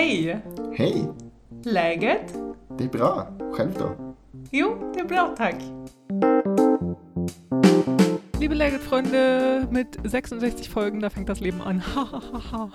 Hej! 0.00 0.42
Hej! 0.72 1.08
Läget? 1.64 2.34
Det 2.78 2.84
är 2.84 2.88
bra. 2.88 3.38
Själv 3.52 3.74
då? 3.78 4.14
Jo, 4.50 4.92
det 4.94 5.00
är 5.00 5.04
bra 5.04 5.34
tack. 5.36 5.56
Liebe 8.40 8.54
Läget-Freunde, 8.54 9.68
mit 9.70 9.98
66 10.04 10.68
Folgen, 10.68 11.00
da 11.00 11.10
fängt 11.10 11.28
das 11.28 11.40
Leben 11.40 11.60
an. 11.60 11.80
Hahaha. 11.94 12.70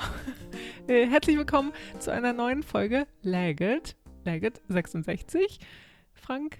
Äh, 0.88 1.08
Herzlich 1.08 1.38
willkommen 1.38 1.72
zu 2.00 2.12
einer 2.12 2.32
neuen 2.32 2.62
Folge 2.62 3.08
Läget. 3.24 3.96
Läget 4.24 4.62
66. 4.68 5.60
Frank, 6.14 6.60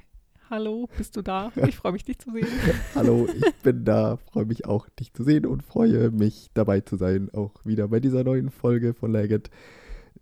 hallo, 0.50 0.90
bist 0.98 1.16
du 1.16 1.22
da? 1.22 1.52
Ich 1.68 1.76
freue 1.76 1.92
mich, 1.92 2.06
dich 2.06 2.18
zu 2.18 2.32
sehen. 2.32 2.48
Hallo, 2.96 3.28
ich 3.36 3.54
bin 3.64 3.86
da, 3.86 4.18
freue 4.18 4.46
mich 4.46 4.66
auch, 4.66 4.90
dich 5.00 5.14
zu 5.14 5.24
sehen 5.24 5.46
und 5.46 5.62
freue 5.62 6.10
mich 6.10 6.50
dabei 6.56 6.80
zu 6.80 6.96
sein, 6.96 7.30
auch 7.34 7.54
wieder 7.66 7.88
bei 7.88 8.00
dieser 8.00 8.24
neuen 8.24 8.50
Folge 8.50 8.96
von 8.96 9.12
Legit. 9.12 9.52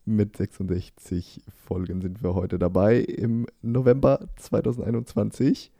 Mit 0.05 0.35
66 0.35 1.41
Folgen 1.65 2.01
sind 2.01 2.21
wir 2.23 2.35
heute 2.35 2.59
dabei 2.59 2.97
im 2.97 3.47
November 3.61 4.27
2021 4.35 5.71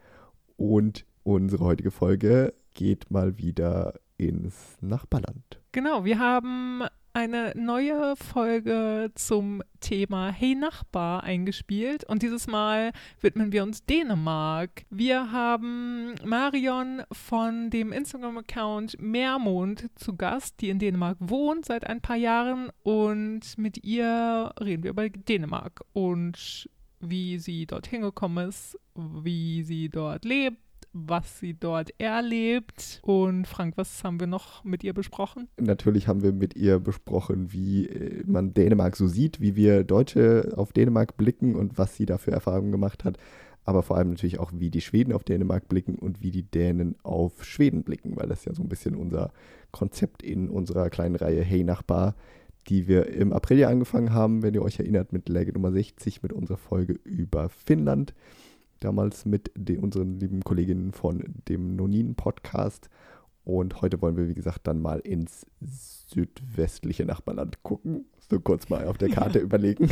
und 0.55 1.05
unsere 1.23 1.66
heutige 1.66 1.91
Folge 1.91 2.54
geht 2.73 3.12
mal 3.12 3.38
wieder 3.38 4.00
ins 4.16 4.78
Nachbarland. 4.80 5.59
Genau, 5.73 6.05
wir 6.05 6.20
haben 6.20 6.84
eine 7.13 7.53
neue 7.55 8.16
Folge 8.16 9.12
zum 9.13 9.62
Thema 9.80 10.31
Hey 10.31 10.55
Nachbar 10.55 11.23
eingespielt 11.23 12.03
und 12.05 12.23
dieses 12.23 12.48
Mal 12.48 12.91
widmen 13.22 13.52
wir 13.52 13.62
uns 13.62 13.86
Dänemark. 13.86 14.84
Wir 14.89 15.31
haben 15.31 16.16
Marion 16.26 17.03
von 17.12 17.70
dem 17.70 17.91
Instagram-Account 17.91 18.99
Meermond 18.99 19.91
zu 19.94 20.16
Gast, 20.16 20.59
die 20.59 20.70
in 20.70 20.80
Dänemark 20.80 21.17
wohnt 21.20 21.66
seit 21.66 21.86
ein 21.86 22.02
paar 22.02 22.16
Jahren 22.16 22.72
und 22.81 23.59
mit 23.59 23.84
ihr 23.84 24.52
reden 24.59 24.81
wir 24.84 24.91
über 24.91 25.08
Dänemark 25.08 25.81
und 25.94 26.67
wie 27.00 27.38
sie 27.38 27.67
dort 27.67 27.86
hingekommen 27.86 28.50
ist, 28.50 28.80
wie 28.95 29.61
sie 29.61 29.89
dort 29.89 30.25
lebt 30.25 30.58
was 30.94 31.39
sie 31.39 31.53
dort 31.53 31.94
erlebt. 31.99 32.99
Und 33.03 33.47
Frank, 33.47 33.77
was 33.77 34.03
haben 34.03 34.19
wir 34.19 34.27
noch 34.27 34.63
mit 34.63 34.83
ihr 34.83 34.94
besprochen? 34.94 35.50
Natürlich 35.59 36.08
haben 36.08 36.23
wir 36.23 36.31
mit 36.31 36.55
ihr 36.55 36.80
besprochen, 36.80 37.52
wie 37.52 37.88
äh, 37.88 38.23
man 38.25 38.53
Dänemark 38.53 38.95
so 38.95 39.08
sieht, 39.08 39.41
wie 39.41 39.55
wir 39.55 39.83
Deutsche 39.83 40.53
auf 40.55 40.72
Dänemark 40.72 41.17
blicken 41.17 41.55
und 41.55 41.77
was 41.77 41.95
sie 41.95 42.05
da 42.05 42.17
für 42.17 42.31
Erfahrungen 42.31 42.72
gemacht 42.72 43.03
hat. 43.03 43.17
Aber 43.66 43.81
vor 43.81 43.97
allem 43.97 44.09
natürlich 44.09 44.39
auch, 44.39 44.52
wie 44.53 44.69
die 44.69 44.81
Schweden 44.81 45.13
auf 45.13 45.23
Dänemark 45.23 45.67
blicken 45.67 45.95
und 45.95 46.22
wie 46.22 46.31
die 46.31 46.44
Dänen 46.44 46.95
auf 47.03 47.44
Schweden 47.45 47.83
blicken, 47.83 48.16
weil 48.16 48.28
das 48.28 48.45
ja 48.45 48.53
so 48.53 48.61
ein 48.61 48.69
bisschen 48.69 48.95
unser 48.95 49.31
Konzept 49.72 50.22
in 50.22 50.50
unserer 50.50 50.89
kleinen 50.89 51.16
Reihe 51.16 51.41
Hey 51.41 51.63
Nachbar, 51.63 52.16
die 52.67 52.88
wir 52.88 53.07
im 53.07 53.33
April 53.33 53.59
ja 53.59 53.69
angefangen 53.69 54.13
haben, 54.13 54.44
wenn 54.44 54.53
ihr 54.53 54.61
euch 54.61 54.80
erinnert, 54.80 55.13
mit 55.13 55.30
Läge 55.30 55.53
Nummer 55.53 55.72
60, 55.72 56.23
mit 56.23 56.33
unserer 56.33 56.57
Folge 56.57 56.94
über 57.03 57.50
Finnland 57.50 58.13
damals 58.84 59.26
mit 59.26 59.52
den, 59.56 59.80
unseren 59.80 60.20
lieben 60.20 60.44
Kolleginnen 60.44 60.92
von 60.92 61.23
dem 61.48 61.76
Nonin-Podcast. 61.76 62.90
Und 63.45 63.81
heute 63.81 64.02
wollen 64.02 64.16
wir, 64.16 64.28
wie 64.28 64.34
gesagt, 64.34 64.67
dann 64.67 64.81
mal 64.81 65.00
ins 65.00 65.45
südwestliche 65.62 67.06
Nachbarland 67.06 67.62
gucken. 67.64 68.06
So 68.30 68.40
kurz 68.40 68.70
mal 68.70 68.88
auf 68.88 68.98
der 68.98 69.09
Karte 69.09 69.40
ja. 69.40 69.45
überlegen. 69.45 69.90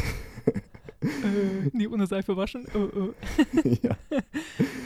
Äh, 1.01 1.69
nie 1.73 1.87
ohne 1.87 2.05
Seife 2.05 2.37
waschen. 2.37 2.65
Äh, 2.75 3.69
äh. 3.69 3.77
ja. 3.81 3.97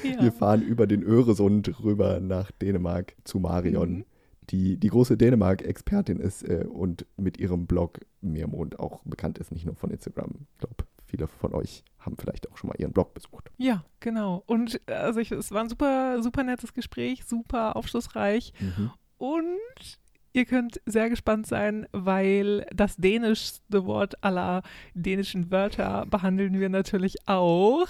ja. 0.03 0.22
Wir 0.22 0.31
fahren 0.31 0.62
über 0.62 0.88
den 0.88 1.03
Öresund 1.03 1.84
rüber 1.84 2.19
nach 2.22 2.52
Dänemark 2.52 3.16
zu 3.25 3.40
Marion, 3.40 3.97
mhm. 3.97 4.06
die 4.50 4.78
die 4.78 4.88
große 4.88 5.17
Dänemark-Expertin 5.17 6.19
ist 6.19 6.47
äh, 6.47 6.66
und 6.69 7.06
mit 7.17 7.38
ihrem 7.38 7.67
Blog 7.67 8.00
Meermond 8.22 8.80
auch 8.80 9.03
bekannt 9.03 9.38
ist, 9.40 9.52
nicht 9.52 9.66
nur 9.66 9.75
von 9.75 9.92
Instagram. 9.92 10.47
Ich 10.53 10.59
glaube, 10.59 10.75
viele 11.06 11.28
von 11.28 11.53
euch 11.53 11.84
haben 12.00 12.16
vielleicht 12.17 12.50
auch 12.52 12.58
schon 12.58 12.69
mal 12.69 12.80
ihren 12.80 12.94
Blog 12.94 13.14
besucht. 13.14 13.52
Ja, 13.58 13.84
genau. 14.06 14.44
Und 14.45 14.80
also 14.88 15.19
ich, 15.19 15.31
es 15.31 15.52
war 15.52 15.62
ein 15.62 15.69
super, 15.69 16.22
super 16.22 16.44
nettes 16.44 16.74
Gespräch, 16.74 17.25
super 17.25 17.75
aufschlussreich. 17.75 18.53
Mhm. 18.59 18.91
Und 19.18 20.00
Ihr 20.35 20.44
könnt 20.44 20.81
sehr 20.85 21.09
gespannt 21.09 21.47
sein, 21.47 21.88
weil 21.94 22.68
das 22.75 22.97
dänischste 22.97 23.85
Wort 23.85 24.22
aller 24.22 24.63
dänischen 24.94 25.50
Wörter 25.50 26.06
behandeln 26.07 26.59
wir 26.59 26.68
natürlich 26.68 27.16
auch. 27.25 27.88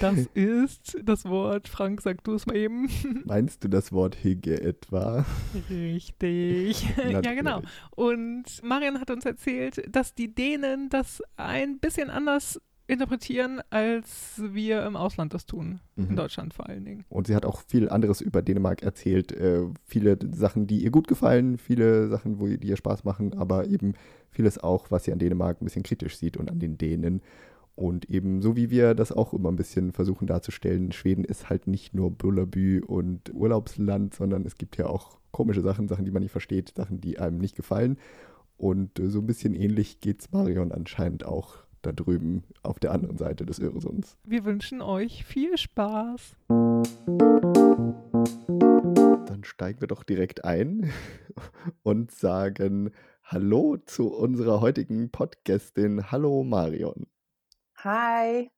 Das 0.00 0.16
ist 0.34 0.96
das 1.02 1.26
Wort, 1.26 1.68
Frank, 1.68 2.00
sag 2.00 2.24
du 2.24 2.32
es 2.32 2.46
mal 2.46 2.56
eben. 2.56 2.88
Meinst 3.26 3.62
du 3.62 3.68
das 3.68 3.92
Wort 3.92 4.14
Higge 4.14 4.62
etwa? 4.62 5.26
Richtig. 5.68 6.86
ja, 7.10 7.20
genau. 7.20 7.60
Und 7.90 8.44
Marian 8.62 8.98
hat 8.98 9.10
uns 9.10 9.26
erzählt, 9.26 9.84
dass 9.94 10.14
die 10.14 10.34
Dänen 10.34 10.88
das 10.88 11.22
ein 11.36 11.80
bisschen 11.80 12.08
anders 12.08 12.62
interpretieren, 12.86 13.60
als 13.70 14.40
wir 14.42 14.84
im 14.84 14.96
Ausland 14.96 15.34
das 15.34 15.46
tun. 15.46 15.80
Mhm. 15.96 16.10
In 16.10 16.16
Deutschland 16.16 16.54
vor 16.54 16.68
allen 16.68 16.84
Dingen. 16.84 17.04
Und 17.08 17.26
sie 17.26 17.34
hat 17.34 17.44
auch 17.44 17.62
viel 17.62 17.88
anderes 17.88 18.20
über 18.20 18.42
Dänemark 18.42 18.82
erzählt. 18.82 19.32
Äh, 19.32 19.62
viele 19.84 20.18
Sachen, 20.32 20.66
die 20.66 20.82
ihr 20.82 20.90
gut 20.90 21.08
gefallen, 21.08 21.58
viele 21.58 22.08
Sachen, 22.08 22.40
wo, 22.40 22.46
die 22.46 22.68
ihr 22.68 22.76
Spaß 22.76 23.04
machen, 23.04 23.34
aber 23.34 23.66
eben 23.66 23.94
vieles 24.30 24.58
auch, 24.58 24.90
was 24.90 25.04
sie 25.04 25.12
an 25.12 25.18
Dänemark 25.18 25.60
ein 25.60 25.64
bisschen 25.64 25.82
kritisch 25.82 26.16
sieht 26.16 26.36
und 26.36 26.50
an 26.50 26.58
den 26.58 26.78
Dänen. 26.78 27.22
Und 27.74 28.10
eben 28.10 28.42
so 28.42 28.54
wie 28.54 28.70
wir 28.70 28.94
das 28.94 29.12
auch 29.12 29.32
immer 29.32 29.50
ein 29.50 29.56
bisschen 29.56 29.92
versuchen 29.92 30.26
darzustellen, 30.26 30.92
Schweden 30.92 31.24
ist 31.24 31.48
halt 31.48 31.66
nicht 31.66 31.94
nur 31.94 32.10
Bullabü 32.10 32.82
und 32.86 33.32
Urlaubsland, 33.32 34.14
sondern 34.14 34.44
es 34.44 34.56
gibt 34.56 34.76
ja 34.76 34.86
auch 34.86 35.18
komische 35.30 35.62
Sachen, 35.62 35.88
Sachen, 35.88 36.04
die 36.04 36.10
man 36.10 36.22
nicht 36.22 36.32
versteht, 36.32 36.74
Sachen, 36.76 37.00
die 37.00 37.18
einem 37.18 37.38
nicht 37.38 37.56
gefallen. 37.56 37.96
Und 38.58 38.98
äh, 38.98 39.08
so 39.08 39.20
ein 39.20 39.26
bisschen 39.26 39.54
ähnlich 39.54 40.00
geht 40.00 40.20
es 40.20 40.32
Marion 40.32 40.70
anscheinend 40.70 41.24
auch 41.24 41.61
da 41.82 41.92
drüben 41.92 42.44
auf 42.62 42.78
der 42.78 42.92
anderen 42.92 43.18
Seite 43.18 43.44
des 43.44 43.58
Öresunds. 43.58 44.16
Wir 44.24 44.44
wünschen 44.44 44.80
euch 44.80 45.24
viel 45.24 45.58
Spaß. 45.58 46.36
Dann 49.26 49.44
steigen 49.44 49.80
wir 49.80 49.88
doch 49.88 50.04
direkt 50.04 50.44
ein 50.44 50.92
und 51.82 52.10
sagen 52.10 52.92
Hallo 53.24 53.76
zu 53.84 54.12
unserer 54.12 54.60
heutigen 54.60 55.10
Podcastin. 55.10 56.10
Hallo 56.10 56.44
Marion. 56.44 57.06
Hi. 57.78 58.50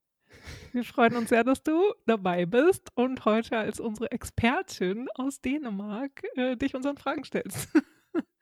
Wir 0.73 0.85
freuen 0.85 1.17
uns 1.17 1.29
sehr, 1.29 1.45
dass 1.45 1.63
du 1.63 1.81
dabei 2.07 2.45
bist 2.45 2.91
und 2.95 3.25
heute 3.25 3.57
als 3.57 3.79
unsere 3.81 4.11
Expertin 4.11 5.07
aus 5.15 5.41
Dänemark 5.41 6.23
äh, 6.35 6.57
dich 6.57 6.75
unseren 6.75 6.97
Fragen 6.97 7.25
stellst. 7.25 7.69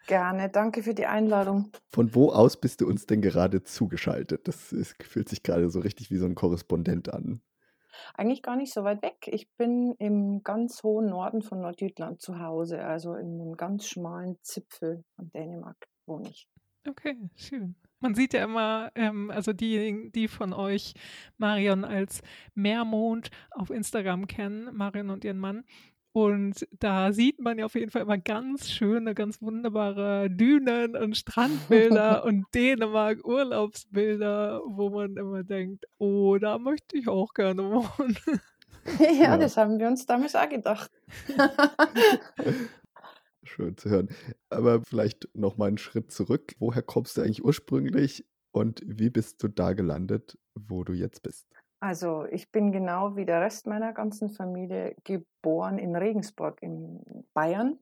Gerne, 0.06 0.48
danke 0.48 0.82
für 0.82 0.94
die 0.94 1.06
Einladung. 1.06 1.70
Von 1.90 2.14
wo 2.14 2.30
aus 2.30 2.60
bist 2.60 2.80
du 2.80 2.88
uns 2.88 3.06
denn 3.06 3.22
gerade 3.22 3.62
zugeschaltet? 3.62 4.48
Das 4.48 4.72
ist, 4.72 5.00
fühlt 5.02 5.28
sich 5.28 5.42
gerade 5.42 5.70
so 5.70 5.80
richtig 5.80 6.10
wie 6.10 6.16
so 6.16 6.26
ein 6.26 6.34
Korrespondent 6.34 7.12
an. 7.12 7.40
Eigentlich 8.14 8.42
gar 8.42 8.56
nicht 8.56 8.72
so 8.72 8.84
weit 8.84 9.02
weg. 9.02 9.16
Ich 9.26 9.48
bin 9.56 9.94
im 9.98 10.42
ganz 10.42 10.82
hohen 10.82 11.06
Norden 11.06 11.42
von 11.42 11.60
Nordjütland 11.60 12.20
zu 12.20 12.40
Hause, 12.40 12.84
also 12.84 13.14
in 13.14 13.40
einem 13.40 13.56
ganz 13.56 13.86
schmalen 13.86 14.38
Zipfel 14.42 15.04
von 15.14 15.30
Dänemark 15.30 15.76
wohne 16.06 16.30
ich. 16.30 16.48
Okay, 16.88 17.16
schön. 17.36 17.76
Man 18.00 18.16
sieht 18.16 18.34
ja 18.34 18.42
immer, 18.42 18.90
ähm, 18.96 19.30
also 19.30 19.52
diejenigen, 19.52 20.10
die 20.10 20.26
von 20.26 20.52
euch 20.52 20.94
Marion 21.38 21.84
als 21.84 22.22
Meermond 22.54 23.30
auf 23.52 23.70
Instagram 23.70 24.26
kennen, 24.26 24.74
Marion 24.74 25.10
und 25.10 25.24
ihren 25.24 25.38
Mann, 25.38 25.64
und 26.12 26.68
da 26.78 27.12
sieht 27.12 27.40
man 27.40 27.58
ja 27.58 27.64
auf 27.64 27.74
jeden 27.74 27.90
Fall 27.90 28.02
immer 28.02 28.18
ganz 28.18 28.70
schöne, 28.70 29.14
ganz 29.14 29.40
wunderbare 29.40 30.28
Dünen 30.28 30.94
und 30.94 31.16
Strandbilder 31.16 32.24
und 32.26 32.44
Dänemark-Urlaubsbilder, 32.54 34.60
wo 34.66 34.90
man 34.90 35.16
immer 35.16 35.42
denkt, 35.42 35.86
oh, 35.98 36.36
da 36.36 36.58
möchte 36.58 36.98
ich 36.98 37.08
auch 37.08 37.32
gerne 37.34 37.62
wohnen. 37.62 38.18
Ja, 38.98 39.12
ja. 39.12 39.36
das 39.36 39.56
haben 39.56 39.78
wir 39.78 39.86
uns 39.86 40.06
damals 40.06 40.34
auch 40.34 40.48
gedacht. 40.48 40.90
Schön 43.44 43.76
zu 43.76 43.90
hören. 43.90 44.08
Aber 44.50 44.82
vielleicht 44.82 45.28
noch 45.34 45.56
mal 45.56 45.68
einen 45.68 45.78
Schritt 45.78 46.10
zurück. 46.10 46.56
Woher 46.58 46.82
kommst 46.82 47.16
du 47.16 47.20
eigentlich 47.20 47.44
ursprünglich 47.44 48.26
und 48.50 48.80
wie 48.84 49.08
bist 49.08 49.40
du 49.40 49.46
da 49.46 49.74
gelandet, 49.74 50.36
wo 50.56 50.82
du 50.82 50.94
jetzt 50.94 51.22
bist? 51.22 51.46
Also 51.82 52.26
ich 52.26 52.52
bin 52.52 52.70
genau 52.70 53.16
wie 53.16 53.26
der 53.26 53.40
Rest 53.40 53.66
meiner 53.66 53.92
ganzen 53.92 54.30
Familie 54.30 54.94
geboren 55.02 55.78
in 55.78 55.96
Regensburg 55.96 56.62
in 56.62 57.02
Bayern, 57.34 57.76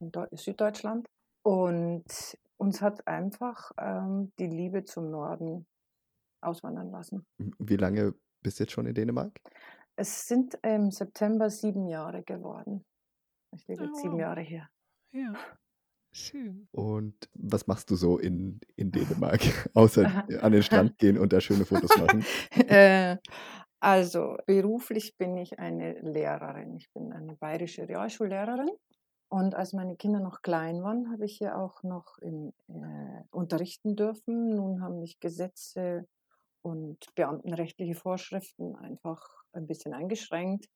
in 0.00 0.10
Süddeutschland. 0.32 1.06
Und 1.42 2.06
uns 2.56 2.80
hat 2.80 3.06
einfach 3.06 3.70
ähm, 3.76 4.32
die 4.38 4.46
Liebe 4.46 4.84
zum 4.84 5.10
Norden 5.10 5.66
auswandern 6.40 6.90
lassen. 6.90 7.26
Wie 7.58 7.76
lange 7.76 8.14
bist 8.40 8.58
du 8.58 8.64
jetzt 8.64 8.72
schon 8.72 8.86
in 8.86 8.94
Dänemark? 8.94 9.38
Es 9.96 10.26
sind 10.26 10.58
im 10.62 10.90
September 10.90 11.50
sieben 11.50 11.88
Jahre 11.88 12.22
geworden. 12.22 12.86
Ich 13.54 13.68
lebe 13.68 13.84
jetzt 13.84 13.98
oh. 13.98 14.00
sieben 14.00 14.18
Jahre 14.18 14.40
hier. 14.40 14.66
Ja. 15.12 15.34
Schön. 16.14 16.68
Und 16.72 17.14
was 17.34 17.66
machst 17.66 17.90
du 17.90 17.96
so 17.96 18.18
in, 18.18 18.60
in 18.76 18.92
Dänemark, 18.92 19.40
außer 19.74 20.24
an 20.40 20.52
den 20.52 20.62
Strand 20.62 20.98
gehen 20.98 21.18
und 21.18 21.32
da 21.32 21.40
schöne 21.40 21.64
Fotos 21.64 21.96
machen? 21.96 22.24
äh, 22.68 23.16
also 23.80 24.36
beruflich 24.46 25.16
bin 25.16 25.36
ich 25.38 25.58
eine 25.58 25.98
Lehrerin. 26.00 26.76
Ich 26.76 26.92
bin 26.92 27.12
eine 27.12 27.34
bayerische 27.34 27.88
Realschullehrerin 27.88 28.70
Und 29.28 29.54
als 29.54 29.72
meine 29.72 29.96
Kinder 29.96 30.20
noch 30.20 30.42
klein 30.42 30.82
waren, 30.82 31.10
habe 31.10 31.24
ich 31.24 31.38
hier 31.38 31.56
auch 31.56 31.82
noch 31.82 32.18
in, 32.18 32.52
äh, 32.68 33.24
unterrichten 33.30 33.96
dürfen. 33.96 34.50
Nun 34.50 34.82
haben 34.82 35.00
mich 35.00 35.18
Gesetze 35.18 36.06
und 36.60 36.98
beamtenrechtliche 37.14 37.94
Vorschriften 37.94 38.76
einfach 38.76 39.26
ein 39.52 39.66
bisschen 39.66 39.94
eingeschränkt. 39.94 40.66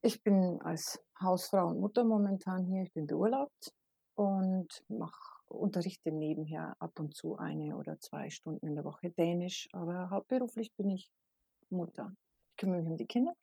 Ich 0.00 0.22
bin 0.22 0.60
als 0.62 0.98
Hausfrau 1.20 1.68
und 1.68 1.78
Mutter 1.78 2.04
momentan 2.04 2.64
hier. 2.64 2.82
Ich 2.82 2.92
bin 2.92 3.06
beurlaubt 3.06 3.74
und 4.16 4.82
mache 4.88 5.36
unterrichte 5.48 6.10
nebenher 6.10 6.74
ab 6.80 6.98
und 6.98 7.14
zu 7.14 7.36
eine 7.36 7.76
oder 7.76 8.00
zwei 8.00 8.30
Stunden 8.30 8.66
in 8.66 8.74
der 8.74 8.84
Woche 8.84 9.10
Dänisch, 9.10 9.68
aber 9.72 10.10
hauptberuflich 10.10 10.74
bin 10.74 10.90
ich 10.90 11.10
Mutter. 11.70 12.12
Ich 12.50 12.56
kümmere 12.56 12.80
mich 12.80 12.90
um 12.90 12.96
die 12.96 13.06
Kinder. 13.06 13.34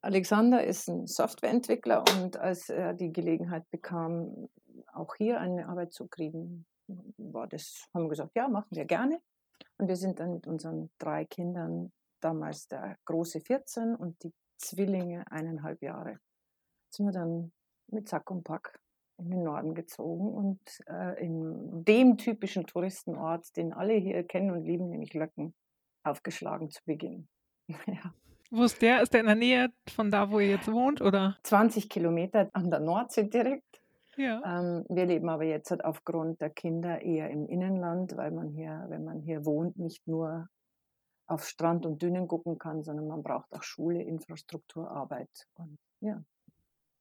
Alexander 0.00 0.62
ist 0.62 0.88
ein 0.88 1.06
Softwareentwickler 1.06 2.04
und 2.16 2.36
als 2.36 2.68
er 2.68 2.94
die 2.94 3.12
Gelegenheit 3.12 3.68
bekam, 3.70 4.48
auch 4.92 5.16
hier 5.16 5.40
eine 5.40 5.68
Arbeit 5.68 5.92
zu 5.92 6.06
kriegen, 6.06 6.66
war 7.16 7.48
das, 7.48 7.88
haben 7.92 8.04
wir 8.04 8.10
gesagt, 8.10 8.36
ja, 8.36 8.48
machen 8.48 8.70
wir 8.70 8.84
gerne. 8.84 9.20
Und 9.78 9.88
wir 9.88 9.96
sind 9.96 10.20
dann 10.20 10.34
mit 10.34 10.46
unseren 10.46 10.90
drei 10.98 11.24
Kindern, 11.24 11.92
damals 12.20 12.68
der 12.68 12.96
große 13.04 13.40
14 13.40 13.94
und 13.94 14.22
die 14.22 14.32
Zwillinge 14.56 15.24
eineinhalb 15.30 15.82
Jahre, 15.82 16.18
sind 16.90 17.06
wir 17.06 17.12
dann 17.12 17.52
mit 17.88 18.08
Sack 18.08 18.30
und 18.30 18.44
Pack 18.44 18.80
in 19.18 19.30
den 19.30 19.42
Norden 19.42 19.74
gezogen 19.74 20.32
und 20.32 20.60
äh, 20.86 21.24
in 21.24 21.84
dem 21.84 22.16
typischen 22.16 22.66
Touristenort, 22.66 23.56
den 23.56 23.72
alle 23.72 23.94
hier 23.94 24.22
kennen 24.24 24.50
und 24.50 24.64
lieben, 24.64 24.88
nämlich 24.88 25.14
Löcken, 25.14 25.54
aufgeschlagen 26.04 26.70
zu 26.70 26.82
Beginn. 26.84 27.28
ja. 27.68 28.14
Wo 28.50 28.62
ist 28.62 28.80
der? 28.80 29.02
Ist 29.02 29.12
der 29.12 29.20
in 29.20 29.26
der 29.26 29.34
Nähe 29.34 29.68
von 29.88 30.10
da, 30.10 30.30
wo 30.30 30.40
ihr 30.40 30.48
jetzt 30.48 30.72
wohnt, 30.72 31.02
oder? 31.02 31.36
20 31.42 31.90
Kilometer 31.90 32.48
an 32.54 32.70
der 32.70 32.80
Nordsee 32.80 33.24
direkt. 33.24 33.82
Ja. 34.16 34.42
Ähm, 34.44 34.84
wir 34.88 35.06
leben 35.06 35.28
aber 35.28 35.44
jetzt 35.44 35.70
halt 35.70 35.84
aufgrund 35.84 36.40
der 36.40 36.50
Kinder 36.50 37.02
eher 37.02 37.30
im 37.30 37.46
Innenland, 37.46 38.16
weil 38.16 38.30
man 38.30 38.48
hier, 38.48 38.86
wenn 38.88 39.04
man 39.04 39.20
hier 39.20 39.44
wohnt, 39.44 39.78
nicht 39.78 40.06
nur 40.08 40.48
auf 41.26 41.46
Strand 41.46 41.84
und 41.84 42.00
Dünen 42.00 42.26
gucken 42.26 42.58
kann, 42.58 42.82
sondern 42.82 43.06
man 43.06 43.22
braucht 43.22 43.52
auch 43.52 43.62
Schule, 43.62 44.02
Infrastruktur, 44.02 44.90
Arbeit. 44.90 45.46
Und 45.54 45.78
ja, 46.00 46.22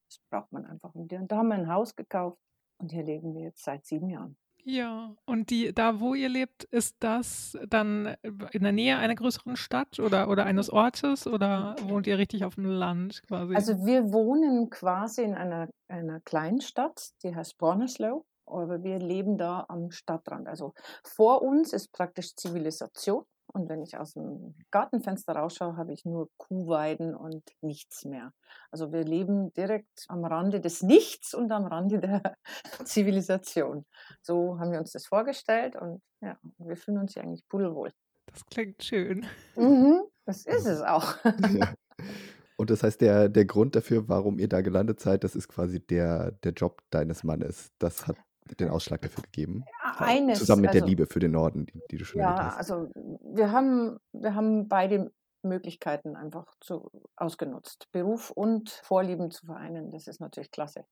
das 0.07 0.19
braucht 0.29 0.51
man 0.51 0.65
einfach. 0.65 0.93
Und 0.93 1.11
da 1.11 1.37
haben 1.37 1.49
wir 1.49 1.55
ein 1.55 1.71
Haus 1.71 1.95
gekauft 1.95 2.37
und 2.79 2.91
hier 2.91 3.03
leben 3.03 3.33
wir 3.33 3.43
jetzt 3.43 3.63
seit 3.63 3.85
sieben 3.85 4.09
Jahren. 4.09 4.37
Ja, 4.69 5.15
und 5.25 5.49
die, 5.49 5.73
da 5.73 6.01
wo 6.01 6.13
ihr 6.13 6.27
lebt, 6.27 6.65
ist 6.65 6.97
das 6.99 7.57
dann 7.69 8.17
in 8.51 8.63
der 8.63 8.73
Nähe 8.73 8.97
einer 8.97 9.15
größeren 9.15 9.55
Stadt 9.55 9.97
oder, 9.97 10.29
oder 10.29 10.45
eines 10.45 10.69
Ortes 10.69 11.25
oder 11.25 11.77
wohnt 11.83 12.05
ihr 12.05 12.17
richtig 12.17 12.43
auf 12.43 12.55
dem 12.55 12.65
Land 12.65 13.23
quasi? 13.27 13.55
Also 13.55 13.85
wir 13.85 14.11
wohnen 14.11 14.69
quasi 14.69 15.21
in 15.21 15.35
einer, 15.35 15.69
einer 15.87 16.19
kleinen 16.19 16.59
Stadt, 16.59 17.11
die 17.23 17.33
heißt 17.33 17.57
Borneslow, 17.57 18.25
aber 18.45 18.83
wir 18.83 18.99
leben 18.99 19.37
da 19.37 19.65
am 19.69 19.89
Stadtrand. 19.89 20.49
Also 20.49 20.73
vor 21.01 21.43
uns 21.43 21.71
ist 21.71 21.93
praktisch 21.93 22.35
Zivilisation 22.35 23.23
und 23.53 23.69
wenn 23.69 23.81
ich 23.81 23.97
aus 23.97 24.13
dem 24.13 24.55
Gartenfenster 24.71 25.33
rausschaue, 25.33 25.77
habe 25.77 25.93
ich 25.93 26.05
nur 26.05 26.29
Kuhweiden 26.37 27.15
und 27.15 27.43
nichts 27.61 28.05
mehr. 28.05 28.33
Also 28.71 28.91
wir 28.91 29.03
leben 29.03 29.53
direkt 29.53 30.05
am 30.07 30.25
Rande 30.25 30.59
des 30.59 30.83
Nichts 30.83 31.33
und 31.33 31.51
am 31.51 31.65
Rande 31.65 31.99
der 31.99 32.35
Zivilisation. 32.85 33.85
So 34.21 34.59
haben 34.59 34.71
wir 34.71 34.79
uns 34.79 34.91
das 34.91 35.05
vorgestellt 35.05 35.75
und 35.75 36.01
ja, 36.21 36.37
wir 36.57 36.75
fühlen 36.75 36.99
uns 36.99 37.13
hier 37.13 37.23
eigentlich 37.23 37.47
pudelwohl. 37.47 37.91
Das 38.25 38.45
klingt 38.45 38.83
schön. 38.83 39.25
Mhm, 39.55 40.01
das 40.25 40.45
ist 40.45 40.65
es 40.65 40.81
auch. 40.81 41.15
Ja. 41.23 41.73
Und 42.59 42.71
das 42.71 42.81
heißt, 42.81 42.99
der, 43.01 43.29
der 43.29 43.45
Grund 43.45 43.75
dafür, 43.75 44.09
warum 44.09 44.39
ihr 44.39 44.49
da 44.49 44.61
gelandet 44.61 44.99
seid, 44.99 45.23
das 45.23 45.35
ist 45.35 45.47
quasi 45.47 45.79
der, 45.79 46.31
der 46.43 46.53
Job 46.53 46.81
deines 46.89 47.23
Mannes. 47.23 47.71
Das 47.77 48.07
hat 48.07 48.17
den 48.55 48.69
Ausschlag 48.69 49.01
dafür 49.01 49.23
gegeben? 49.23 49.63
Eines, 49.97 50.39
Zusammen 50.39 50.61
mit 50.61 50.69
also, 50.69 50.79
der 50.79 50.87
Liebe 50.87 51.05
für 51.05 51.19
den 51.19 51.31
Norden, 51.31 51.65
die, 51.65 51.81
die 51.91 51.97
du 51.97 52.05
schon 52.05 52.21
ja, 52.21 52.35
hast. 52.37 52.53
Ja, 52.53 52.57
also 52.57 52.89
wir 53.23 53.51
haben, 53.51 53.97
wir 54.13 54.35
haben 54.35 54.67
beide 54.67 55.11
Möglichkeiten 55.43 56.15
einfach 56.15 56.45
zu, 56.59 56.91
ausgenutzt. 57.15 57.87
Beruf 57.91 58.31
und 58.31 58.69
Vorlieben 58.83 59.31
zu 59.31 59.45
vereinen, 59.45 59.91
das 59.91 60.07
ist 60.07 60.19
natürlich 60.19 60.51
klasse. 60.51 60.85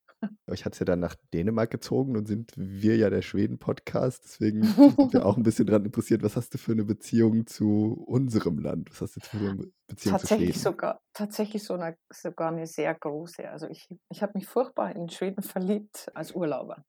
Euch 0.48 0.66
hat 0.66 0.74
es 0.74 0.80
ja 0.80 0.86
dann 0.86 1.00
nach 1.00 1.16
Dänemark 1.34 1.70
gezogen 1.70 2.16
und 2.18 2.28
sind 2.28 2.52
wir 2.56 2.96
ja 2.98 3.10
der 3.10 3.22
Schweden-Podcast. 3.22 4.24
Deswegen 4.24 4.64
sind 4.98 5.14
wir 5.14 5.26
auch 5.26 5.38
ein 5.38 5.44
bisschen 5.44 5.68
daran 5.68 5.86
interessiert, 5.86 6.24
was 6.24 6.36
hast 6.36 6.54
du 6.54 6.58
für 6.58 6.72
eine 6.72 6.86
Beziehung 6.86 7.46
zu 7.48 8.04
unserem 8.08 8.60
Land? 8.60 8.90
Was 8.92 9.02
hast 9.02 9.18
du 9.18 9.20
für 9.22 9.38
eine 9.38 9.72
Beziehung 9.88 10.14
tatsächlich 10.14 10.54
zu 10.54 10.60
Schweden? 10.60 10.74
Sogar, 10.74 11.02
tatsächlich 11.14 11.64
so 11.64 11.74
eine, 11.74 11.98
sogar 12.12 12.52
eine 12.52 12.66
sehr 12.66 12.94
große. 12.96 13.50
Also 13.50 13.68
ich, 13.68 13.88
ich 14.10 14.24
habe 14.24 14.34
mich 14.36 14.48
furchtbar 14.48 14.96
in 14.96 15.10
Schweden 15.10 15.42
verliebt 15.44 16.10
als 16.14 16.34
Urlauber. 16.34 16.84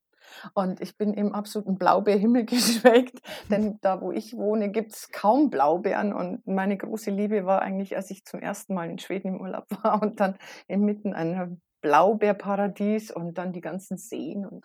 Und 0.55 0.81
ich 0.81 0.96
bin 0.96 1.14
im 1.14 1.32
absoluten 1.32 1.78
Blaubeerhimmel 1.78 2.44
geschwelgt, 2.46 3.20
denn 3.50 3.78
da, 3.81 4.00
wo 4.00 4.12
ich 4.12 4.37
wohne, 4.37 4.70
gibt 4.70 4.93
es 4.93 5.11
kaum 5.11 5.50
Blaubeeren. 5.50 6.12
Und 6.12 6.46
meine 6.46 6.76
große 6.76 7.11
Liebe 7.11 7.46
war 7.46 7.62
eigentlich, 7.62 7.96
als 7.96 8.11
ich 8.11 8.25
zum 8.25 8.40
ersten 8.40 8.75
Mal 8.75 8.90
in 8.90 8.99
Schweden 8.99 9.34
im 9.34 9.40
Urlaub 9.40 9.67
war 9.82 10.02
und 10.02 10.20
dann 10.20 10.37
inmitten 10.69 11.12
einer 11.12 11.56
Blaubeerparadies 11.81 13.11
und 13.11 13.38
dann 13.38 13.52
die 13.52 13.61
ganzen 13.61 13.96
Seen. 13.96 14.46
Und 14.46 14.64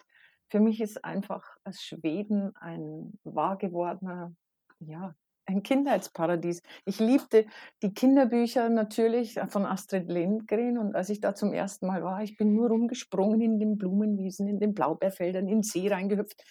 für 0.50 0.60
mich 0.60 0.82
ist 0.82 1.04
einfach 1.06 1.44
Schweden 1.72 2.54
ein 2.56 3.14
wahr 3.24 3.58
gewordener 3.58 4.34
ja, 4.80 5.14
ein 5.46 5.64
Kindheitsparadies. 5.64 6.62
Ich 6.86 7.00
liebte 7.00 7.46
die 7.82 7.94
Kinderbücher 7.94 8.70
natürlich 8.70 9.40
von 9.50 9.66
Astrid 9.66 10.10
Lindgren 10.10 10.78
und 10.78 10.96
als 10.96 11.10
ich 11.10 11.20
da 11.20 11.36
zum 11.36 11.54
ersten 11.54 11.88
Mal 11.88 12.04
war, 12.04 12.24
ich 12.24 12.38
bin 12.38 12.54
nur 12.54 12.70
rumgesprungen 12.70 13.42
in 13.42 13.60
den 13.60 13.78
Blumenwiesen, 13.78 14.48
in 14.48 14.60
den 14.60 14.74
Blaubeerfeldern, 14.74 15.48
in 15.48 15.58
den 15.58 15.64
See 15.64 15.88
reingehüpft. 15.88 16.44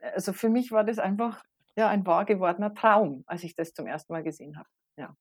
Also 0.00 0.32
für 0.32 0.48
mich 0.48 0.72
war 0.72 0.84
das 0.84 0.98
einfach 0.98 1.42
ja 1.76 1.88
ein 1.88 2.06
wahr 2.06 2.24
gewordener 2.24 2.74
Traum, 2.74 3.24
als 3.26 3.44
ich 3.44 3.54
das 3.54 3.72
zum 3.72 3.86
ersten 3.86 4.12
Mal 4.12 4.22
gesehen 4.22 4.56
habe. 4.56 4.68
Ja. 4.98 5.14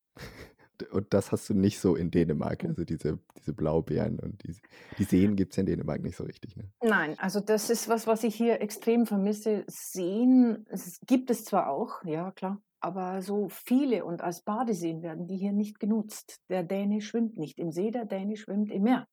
Und 0.92 1.13
das 1.13 1.31
hast 1.31 1.50
du 1.50 1.54
nicht 1.54 1.80
so 1.80 1.96
in 1.96 2.12
Dänemark, 2.12 2.66
also 2.66 2.84
diese, 2.84 3.19
diese 3.38 3.54
Blaubeeren 3.54 4.19
und 4.19 4.44
diese, 4.44 4.62
die 4.98 5.06
Seen 5.06 5.38
gibt 5.38 5.54
es 5.54 5.57
in 5.57 5.66
Dänemark 5.66 6.02
nicht 6.02 6.18
so 6.18 6.25
richtig. 6.25 6.57
Ne? 6.57 6.69
Nein, 6.84 7.18
also 7.18 7.40
das 7.40 7.69
ist 7.69 7.88
was, 7.88 8.07
was 8.07 8.24
ich 8.24 8.36
hier 8.36 8.60
extrem 8.62 9.06
vermisse. 9.06 9.63
Seen 9.68 10.66
es 10.69 11.00
gibt 11.06 11.30
es 11.30 11.46
zwar 11.46 11.69
auch, 11.69 12.04
ja 12.04 12.31
klar, 12.31 12.62
aber 12.80 13.22
so 13.22 13.50
viele 13.50 14.06
und 14.06 14.22
als 14.22 14.42
Badeseen 14.42 15.01
werden 15.01 15.27
die 15.27 15.38
hier 15.38 15.54
nicht 15.54 15.80
genutzt. 15.80 16.39
Der 16.50 16.63
Däne 16.63 17.01
schwimmt 17.01 17.38
nicht 17.38 17.60
im 17.60 17.72
See, 17.72 17.92
der 17.92 18.06
Däne 18.06 18.38
schwimmt 18.38 18.72
im 18.72 18.83
Meer. 18.83 19.07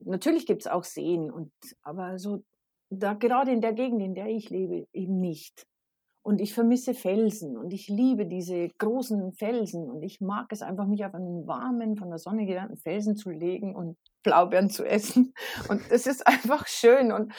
Natürlich 0.00 0.46
gibt 0.46 0.62
es 0.62 0.66
auch 0.66 0.84
Seen, 0.84 1.30
und, 1.30 1.52
aber 1.82 2.18
so 2.18 2.42
da, 2.90 3.14
gerade 3.14 3.52
in 3.52 3.60
der 3.60 3.72
Gegend, 3.72 4.02
in 4.02 4.14
der 4.14 4.26
ich 4.26 4.50
lebe, 4.50 4.86
eben 4.92 5.20
nicht. 5.20 5.66
Und 6.22 6.40
ich 6.40 6.52
vermisse 6.52 6.92
Felsen 6.92 7.56
und 7.56 7.72
ich 7.72 7.88
liebe 7.88 8.26
diese 8.26 8.68
großen 8.76 9.32
Felsen 9.32 9.88
und 9.88 10.02
ich 10.02 10.20
mag 10.20 10.52
es 10.52 10.60
einfach, 10.60 10.86
mich 10.86 11.04
auf 11.04 11.14
einen 11.14 11.46
warmen, 11.46 11.96
von 11.96 12.10
der 12.10 12.18
Sonne 12.18 12.44
gelernten 12.44 12.76
Felsen 12.76 13.16
zu 13.16 13.30
legen 13.30 13.74
und 13.74 13.96
Blaubeeren 14.22 14.68
zu 14.68 14.84
essen. 14.84 15.32
Und 15.68 15.80
es 15.90 16.06
ist 16.06 16.26
einfach 16.26 16.66
schön. 16.66 17.10
Und 17.10 17.32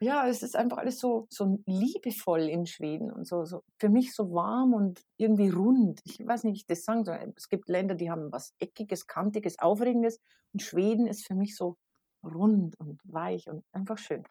ja, 0.00 0.26
es 0.28 0.42
ist 0.42 0.56
einfach 0.56 0.78
alles 0.78 0.98
so, 0.98 1.26
so 1.30 1.58
liebevoll 1.66 2.42
in 2.42 2.66
Schweden 2.66 3.10
und 3.10 3.26
so, 3.26 3.44
so 3.44 3.62
für 3.78 3.88
mich 3.88 4.14
so 4.14 4.32
warm 4.32 4.74
und 4.74 5.00
irgendwie 5.16 5.48
rund. 5.48 6.00
Ich 6.04 6.24
weiß 6.24 6.44
nicht, 6.44 6.52
wie 6.52 6.58
ich 6.58 6.66
das 6.66 6.84
sagen 6.84 7.04
soll. 7.04 7.32
Es 7.36 7.48
gibt 7.48 7.68
Länder, 7.68 7.94
die 7.94 8.10
haben 8.10 8.32
was 8.32 8.54
Eckiges, 8.58 9.06
Kantiges, 9.06 9.58
Aufregendes 9.58 10.20
und 10.52 10.62
Schweden 10.62 11.06
ist 11.06 11.26
für 11.26 11.34
mich 11.34 11.56
so 11.56 11.76
rund 12.24 12.78
und 12.80 13.00
weich 13.04 13.48
und 13.48 13.64
einfach 13.72 13.98
schön. 13.98 14.24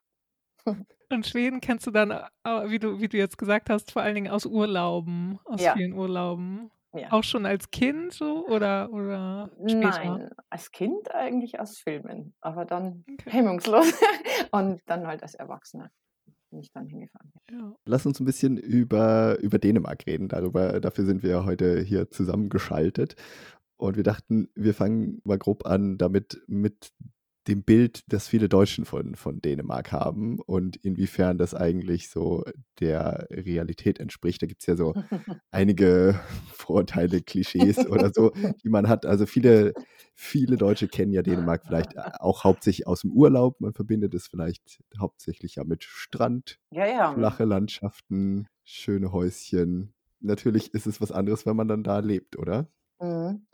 Und 1.10 1.28
Schweden 1.28 1.62
kennst 1.62 1.86
du 1.86 1.92
dann, 1.92 2.10
äh, 2.10 2.70
wie 2.70 2.80
du, 2.80 3.00
wie 3.00 3.08
du 3.08 3.18
jetzt 3.18 3.38
gesagt 3.38 3.70
hast, 3.70 3.92
vor 3.92 4.02
allen 4.02 4.16
Dingen 4.16 4.32
aus 4.32 4.48
Urlauben, 4.48 5.38
aus 5.46 5.62
ja. 5.62 5.74
vielen 5.74 5.94
Urlauben. 5.94 6.72
Ja. 6.96 7.12
Auch 7.12 7.24
schon 7.24 7.46
als 7.46 7.72
Kind 7.72 8.14
so 8.14 8.46
oder, 8.48 8.92
oder 8.92 9.50
später? 9.66 9.90
Nein, 9.90 10.30
als 10.50 10.72
Kind 10.72 11.14
eigentlich 11.14 11.60
aus 11.60 11.80
Filmen, 11.80 12.36
aber 12.40 12.66
dann 12.66 13.04
okay. 13.12 13.32
hemmungslos 13.32 13.92
und 14.52 14.80
dann 14.86 15.08
halt 15.08 15.24
als 15.24 15.34
Erwachsener 15.34 15.90
bin 16.52 16.60
ich 16.60 16.72
dann 16.72 16.88
hingefahren. 16.88 17.32
Ja. 17.50 17.74
Lass 17.86 18.06
uns 18.06 18.20
ein 18.20 18.26
bisschen 18.26 18.58
über, 18.58 19.40
über 19.40 19.58
Dänemark 19.58 20.06
reden. 20.06 20.28
Darüber, 20.28 20.80
dafür 20.80 21.06
sind 21.06 21.24
wir 21.24 21.46
heute 21.46 21.82
hier 21.82 22.12
zusammengeschaltet. 22.12 23.16
Und 23.76 23.98
wir 23.98 24.04
dachten, 24.04 24.50
wir 24.54 24.76
fangen 24.76 25.20
mal 25.24 25.40
grob 25.40 25.66
an 25.66 25.98
damit 25.98 26.44
mit 26.48 26.94
dem 27.48 27.64
Bild, 27.64 28.04
das 28.08 28.28
viele 28.28 28.48
Deutschen 28.48 28.86
von, 28.86 29.16
von 29.16 29.42
Dänemark 29.42 29.92
haben 29.92 30.40
und 30.40 30.78
inwiefern 30.78 31.38
das 31.38 31.54
eigentlich 31.54 32.10
so 32.10 32.46
der 32.80 33.28
Realität 33.30 34.00
entspricht. 34.00 34.42
Da 34.42 34.48
gibt 34.48 34.62
es 34.62 34.68
ja 34.68 34.76
so 34.76 34.94
einige 35.52 36.20
Vorurteile, 36.54 37.22
Klischees 37.22 37.86
oder 37.88 38.12
so, 38.14 38.32
die 38.64 38.70
man 38.70 38.88
hat. 38.88 39.06
Also 39.06 39.26
viele, 39.26 39.74
viele 40.16 40.58
Deutsche 40.58 40.88
kennen 40.88 41.12
ja 41.12 41.22
Dänemark 41.22 41.64
vielleicht 41.66 41.98
auch 41.98 42.44
hauptsächlich 42.44 42.88
aus 42.88 43.02
dem 43.02 43.12
Urlaub. 43.12 43.60
Man 43.60 43.74
verbindet 43.74 44.14
es 44.14 44.28
vielleicht 44.28 44.80
hauptsächlich 44.98 45.56
ja 45.56 45.64
mit 45.64 45.84
Strand, 45.84 46.60
ja, 46.72 46.86
ja. 46.86 47.14
flache 47.14 47.44
Landschaften, 47.44 48.48
schöne 48.64 49.12
Häuschen. 49.12 49.94
Natürlich 50.22 50.74
ist 50.74 50.88
es 50.88 51.02
was 51.02 51.12
anderes, 51.12 51.46
wenn 51.46 51.58
man 51.58 51.68
dann 51.68 51.84
da 51.84 52.00
lebt, 52.00 52.38
oder? 52.38 52.70
Mhm. 53.00 53.48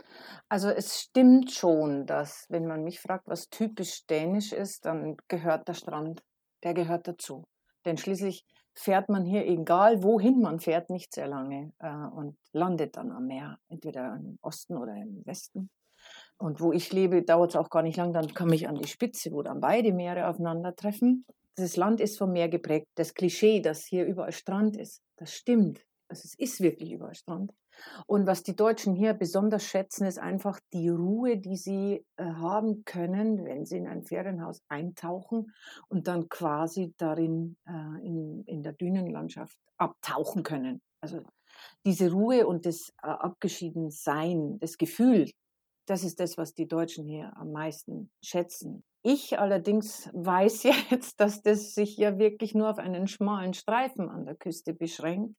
Also 0.49 0.69
es 0.69 0.99
stimmt 1.01 1.51
schon, 1.51 2.05
dass 2.05 2.45
wenn 2.49 2.67
man 2.67 2.83
mich 2.83 2.99
fragt, 2.99 3.27
was 3.27 3.49
typisch 3.49 4.05
dänisch 4.07 4.53
ist, 4.53 4.85
dann 4.85 5.17
gehört 5.27 5.67
der 5.67 5.73
Strand 5.73 6.23
der 6.63 6.73
gehört 6.73 7.07
dazu. 7.07 7.45
Denn 7.85 7.97
schließlich 7.97 8.45
fährt 8.73 9.09
man 9.09 9.25
hier, 9.25 9.45
egal 9.45 10.03
wohin 10.03 10.41
man 10.41 10.59
fährt, 10.59 10.89
nicht 10.89 11.13
sehr 11.13 11.27
lange 11.27 11.73
äh, 11.79 11.89
und 11.89 12.37
landet 12.53 12.97
dann 12.97 13.11
am 13.11 13.27
Meer, 13.27 13.59
entweder 13.67 14.15
im 14.15 14.37
Osten 14.41 14.77
oder 14.77 14.95
im 14.95 15.25
Westen. 15.25 15.69
Und 16.37 16.61
wo 16.61 16.71
ich 16.71 16.93
lebe, 16.93 17.23
dauert 17.23 17.51
es 17.51 17.55
auch 17.55 17.69
gar 17.69 17.83
nicht 17.83 17.97
lang, 17.97 18.13
dann 18.13 18.33
komme 18.33 18.55
ich 18.55 18.67
an 18.67 18.75
die 18.75 18.87
Spitze, 18.87 19.31
wo 19.31 19.41
dann 19.41 19.59
beide 19.59 19.93
Meere 19.93 20.27
aufeinandertreffen. 20.27 21.25
Das 21.55 21.75
Land 21.75 21.99
ist 21.99 22.17
vom 22.17 22.31
Meer 22.31 22.47
geprägt. 22.47 22.87
Das 22.95 23.13
Klischee, 23.13 23.61
dass 23.61 23.85
hier 23.85 24.05
überall 24.05 24.31
Strand 24.31 24.77
ist, 24.77 25.01
das 25.17 25.33
stimmt. 25.33 25.81
Also 26.07 26.21
es 26.25 26.35
ist 26.39 26.61
wirklich 26.61 26.91
überall 26.91 27.15
Strand. 27.15 27.51
Und 28.05 28.27
was 28.27 28.43
die 28.43 28.55
Deutschen 28.55 28.95
hier 28.95 29.13
besonders 29.13 29.63
schätzen, 29.63 30.05
ist 30.05 30.19
einfach 30.19 30.59
die 30.73 30.89
Ruhe, 30.89 31.37
die 31.37 31.57
sie 31.57 32.05
äh, 32.17 32.23
haben 32.23 32.83
können, 32.85 33.45
wenn 33.45 33.65
sie 33.65 33.77
in 33.77 33.87
ein 33.87 34.03
Ferienhaus 34.03 34.61
eintauchen 34.67 35.53
und 35.87 36.07
dann 36.07 36.29
quasi 36.29 36.93
darin 36.97 37.57
äh, 37.67 38.05
in, 38.05 38.43
in 38.45 38.63
der 38.63 38.73
Dünenlandschaft 38.73 39.57
abtauchen 39.77 40.43
können. 40.43 40.81
Also 41.01 41.21
diese 41.85 42.11
Ruhe 42.11 42.47
und 42.47 42.65
das 42.65 42.93
äh, 43.01 43.07
Abgeschiedensein, 43.07 44.59
das 44.59 44.77
Gefühl, 44.77 45.29
das 45.85 46.03
ist 46.03 46.19
das, 46.19 46.37
was 46.37 46.53
die 46.53 46.67
Deutschen 46.67 47.05
hier 47.05 47.35
am 47.37 47.51
meisten 47.51 48.11
schätzen. 48.23 48.83
Ich 49.01 49.39
allerdings 49.39 50.09
weiß 50.13 50.63
jetzt, 50.89 51.19
dass 51.19 51.41
das 51.41 51.73
sich 51.73 51.97
ja 51.97 52.17
wirklich 52.19 52.53
nur 52.53 52.69
auf 52.69 52.77
einen 52.77 53.07
schmalen 53.07 53.53
Streifen 53.53 54.09
an 54.09 54.25
der 54.25 54.35
Küste 54.35 54.73
beschränkt 54.73 55.35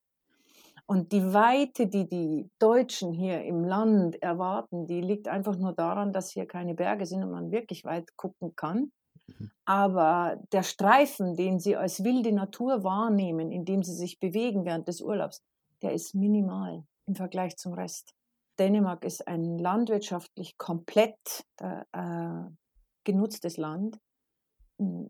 und 0.91 1.13
die 1.13 1.33
Weite, 1.33 1.87
die 1.87 2.09
die 2.09 2.51
Deutschen 2.59 3.13
hier 3.13 3.45
im 3.45 3.63
Land 3.63 4.21
erwarten, 4.21 4.89
die 4.89 5.01
liegt 5.01 5.29
einfach 5.29 5.55
nur 5.55 5.73
daran, 5.73 6.13
dass 6.13 6.33
hier 6.33 6.47
keine 6.47 6.75
Berge 6.75 7.07
sind 7.07 7.23
und 7.23 7.31
man 7.31 7.53
wirklich 7.53 7.85
weit 7.85 8.17
gucken 8.17 8.57
kann. 8.57 8.91
Mhm. 9.29 9.53
Aber 9.67 10.43
der 10.51 10.65
Streifen, 10.65 11.37
den 11.37 11.61
sie 11.61 11.77
als 11.77 12.03
wilde 12.03 12.33
Natur 12.33 12.83
wahrnehmen, 12.83 13.53
in 13.53 13.65
dem 13.65 13.85
sie 13.85 13.95
sich 13.95 14.19
bewegen 14.19 14.65
während 14.65 14.89
des 14.89 15.01
Urlaubs, 15.01 15.45
der 15.81 15.93
ist 15.93 16.17
minimal 16.17 16.83
im 17.07 17.15
Vergleich 17.15 17.57
zum 17.57 17.75
Rest. 17.75 18.13
Dänemark 18.59 19.05
ist 19.05 19.29
ein 19.29 19.59
landwirtschaftlich 19.59 20.59
komplett 20.59 21.45
äh, 21.59 21.85
genutztes 23.05 23.59
Land. 23.59 23.97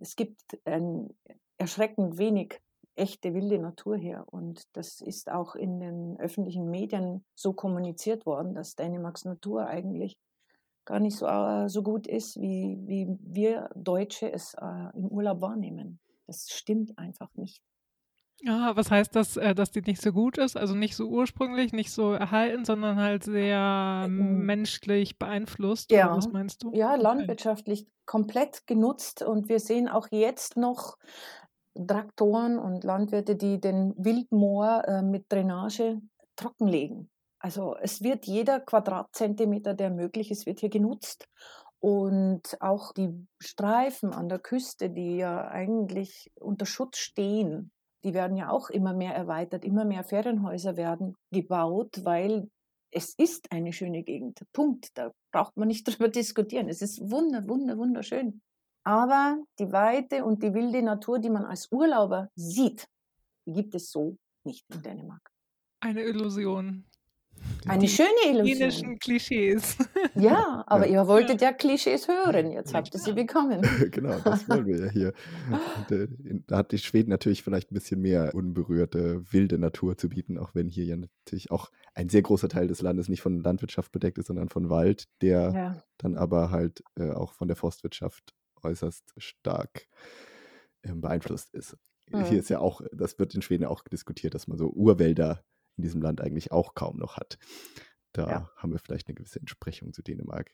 Es 0.01 0.15
gibt 0.15 0.43
ein 0.67 1.09
erschreckend 1.57 2.19
wenig 2.19 2.61
echte 2.97 3.35
wilde 3.35 3.59
Natur 3.59 3.97
her. 3.97 4.25
Und 4.27 4.65
das 4.73 5.01
ist 5.01 5.31
auch 5.31 5.55
in 5.55 5.81
den 5.81 6.17
öffentlichen 6.19 6.71
Medien 6.71 7.25
so 7.35 7.53
kommuniziert 7.53 8.27
worden, 8.27 8.55
dass 8.55 8.77
Dänemarks 8.77 9.25
Natur 9.25 9.67
eigentlich 9.67 10.19
gar 10.85 11.01
nicht 11.01 11.17
so, 11.17 11.27
äh, 11.27 11.69
so 11.69 11.83
gut 11.83 12.07
ist, 12.07 12.41
wie, 12.41 12.79
wie 12.87 13.07
wir 13.21 13.71
Deutsche 13.75 14.31
es 14.33 14.55
äh, 14.55 14.97
im 14.97 15.07
Urlaub 15.07 15.41
wahrnehmen. 15.41 16.01
Das 16.27 16.49
stimmt 16.51 16.97
einfach 16.99 17.29
nicht. 17.35 17.63
Ja, 18.43 18.75
was 18.75 18.91
heißt 18.91 19.15
das, 19.15 19.37
äh, 19.37 19.55
dass 19.55 19.71
die 19.71 19.83
nicht 19.83 20.01
so 20.01 20.13
gut 20.13 20.39
ist? 20.39 20.57
Also 20.57 20.75
nicht 20.75 20.97
so 20.97 21.09
ursprünglich, 21.09 21.73
nicht 21.73 21.93
so 21.93 22.13
erhalten, 22.13 22.65
sondern 22.65 22.97
halt 22.97 23.25
sehr 23.25 24.05
ähm, 24.07 24.47
menschlich 24.47 25.19
beeinflusst? 25.19 25.93
Ja, 25.93 26.17
was 26.17 26.29
meinst 26.29 26.63
du? 26.63 26.73
Ja, 26.75 26.95
landwirtschaftlich 26.95 27.87
komplett 28.07 28.67
genutzt 28.67 29.23
und 29.23 29.49
wir 29.49 29.61
sehen 29.61 29.89
auch 29.89 30.09
jetzt 30.11 30.57
noch 30.57 30.97
Traktoren 31.75 32.59
und 32.59 32.85
Landwirte, 32.85 33.37
die 33.37 33.61
den 33.61 33.95
Wildmoor 33.97 34.85
äh, 34.87 35.03
mit 35.03 35.27
Drainage 35.31 36.01
trockenlegen. 36.37 37.11
Also 37.39 37.77
es 37.81 38.03
wird 38.03 38.27
jeder 38.27 38.61
Quadratzentimeter, 38.61 39.75
der 39.75 39.91
möglich 39.91 40.31
ist, 40.31 40.47
wird 40.47 40.61
hier 40.61 40.69
genutzt. 40.69 41.27
Und 41.79 42.59
auch 42.61 42.93
die 42.93 43.27
Streifen 43.41 44.13
an 44.13 44.29
der 44.29 44.39
Küste, 44.39 44.91
die 44.91 45.17
ja 45.17 45.49
eigentlich 45.49 46.31
unter 46.39 46.67
Schutz 46.67 46.99
stehen, 46.99 47.73
die 48.05 48.13
werden 48.13 48.37
ja 48.37 48.51
auch 48.51 48.69
immer 48.69 48.93
mehr 48.93 49.15
erweitert. 49.15 49.65
Immer 49.65 49.87
mehr 49.87 50.05
Ferienhäuser 50.05 50.77
werden 50.77 51.17
gebaut, 51.33 52.01
weil 52.05 52.51
es 52.93 53.15
ist 53.15 53.51
eine 53.51 53.73
schöne 53.73 54.03
Gegend. 54.03 54.43
Punkt. 54.53 54.91
Da 54.95 55.13
braucht 55.33 55.57
man 55.57 55.69
nicht 55.69 55.85
drüber 55.89 56.09
diskutieren. 56.09 56.69
Es 56.69 56.83
ist 56.83 57.01
wunder, 57.01 57.49
wunder, 57.49 57.79
wunderschön. 57.79 58.43
Aber 58.85 59.43
die 59.59 59.73
Weite 59.73 60.25
und 60.25 60.43
die 60.43 60.55
wilde 60.55 60.83
Natur, 60.83 61.19
die 61.19 61.31
man 61.31 61.45
als 61.45 61.69
Urlauber 61.71 62.31
sieht, 62.35 62.89
die 63.47 63.53
gibt 63.53 63.75
es 63.75 63.91
so 63.91 64.17
nicht 64.45 64.65
in 64.75 64.83
Dänemark. 64.83 65.31
Eine 65.81 66.03
Illusion. 66.03 66.85
Eine 67.67 67.81
die 67.81 67.89
schöne 67.89 68.09
Illusion. 68.27 68.59
Dänischen 68.59 68.99
Klischees. 68.99 69.77
Ja, 70.15 70.65
aber 70.67 70.87
ja. 70.87 71.03
ihr 71.03 71.09
wolltet 71.09 71.41
ja. 71.41 71.53
Klischees 71.53 72.09
hören. 72.09 72.51
Jetzt 72.51 72.75
habt 72.75 72.93
ihr 72.93 73.01
sie 73.01 73.13
bekommen. 73.13 73.63
genau, 73.91 74.19
das 74.19 74.49
wollen 74.49 74.67
wir 74.67 74.87
ja 74.87 74.91
hier. 74.91 75.13
Und, 75.51 75.97
äh, 75.97 76.09
da 76.47 76.59
hat 76.59 76.73
die 76.73 76.79
Schweden 76.79 77.11
natürlich 77.11 77.43
vielleicht 77.43 77.71
ein 77.71 77.75
bisschen 77.75 78.01
mehr 78.01 78.35
unberührte, 78.35 79.23
wilde 79.33 79.59
Natur 79.59 79.97
zu 79.97 80.09
bieten, 80.09 80.37
auch 80.37 80.55
wenn 80.55 80.69
hier 80.69 80.85
ja 80.85 80.97
natürlich 80.97 81.51
auch 81.51 81.71
ein 81.95 82.09
sehr 82.09 82.23
großer 82.23 82.49
Teil 82.49 82.67
des 82.67 82.83
Landes 82.83 83.09
nicht 83.09 83.23
von 83.23 83.41
Landwirtschaft 83.41 83.93
bedeckt 83.93 84.19
ist, 84.19 84.27
sondern 84.27 84.49
von 84.49 84.69
Wald, 84.69 85.05
der 85.23 85.53
ja. 85.55 85.83
dann 85.97 86.17
aber 86.17 86.51
halt 86.51 86.83
äh, 86.99 87.13
auch 87.13 87.33
von 87.33 87.49
der 87.49 87.57
Forstwirtschaft 87.57 88.35
äußerst 88.63 89.15
stark 89.17 89.87
ähm, 90.83 91.01
beeinflusst 91.01 91.55
ist. 91.55 91.77
Mhm. 92.11 92.25
Hier 92.25 92.39
ist 92.39 92.51
ja 92.51 92.59
auch, 92.59 92.81
das 92.93 93.19
wird 93.19 93.35
in 93.35 93.43
Schweden 93.43 93.65
auch 93.65 93.83
diskutiert, 93.85 94.35
dass 94.35 94.49
man 94.49 94.59
so 94.59 94.69
Urwälder 94.71 95.45
in 95.77 95.83
diesem 95.83 96.03
Land 96.03 96.21
eigentlich 96.21 96.53
auch 96.53 96.75
kaum 96.75 96.99
noch 96.99 97.17
hat. 97.17 97.39
Da 98.13 98.29
ja. 98.29 98.51
haben 98.57 98.73
wir 98.73 98.79
vielleicht 98.79 99.09
eine 99.09 99.15
gewisse 99.15 99.39
Entsprechung 99.39 99.93
zu 99.93 100.03
Dänemark. 100.03 100.53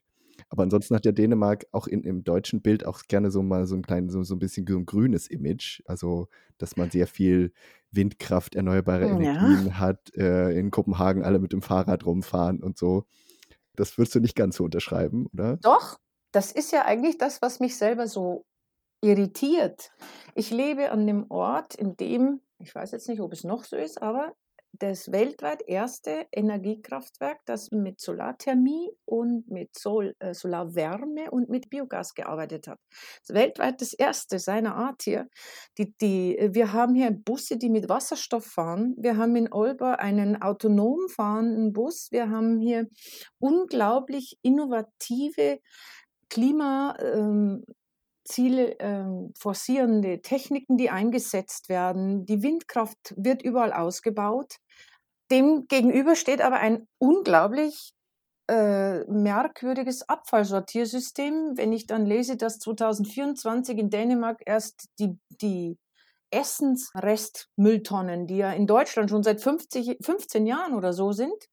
Aber 0.51 0.63
ansonsten 0.63 0.95
hat 0.95 1.07
ja 1.07 1.13
Dänemark 1.13 1.67
auch 1.73 1.87
in, 1.87 2.03
im 2.05 2.23
deutschen 2.23 2.61
Bild 2.61 2.85
auch 2.85 3.03
gerne 3.09 3.31
so 3.31 3.43
mal 3.43 3.67
so 3.67 3.75
ein 3.75 3.83
kleines, 3.83 4.13
so, 4.13 4.23
so 4.23 4.35
ein 4.35 4.39
bisschen 4.39 4.67
so 4.69 4.77
ein 4.77 4.85
grünes 4.85 5.29
Image. 5.29 5.83
Also, 5.87 6.29
dass 6.59 6.77
man 6.77 6.91
sehr 6.91 7.07
viel 7.07 7.53
Windkraft, 7.91 8.55
erneuerbare 8.55 9.07
Energien 9.07 9.67
ja. 9.67 9.79
hat, 9.79 10.15
äh, 10.15 10.51
in 10.51 10.71
Kopenhagen 10.71 11.25
alle 11.25 11.39
mit 11.39 11.53
dem 11.53 11.63
Fahrrad 11.63 12.05
rumfahren 12.05 12.63
und 12.63 12.77
so. 12.77 13.07
Das 13.75 13.97
würdest 13.97 14.15
du 14.15 14.21
nicht 14.21 14.37
ganz 14.37 14.57
so 14.57 14.65
unterschreiben, 14.65 15.27
oder? 15.33 15.57
Doch, 15.59 15.99
das 16.37 16.53
ist 16.53 16.71
ja 16.71 16.85
eigentlich 16.85 17.17
das, 17.17 17.41
was 17.41 17.61
mich 17.61 17.79
selber 17.79 18.07
so 18.07 18.45
irritiert. 19.03 19.91
Ich 20.35 20.51
lebe 20.51 20.91
an 20.91 21.07
dem 21.07 21.31
Ort, 21.31 21.75
in 21.75 21.97
dem, 21.97 22.43
ich 22.59 22.75
weiß 22.75 22.91
jetzt 22.91 23.09
nicht, 23.09 23.23
ob 23.23 23.33
es 23.33 23.43
noch 23.43 23.65
so 23.65 23.75
ist, 23.75 24.03
aber 24.03 24.35
das 24.73 25.11
weltweit 25.11 25.63
erste 25.67 26.27
Energiekraftwerk, 26.31 27.41
das 27.47 27.71
mit 27.71 27.99
Solarthermie 28.03 28.91
und 29.07 29.49
mit 29.49 29.75
Sol, 29.79 30.15
äh, 30.19 30.35
Solarwärme 30.35 31.31
und 31.31 31.49
mit 31.49 31.71
Biogas 31.71 32.13
gearbeitet 32.13 32.69
hat. 32.69 32.81
Das 33.27 33.35
weltweit 33.35 33.81
das 33.81 33.95
erste 33.95 34.39
seiner 34.39 34.77
Art 34.77 35.01
hier. 35.05 35.31
Die, 35.79 35.97
die, 35.97 36.51
wir 36.53 36.75
haben 36.75 36.95
hier 36.95 37.13
Busse, 37.13 37.57
die 37.57 37.71
mit 37.71 37.89
Wasserstoff 37.89 38.45
fahren. 38.45 38.95
Wir 38.99 39.17
haben 39.17 39.35
in 39.37 39.51
Olba 39.51 39.95
einen 39.95 40.43
autonom 40.43 41.09
fahrenden 41.09 41.73
Bus. 41.73 42.09
Wir 42.11 42.29
haben 42.29 42.61
hier 42.61 42.91
unglaublich 43.39 44.39
innovative 44.43 45.61
Klimaziele 46.29 47.67
ähm, 48.29 48.77
ähm, 48.79 49.33
forcierende 49.39 50.21
Techniken, 50.23 50.77
die 50.77 50.91
eingesetzt 50.91 51.69
werden. 51.69 52.27
Die 52.27 52.43
Windkraft 52.43 53.15
wird 53.17 53.43
überall 53.43 53.73
ausgebaut. 53.73 54.57
Dem 55.31 55.67
gegenüber 55.69 56.15
steht 56.15 56.41
aber 56.41 56.57
ein 56.57 56.87
unglaublich 56.99 57.93
äh, 58.49 59.05
merkwürdiges 59.05 60.09
Abfallsortiersystem. 60.09 61.57
Wenn 61.57 61.73
ich 61.73 61.87
dann 61.87 62.07
lese, 62.07 62.37
dass 62.37 62.59
2024 62.61 63.79
in 63.79 63.91
Dänemark 63.91 64.41
erst 64.47 64.89
die, 64.99 65.19
die 65.29 65.79
Essensrestmülltonnen, 66.31 68.27
die 68.27 68.37
ja 68.39 68.53
in 68.53 68.67
Deutschland 68.67 69.11
schon 69.11 69.23
seit 69.23 69.41
50, 69.41 69.99
15 70.01 70.47
Jahren 70.47 70.75
oder 70.75 70.93
so 70.93 71.13
sind, 71.13 71.49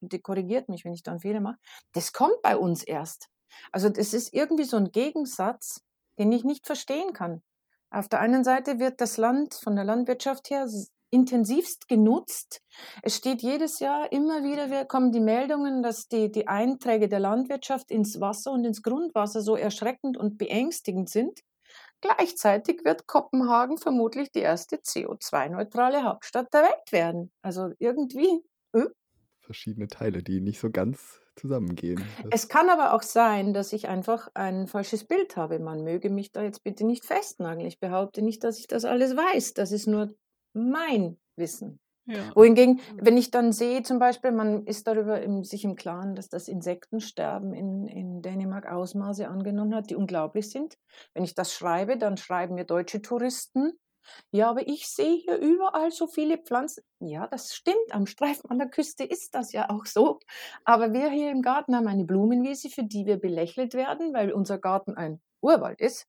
die 0.00 0.20
korrigiert 0.20 0.68
mich, 0.68 0.84
wenn 0.84 0.92
ich 0.92 1.02
dann 1.02 1.20
Fehler 1.20 1.40
mache, 1.40 1.58
das 1.92 2.12
kommt 2.12 2.40
bei 2.42 2.56
uns 2.56 2.82
erst. 2.82 3.28
Also 3.72 3.88
das 3.88 4.14
ist 4.14 4.32
irgendwie 4.34 4.64
so 4.64 4.76
ein 4.76 4.92
Gegensatz, 4.92 5.82
den 6.18 6.32
ich 6.32 6.44
nicht 6.44 6.66
verstehen 6.66 7.12
kann. 7.12 7.42
Auf 7.90 8.08
der 8.08 8.20
einen 8.20 8.44
Seite 8.44 8.78
wird 8.78 9.00
das 9.00 9.16
Land 9.16 9.54
von 9.54 9.74
der 9.74 9.84
Landwirtschaft 9.84 10.50
her 10.50 10.68
intensivst 11.10 11.88
genutzt. 11.88 12.62
Es 13.02 13.16
steht 13.16 13.42
jedes 13.42 13.80
Jahr 13.80 14.12
immer 14.12 14.44
wieder, 14.44 14.84
kommen 14.84 15.12
die 15.12 15.20
Meldungen, 15.20 15.82
dass 15.82 16.08
die, 16.08 16.30
die 16.30 16.46
Einträge 16.46 17.08
der 17.08 17.20
Landwirtschaft 17.20 17.90
ins 17.90 18.20
Wasser 18.20 18.52
und 18.52 18.64
ins 18.64 18.82
Grundwasser 18.82 19.40
so 19.40 19.56
erschreckend 19.56 20.16
und 20.16 20.38
beängstigend 20.38 21.10
sind. 21.10 21.40
Gleichzeitig 22.00 22.84
wird 22.84 23.06
Kopenhagen 23.06 23.76
vermutlich 23.76 24.30
die 24.32 24.40
erste 24.40 24.76
CO2-neutrale 24.76 26.04
Hauptstadt 26.04 26.52
der 26.54 26.62
Welt 26.62 26.92
werden. 26.92 27.30
Also 27.42 27.72
irgendwie. 27.78 28.42
Äh? 28.72 28.86
Verschiedene 29.40 29.88
Teile, 29.88 30.22
die 30.22 30.40
nicht 30.40 30.60
so 30.60 30.70
ganz 30.70 31.20
zusammengehen. 31.40 32.02
Es 32.30 32.48
kann 32.48 32.68
aber 32.68 32.94
auch 32.94 33.02
sein, 33.02 33.54
dass 33.54 33.72
ich 33.72 33.88
einfach 33.88 34.28
ein 34.34 34.66
falsches 34.66 35.04
Bild 35.04 35.36
habe. 35.36 35.58
Man 35.58 35.82
möge 35.82 36.10
mich 36.10 36.32
da 36.32 36.42
jetzt 36.42 36.62
bitte 36.62 36.84
nicht 36.86 37.04
festnageln. 37.04 37.66
Ich 37.66 37.80
behaupte 37.80 38.22
nicht, 38.22 38.44
dass 38.44 38.58
ich 38.58 38.66
das 38.66 38.84
alles 38.84 39.16
weiß. 39.16 39.54
Das 39.54 39.72
ist 39.72 39.86
nur 39.86 40.14
mein 40.52 41.18
Wissen. 41.36 41.80
Ja. 42.06 42.34
Wohingegen, 42.34 42.80
wenn 42.96 43.16
ich 43.16 43.30
dann 43.30 43.52
sehe, 43.52 43.82
zum 43.82 43.98
Beispiel, 43.98 44.32
man 44.32 44.66
ist 44.66 44.86
darüber 44.86 45.22
im, 45.22 45.44
sich 45.44 45.64
im 45.64 45.76
Klaren, 45.76 46.14
dass 46.14 46.28
das 46.28 46.48
Insektensterben 46.48 47.54
in, 47.54 47.86
in 47.86 48.22
Dänemark 48.22 48.66
Ausmaße 48.66 49.28
angenommen 49.28 49.74
hat, 49.74 49.90
die 49.90 49.96
unglaublich 49.96 50.50
sind. 50.50 50.76
Wenn 51.14 51.24
ich 51.24 51.34
das 51.34 51.52
schreibe, 51.52 51.98
dann 51.98 52.16
schreiben 52.16 52.54
mir 52.54 52.64
deutsche 52.64 53.00
Touristen, 53.00 53.72
ja, 54.30 54.50
aber 54.50 54.66
ich 54.66 54.88
sehe 54.88 55.16
hier 55.16 55.36
überall 55.36 55.90
so 55.90 56.06
viele 56.06 56.38
Pflanzen. 56.38 56.82
Ja, 57.00 57.26
das 57.26 57.54
stimmt. 57.54 57.92
Am 57.92 58.06
Streifen 58.06 58.50
an 58.50 58.58
der 58.58 58.68
Küste 58.68 59.04
ist 59.04 59.34
das 59.34 59.52
ja 59.52 59.70
auch 59.70 59.86
so. 59.86 60.20
Aber 60.64 60.92
wir 60.92 61.10
hier 61.10 61.30
im 61.30 61.42
Garten 61.42 61.74
haben 61.74 61.86
eine 61.86 62.04
Blumenwiese, 62.04 62.70
für 62.70 62.84
die 62.84 63.06
wir 63.06 63.18
belächelt 63.18 63.74
werden, 63.74 64.12
weil 64.12 64.32
unser 64.32 64.58
Garten 64.58 64.94
ein 64.94 65.20
Urwald 65.40 65.80
ist. 65.80 66.06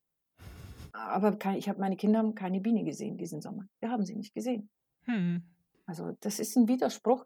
Aber 0.94 1.38
ich 1.56 1.70
habe 1.70 1.80
meine 1.80 1.96
Kinder 1.96 2.20
haben 2.20 2.36
keine 2.36 2.60
Biene 2.60 2.84
gesehen 2.84 3.18
diesen 3.18 3.42
Sommer. 3.42 3.68
Wir 3.80 3.90
haben 3.90 4.06
sie 4.06 4.16
nicht 4.16 4.34
gesehen. 4.34 4.70
Hm. 5.06 5.44
Also 5.86 6.16
das 6.22 6.40
ist 6.40 6.56
ein 6.56 6.68
Widerspruch. 6.68 7.26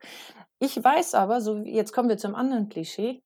Ich 0.59 0.81
weiß 0.81 1.15
aber, 1.15 1.41
so 1.41 1.57
jetzt 1.57 1.91
kommen 1.91 2.09
wir 2.09 2.17
zum 2.17 2.35
anderen 2.35 2.69
Klischee, 2.69 3.21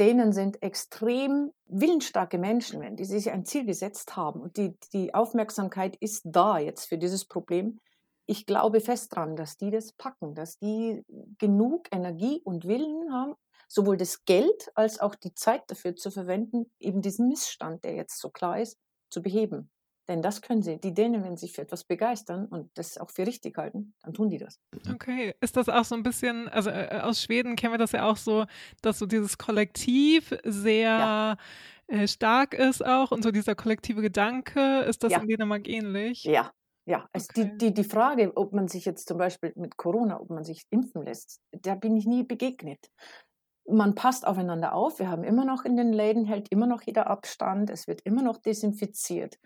denen 0.00 0.32
sind 0.32 0.62
extrem 0.62 1.52
willensstarke 1.66 2.38
Menschen, 2.38 2.80
wenn 2.80 2.96
die 2.96 3.04
sich 3.04 3.30
ein 3.30 3.44
Ziel 3.44 3.66
gesetzt 3.66 4.16
haben 4.16 4.40
und 4.40 4.56
die, 4.56 4.74
die 4.92 5.14
Aufmerksamkeit 5.14 5.96
ist 5.96 6.22
da 6.24 6.58
jetzt 6.58 6.86
für 6.86 6.98
dieses 6.98 7.26
Problem. 7.26 7.78
Ich 8.26 8.46
glaube 8.46 8.80
fest 8.80 9.12
daran, 9.12 9.36
dass 9.36 9.58
die 9.58 9.70
das 9.70 9.92
packen, 9.92 10.34
dass 10.34 10.58
die 10.58 11.04
genug 11.38 11.88
Energie 11.92 12.40
und 12.44 12.66
Willen 12.66 13.12
haben, 13.12 13.34
sowohl 13.68 13.98
das 13.98 14.24
Geld 14.24 14.70
als 14.74 15.00
auch 15.00 15.14
die 15.14 15.34
Zeit 15.34 15.62
dafür 15.68 15.94
zu 15.94 16.10
verwenden, 16.10 16.70
eben 16.78 17.02
diesen 17.02 17.28
Missstand, 17.28 17.84
der 17.84 17.94
jetzt 17.94 18.18
so 18.18 18.30
klar 18.30 18.58
ist, 18.58 18.78
zu 19.10 19.22
beheben. 19.22 19.70
Denn 20.10 20.22
das 20.22 20.42
können 20.42 20.60
sie. 20.60 20.76
Die 20.76 20.92
Dänen, 20.92 21.22
wenn 21.22 21.36
sie 21.36 21.46
sich 21.46 21.54
für 21.54 21.62
etwas 21.62 21.84
begeistern 21.84 22.46
und 22.46 22.76
das 22.76 22.98
auch 22.98 23.10
für 23.10 23.24
richtig 23.24 23.56
halten, 23.56 23.94
dann 24.02 24.12
tun 24.12 24.28
die 24.28 24.38
das. 24.38 24.58
Okay. 24.92 25.36
Ist 25.40 25.56
das 25.56 25.68
auch 25.68 25.84
so 25.84 25.94
ein 25.94 26.02
bisschen, 26.02 26.48
also 26.48 26.68
äh, 26.68 26.98
aus 27.00 27.22
Schweden 27.22 27.54
kennen 27.54 27.74
wir 27.74 27.78
das 27.78 27.92
ja 27.92 28.10
auch 28.10 28.16
so, 28.16 28.46
dass 28.82 28.98
so 28.98 29.06
dieses 29.06 29.38
Kollektiv 29.38 30.36
sehr 30.42 30.80
ja. 30.80 31.36
äh, 31.86 32.08
stark 32.08 32.54
ist 32.54 32.84
auch 32.84 33.12
und 33.12 33.22
so 33.22 33.30
dieser 33.30 33.54
kollektive 33.54 34.02
Gedanke, 34.02 34.80
ist 34.80 35.04
das 35.04 35.12
ja. 35.12 35.20
in 35.20 35.28
Dänemark 35.28 35.68
ähnlich? 35.68 36.24
Ja, 36.24 36.50
ja, 36.86 37.08
also 37.12 37.28
okay. 37.30 37.52
die, 37.52 37.66
die, 37.66 37.74
die 37.74 37.84
Frage, 37.84 38.32
ob 38.34 38.52
man 38.52 38.66
sich 38.66 38.86
jetzt 38.86 39.06
zum 39.06 39.16
Beispiel 39.16 39.52
mit 39.54 39.76
Corona, 39.76 40.20
ob 40.20 40.30
man 40.30 40.42
sich 40.42 40.64
impfen 40.70 41.04
lässt, 41.04 41.40
da 41.52 41.76
bin 41.76 41.94
ich 41.94 42.04
nie 42.04 42.24
begegnet 42.24 42.90
man 43.70 43.94
passt 43.94 44.26
aufeinander 44.26 44.74
auf. 44.74 44.98
Wir 44.98 45.10
haben 45.10 45.24
immer 45.24 45.44
noch 45.44 45.64
in 45.64 45.76
den 45.76 45.92
Läden, 45.92 46.24
hält 46.24 46.50
immer 46.50 46.66
noch 46.66 46.82
jeder 46.82 47.08
Abstand. 47.08 47.70
Es 47.70 47.86
wird 47.86 48.00
immer 48.02 48.22
noch 48.22 48.38
desinfiziert. 48.38 49.38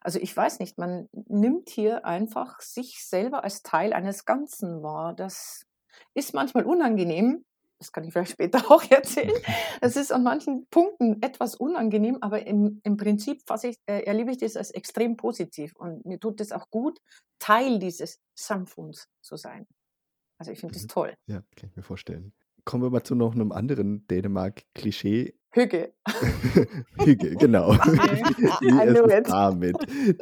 Also 0.00 0.18
ich 0.18 0.36
weiß 0.36 0.58
nicht, 0.58 0.78
man 0.78 1.08
nimmt 1.12 1.68
hier 1.70 2.04
einfach 2.04 2.60
sich 2.60 3.04
selber 3.04 3.44
als 3.44 3.62
Teil 3.62 3.92
eines 3.92 4.24
Ganzen 4.24 4.82
wahr. 4.82 5.14
Das 5.14 5.66
ist 6.14 6.34
manchmal 6.34 6.64
unangenehm. 6.64 7.44
Das 7.78 7.92
kann 7.92 8.04
ich 8.04 8.12
vielleicht 8.12 8.32
später 8.32 8.58
auch 8.70 8.82
erzählen. 8.90 9.40
Es 9.80 9.96
ist 9.96 10.12
an 10.12 10.22
manchen 10.22 10.66
Punkten 10.68 11.22
etwas 11.22 11.54
unangenehm, 11.54 12.18
aber 12.20 12.46
im, 12.46 12.80
im 12.84 12.96
Prinzip 12.96 13.42
ich, 13.62 13.76
äh, 13.86 14.02
erlebe 14.04 14.30
ich 14.30 14.38
das 14.38 14.56
als 14.56 14.70
extrem 14.70 15.16
positiv. 15.16 15.74
Und 15.76 16.04
mir 16.04 16.20
tut 16.20 16.40
es 16.40 16.52
auch 16.52 16.68
gut, 16.70 17.00
Teil 17.38 17.78
dieses 17.78 18.20
Samfunds 18.34 19.08
zu 19.22 19.36
sein. 19.36 19.66
Also 20.38 20.52
ich 20.52 20.60
finde 20.60 20.74
das 20.74 20.84
mhm. 20.84 20.88
toll. 20.88 21.14
Ja, 21.26 21.42
kann 21.56 21.70
ich 21.70 21.76
mir 21.76 21.82
vorstellen 21.82 22.32
kommen 22.64 22.82
wir 22.82 22.90
mal 22.90 23.04
zu 23.04 23.14
noch 23.14 23.34
einem 23.34 23.52
anderen 23.52 24.06
Dänemark-Klischee. 24.08 25.34
Hügge. 25.52 25.92
Hügge, 26.98 27.36
genau. 27.36 27.72
Wie 27.74 29.14
ist 29.14 29.28
damit? 29.28 29.76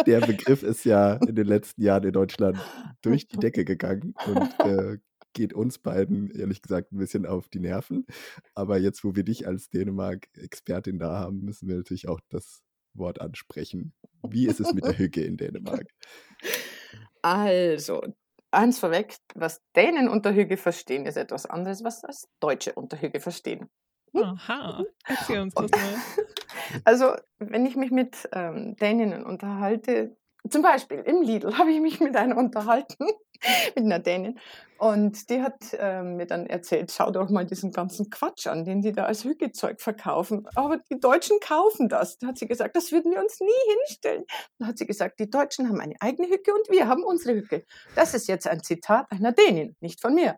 Der 0.07 0.21
Begriff 0.21 0.63
ist 0.63 0.85
ja 0.85 1.15
in 1.15 1.35
den 1.35 1.47
letzten 1.47 1.83
Jahren 1.83 2.05
in 2.05 2.13
Deutschland 2.13 2.59
durch 3.03 3.29
die 3.29 3.37
Decke 3.37 3.65
gegangen 3.65 4.15
und 4.27 4.61
äh, 4.61 4.99
geht 5.35 5.53
uns 5.53 5.79
beiden 5.79 6.31
ehrlich 6.31 6.63
gesagt 6.63 6.93
ein 6.93 6.99
bisschen 6.99 7.27
auf 7.27 7.49
die 7.49 7.61
Nerven. 7.61 8.07
Aber 8.55 8.79
jetzt, 8.79 9.05
wo 9.05 9.15
wir 9.15 9.23
dich 9.23 9.47
als 9.47 9.69
Dänemark-Expertin 9.71 10.99
da 10.99 11.19
haben, 11.19 11.41
müssen 11.41 11.69
wir 11.69 11.77
natürlich 11.77 12.09
auch 12.09 12.21
das 12.31 12.63
Wort 12.95 13.21
ansprechen. 13.21 13.93
Wie 14.29 14.47
ist 14.47 14.61
es 14.61 14.73
mit 14.73 14.85
der 14.85 14.99
Hügge 14.99 15.23
in 15.23 15.37
Dänemark? 15.37 15.87
Also, 17.23 18.03
eins 18.51 18.79
vorweg, 18.79 19.19
was 19.35 19.63
Dänen 19.77 20.09
unter 20.09 20.35
Hüge 20.35 20.57
verstehen, 20.57 21.07
ist 21.07 21.17
etwas 21.17 21.47
anderes, 21.47 21.85
was 21.85 22.01
das 22.01 22.29
Deutsche 22.41 22.73
unter 22.73 23.01
Hüge 23.01 23.21
verstehen. 23.21 23.69
Hm? 24.13 24.23
Aha, 24.23 24.85
erzähl 25.07 25.41
uns 25.41 25.55
das 25.55 25.71
mal. 25.71 25.81
Also, 26.85 27.15
wenn 27.39 27.65
ich 27.65 27.77
mich 27.77 27.91
mit 27.91 28.29
ähm, 28.33 28.77
Däninnen 28.77 29.25
unterhalte, 29.25 30.17
zum 30.49 30.63
Beispiel 30.63 30.99
im 31.01 31.23
Lidl 31.23 31.53
habe 31.59 31.71
ich 31.73 31.81
mich 31.81 32.01
mit 32.01 32.17
einer 32.17 32.37
unterhalten, 32.37 33.07
mit 33.75 33.85
einer 33.85 33.99
Dänin. 33.99 34.39
Und 34.79 35.29
die 35.29 35.43
hat 35.43 35.57
äh, 35.73 36.03
mir 36.03 36.27
dann 36.27 36.47
erzählt, 36.47 36.93
schau 36.93 37.11
doch 37.11 37.31
mal 37.31 37.45
diesen 37.45 37.73
ganzen 37.73 38.11
Quatsch 38.11 38.47
an, 38.47 38.65
den 38.65 38.81
die 38.81 38.93
da 38.93 39.05
als 39.05 39.25
Hügezeug 39.25 39.81
verkaufen. 39.81 40.47
Aber 40.55 40.79
die 40.91 41.01
Deutschen 41.01 41.41
kaufen 41.41 41.89
das. 41.89 42.19
Da 42.19 42.29
hat 42.29 42.39
sie 42.39 42.47
gesagt, 42.47 42.77
das 42.77 42.93
würden 42.93 43.11
wir 43.11 43.21
uns 43.21 43.41
nie 43.41 43.75
hinstellen. 43.77 44.25
Dann 44.59 44.69
hat 44.69 44.79
sie 44.79 44.87
gesagt, 44.87 45.19
die 45.19 45.29
Deutschen 45.29 45.69
haben 45.69 45.81
eine 45.81 45.97
eigene 46.01 46.29
Hücke 46.29 46.55
und 46.55 46.71
wir 46.71 46.87
haben 46.87 47.03
unsere 47.03 47.37
Hücke. 47.37 47.65
Das 47.97 48.15
ist 48.15 48.29
jetzt 48.29 48.47
ein 48.47 48.63
Zitat 48.63 49.11
einer 49.11 49.33
Dänin, 49.33 49.75
nicht 49.81 50.01
von 50.01 50.15
mir. 50.15 50.37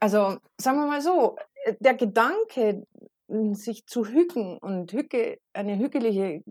Also 0.00 0.38
sagen 0.58 0.78
wir 0.78 0.86
mal 0.86 1.02
so, 1.02 1.36
der 1.80 1.94
Gedanke, 1.94 2.86
sich 3.28 3.86
zu 3.86 4.06
hücken 4.06 4.56
und 4.58 4.92
Hücke, 4.92 5.40
eine 5.52 5.78
hügelige 5.78 6.42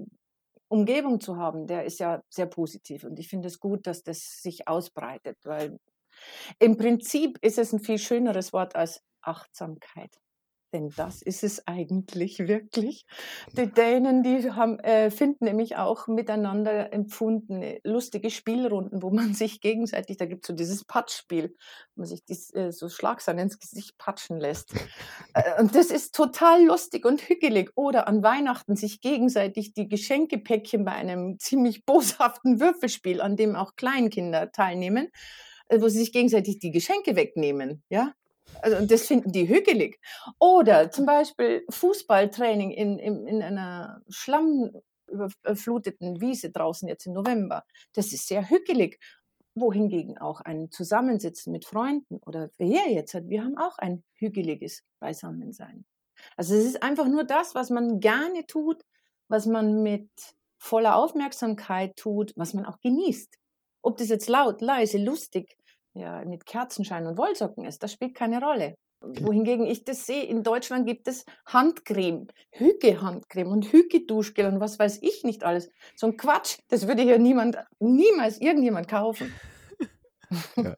Umgebung 0.67 1.19
zu 1.19 1.37
haben, 1.37 1.67
der 1.67 1.85
ist 1.85 1.99
ja 1.99 2.21
sehr 2.29 2.47
positiv. 2.47 3.03
Und 3.03 3.19
ich 3.19 3.27
finde 3.27 3.47
es 3.47 3.59
gut, 3.59 3.87
dass 3.87 4.03
das 4.03 4.41
sich 4.41 4.67
ausbreitet, 4.67 5.37
weil 5.43 5.79
im 6.59 6.77
Prinzip 6.77 7.37
ist 7.41 7.57
es 7.57 7.73
ein 7.73 7.79
viel 7.79 7.99
schöneres 7.99 8.53
Wort 8.53 8.75
als 8.75 9.03
Achtsamkeit. 9.21 10.19
Denn 10.75 10.91
das 10.97 11.21
ist 11.21 11.41
es 11.41 11.65
eigentlich 11.69 12.39
wirklich. 12.49 13.05
Die 13.53 13.71
Dänen, 13.71 14.23
die 14.23 14.51
haben, 14.51 14.77
äh, 14.79 15.09
finden 15.09 15.45
nämlich 15.45 15.77
auch 15.77 16.07
miteinander 16.07 16.91
empfundene 16.91 17.79
lustige 17.85 18.29
Spielrunden, 18.29 19.01
wo 19.01 19.09
man 19.09 19.33
sich 19.33 19.61
gegenseitig, 19.61 20.17
da 20.17 20.25
gibt 20.25 20.43
es 20.43 20.47
so 20.47 20.53
dieses 20.53 20.83
Patschspiel, 20.83 21.55
wo 21.95 22.01
man 22.01 22.07
sich 22.07 22.25
dies, 22.25 22.53
äh, 22.53 22.73
so 22.73 22.89
Schlagsahne 22.89 23.43
ins 23.43 23.57
Gesicht 23.57 23.97
patschen 23.97 24.37
lässt. 24.37 24.73
äh, 25.33 25.61
und 25.61 25.75
das 25.75 25.91
ist 25.91 26.13
total 26.13 26.65
lustig 26.65 27.05
und 27.05 27.21
hügelig. 27.21 27.71
Oder 27.75 28.09
an 28.09 28.21
Weihnachten 28.21 28.75
sich 28.75 28.99
gegenseitig 28.99 29.73
die 29.73 29.87
Geschenkepäckchen 29.87 30.83
bei 30.83 30.91
einem 30.91 31.39
ziemlich 31.39 31.85
boshaften 31.85 32.59
Würfelspiel, 32.59 33.21
an 33.21 33.37
dem 33.37 33.55
auch 33.55 33.77
Kleinkinder 33.77 34.51
teilnehmen, 34.51 35.07
äh, 35.69 35.79
wo 35.79 35.87
sie 35.87 35.99
sich 35.99 36.11
gegenseitig 36.11 36.59
die 36.59 36.71
Geschenke 36.71 37.15
wegnehmen. 37.15 37.81
Ja, 37.87 38.13
also 38.61 38.85
das 38.85 39.07
finden 39.07 39.31
die 39.31 39.47
hügelig. 39.47 39.99
Oder 40.39 40.91
zum 40.91 41.05
Beispiel 41.05 41.65
Fußballtraining 41.69 42.71
in, 42.71 42.99
in, 42.99 43.27
in 43.27 43.41
einer 43.41 44.01
schlammüberfluteten 44.09 46.19
Wiese 46.21 46.51
draußen 46.51 46.87
jetzt 46.87 47.05
im 47.05 47.13
November. 47.13 47.63
Das 47.93 48.13
ist 48.13 48.27
sehr 48.27 48.49
hügelig. 48.49 48.99
Wohingegen 49.57 50.17
auch 50.17 50.41
ein 50.41 50.69
Zusammensitzen 50.69 51.53
mit 51.53 51.63
Freunden 51.65 52.17
oder 52.25 52.49
wer 52.57 52.91
jetzt 52.91 53.13
wir 53.13 53.41
haben 53.41 53.57
auch 53.57 53.77
ein 53.77 54.03
hügeliges 54.15 54.83
Beisammensein. 54.99 55.85
Also 56.35 56.55
es 56.55 56.65
ist 56.65 56.83
einfach 56.83 57.07
nur 57.07 57.23
das, 57.23 57.55
was 57.55 57.69
man 57.69 58.01
gerne 58.01 58.45
tut, 58.47 58.83
was 59.29 59.45
man 59.45 59.81
mit 59.81 60.09
voller 60.57 60.95
Aufmerksamkeit 60.95 61.95
tut, 61.95 62.33
was 62.35 62.53
man 62.53 62.65
auch 62.65 62.79
genießt. 62.81 63.37
Ob 63.81 63.97
das 63.97 64.09
jetzt 64.09 64.27
laut, 64.27 64.61
leise, 64.61 64.97
lustig, 64.97 65.57
ja, 65.95 66.23
mit 66.25 66.45
Kerzenschein 66.45 67.07
und 67.07 67.17
Wollsocken 67.17 67.65
ist, 67.65 67.81
das 67.81 67.91
spielt 67.91 68.15
keine 68.15 68.41
Rolle. 68.41 68.75
Okay. 69.01 69.25
Wohingegen 69.25 69.65
ich 69.65 69.83
das 69.83 70.05
sehe, 70.05 70.23
in 70.23 70.43
Deutschland 70.43 70.87
gibt 70.87 71.07
es 71.07 71.25
Handcreme, 71.45 72.27
Hüge-Handcreme 72.51 73.51
und 73.51 73.71
Hüge-Duschgel 73.71 74.47
und 74.47 74.59
was 74.59 74.79
weiß 74.79 75.01
ich 75.01 75.23
nicht 75.23 75.43
alles. 75.43 75.69
So 75.95 76.07
ein 76.07 76.17
Quatsch, 76.17 76.57
das 76.69 76.87
würde 76.87 77.03
hier 77.03 77.19
niemand, 77.19 77.57
niemals 77.79 78.39
irgendjemand 78.39 78.87
kaufen. 78.87 79.33
Ja. 80.57 80.75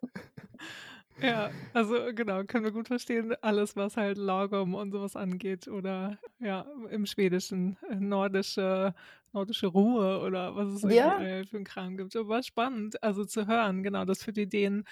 Ja, 1.21 1.49
also 1.73 1.95
genau, 2.13 2.43
können 2.43 2.63
wir 2.65 2.71
gut 2.71 2.87
verstehen, 2.87 3.33
alles, 3.41 3.75
was 3.75 3.97
halt 3.97 4.17
Lagom 4.17 4.75
und 4.75 4.91
sowas 4.91 5.15
angeht 5.15 5.67
oder 5.67 6.19
ja, 6.39 6.65
im 6.91 7.05
Schwedischen 7.07 7.77
äh, 7.89 7.95
nordische, 7.95 8.93
nordische 9.37 9.67
Ruhe 9.67 10.19
oder 10.21 10.55
was 10.55 10.83
es 10.83 10.93
ja. 10.93 11.17
für 11.17 11.55
einen 11.55 11.63
Kram 11.63 11.97
gibt. 11.97 12.15
Aber 12.15 12.43
spannend, 12.43 13.01
also 13.03 13.25
zu 13.25 13.47
hören, 13.47 13.83
genau, 13.83 14.05
dass 14.05 14.23
für 14.23 14.33
die 14.33 14.43
Ideen 14.43 14.83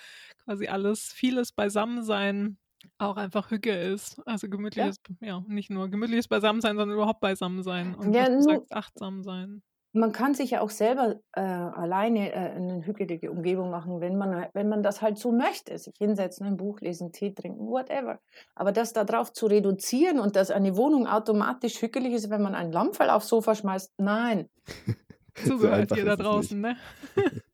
quasi 0.43 0.67
alles, 0.67 1.12
vieles 1.12 1.51
Beisammensein 1.51 2.58
auch 2.97 3.17
einfach 3.17 3.51
Hücke 3.51 3.71
ist. 3.71 4.21
Also 4.27 4.47
gemütliches, 4.47 4.97
ja, 5.19 5.27
ja 5.27 5.43
nicht 5.47 5.69
nur 5.69 5.89
gemütliches 5.89 6.27
Beisammensein, 6.27 6.77
sondern 6.77 6.95
überhaupt 6.95 7.19
Beisammensein 7.19 7.95
und 7.95 8.13
ja, 8.13 8.41
sagst, 8.41 8.71
achtsam 8.71 9.23
sein 9.23 9.63
man 9.95 10.12
kann 10.12 10.34
sich 10.34 10.51
ja 10.51 10.62
auch 10.62 10.69
selber 10.69 11.15
äh, 11.34 11.41
alleine 11.41 12.31
äh, 12.31 12.36
eine 12.36 12.86
hügelige 12.86 13.31
Umgebung 13.31 13.71
machen, 13.71 14.01
wenn 14.01 14.17
man, 14.17 14.47
wenn 14.53 14.69
man 14.69 14.84
das 14.84 15.01
halt 15.01 15.17
so 15.17 15.31
möchte. 15.31 15.77
Sich 15.77 15.95
hinsetzen, 15.97 16.45
ein 16.45 16.58
Buch 16.58 16.81
lesen, 16.81 17.12
Tee 17.12 17.34
trinken, 17.34 17.67
whatever. 17.67 18.19
Aber 18.55 18.71
das 18.71 18.93
darauf 18.93 19.34
zu 19.34 19.47
reduzieren 19.47 20.19
und 20.19 20.36
dass 20.36 20.51
eine 20.51 20.75
Wohnung 20.75 21.08
automatisch 21.08 21.81
hügelig 21.81 22.13
ist, 22.13 22.29
wenn 22.29 22.41
man 22.41 22.55
einen 22.55 22.71
Lammfall 22.71 23.10
aufs 23.10 23.29
Sofa 23.29 23.55
schmeißt, 23.55 23.93
nein. 23.97 24.49
so 25.43 25.58
gehört 25.58 25.95
ihr 25.95 26.05
da 26.05 26.15
draußen, 26.15 26.60
ne? 26.60 26.75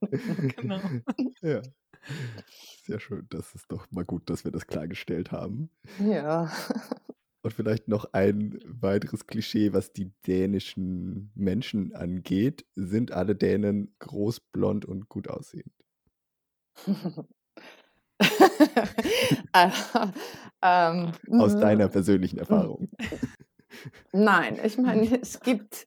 genau. 0.56 0.80
Ja. 1.42 1.62
Sehr 2.84 3.00
schön, 3.00 3.26
das 3.30 3.54
ist 3.54 3.70
doch 3.72 3.90
mal 3.90 4.04
gut, 4.04 4.30
dass 4.30 4.44
wir 4.44 4.52
das 4.52 4.66
klargestellt 4.66 5.32
haben. 5.32 5.70
Ja. 5.98 6.50
Und 7.46 7.52
vielleicht 7.52 7.86
noch 7.86 8.12
ein 8.12 8.58
weiteres 8.66 9.28
Klischee, 9.28 9.72
was 9.72 9.92
die 9.92 10.10
dänischen 10.26 11.30
Menschen 11.36 11.94
angeht. 11.94 12.66
Sind 12.74 13.12
alle 13.12 13.36
Dänen 13.36 13.94
groß, 14.00 14.40
blond 14.50 14.84
und 14.84 15.08
gut 15.08 15.28
aussehend? 15.28 15.72
Äh, 19.52 19.70
ähm, 20.62 21.12
Aus 21.30 21.54
deiner 21.56 21.88
persönlichen 21.88 22.38
Erfahrung. 22.38 22.88
Nein, 24.12 24.58
ich 24.64 24.78
meine, 24.78 25.20
es 25.20 25.38
gibt 25.40 25.86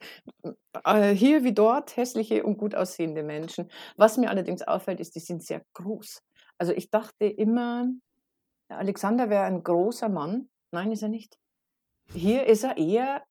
äh, 0.85 1.09
hier 1.09 1.43
wie 1.43 1.53
dort 1.53 1.97
hässliche 1.97 2.43
und 2.43 2.57
gut 2.57 2.75
aussehende 2.75 3.23
Menschen. 3.23 3.69
Was 3.97 4.17
mir 4.17 4.29
allerdings 4.29 4.61
auffällt, 4.61 4.99
ist, 4.99 5.15
die 5.15 5.19
sind 5.19 5.43
sehr 5.43 5.63
groß. 5.73 6.21
Also 6.57 6.71
ich 6.71 6.89
dachte 6.89 7.25
immer, 7.25 7.89
Alexander 8.69 9.29
wäre 9.29 9.43
ein 9.43 9.63
großer 9.63 10.07
Mann. 10.07 10.47
Nein, 10.71 10.91
ist 10.91 11.01
er 11.01 11.09
nicht. 11.09 11.39
Hier 12.13 12.45
ist 12.45 12.63
er 12.63 12.77
eher 12.77 13.23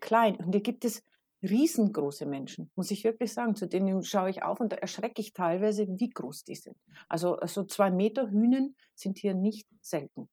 klein. 0.00 0.36
Und 0.36 0.52
hier 0.52 0.62
gibt 0.62 0.84
es 0.84 1.02
riesengroße 1.42 2.26
Menschen, 2.26 2.70
muss 2.74 2.90
ich 2.90 3.04
wirklich 3.04 3.32
sagen. 3.32 3.54
Zu 3.54 3.66
denen 3.66 4.02
schaue 4.02 4.30
ich 4.30 4.42
auf 4.42 4.60
und 4.60 4.72
da 4.72 4.76
erschrecke 4.76 5.20
ich 5.20 5.32
teilweise, 5.32 5.86
wie 5.88 6.10
groß 6.10 6.44
die 6.44 6.54
sind. 6.54 6.76
Also 7.08 7.38
so 7.46 7.64
zwei 7.64 7.90
Meter 7.90 8.30
Hühnen 8.30 8.76
sind 8.94 9.18
hier 9.18 9.34
nicht 9.34 9.68
selten. 9.80 10.28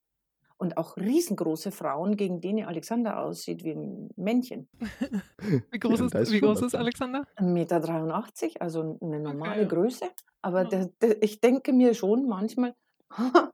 Und 0.57 0.77
auch 0.77 0.95
riesengroße 0.95 1.71
Frauen, 1.71 2.15
gegen 2.15 2.39
denen 2.39 2.65
Alexander 2.65 3.19
aussieht 3.19 3.63
wie 3.65 3.71
ein 3.71 4.09
Männchen. 4.15 4.69
Wie 5.71 5.79
groß 5.79 5.99
Ja, 5.99 6.19
ist, 6.19 6.31
wie 6.31 6.39
groß 6.39 6.61
ist. 6.61 6.75
Alexander? 6.75 7.27
1,83 7.35 7.43
Meter, 7.43 8.61
also 8.61 8.97
eine 9.01 9.19
normale 9.19 9.63
ja. 9.63 9.67
Größe. 9.67 10.05
Aber 10.41 10.63
Ja. 10.63 10.69
der, 10.69 10.85
der, 11.01 11.21
ich 11.21 11.41
denke 11.41 11.73
mir 11.73 11.93
schon 11.93 12.27
manchmal, 12.29 12.75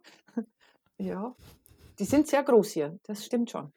ja, 1.00 1.36
die 1.98 2.06
sind 2.06 2.28
sehr 2.28 2.44
groß 2.44 2.72
hier, 2.72 3.00
das 3.04 3.26
stimmt 3.26 3.50
schon. 3.50 3.72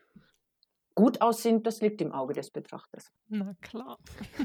Gut 0.95 1.21
aussehend, 1.21 1.67
das 1.67 1.81
liegt 1.81 2.01
im 2.03 2.13
Auge 2.13 2.35
des 2.35 2.51
Betrachters. 2.51 3.11
Na 3.29 3.55
klar. 3.61 3.99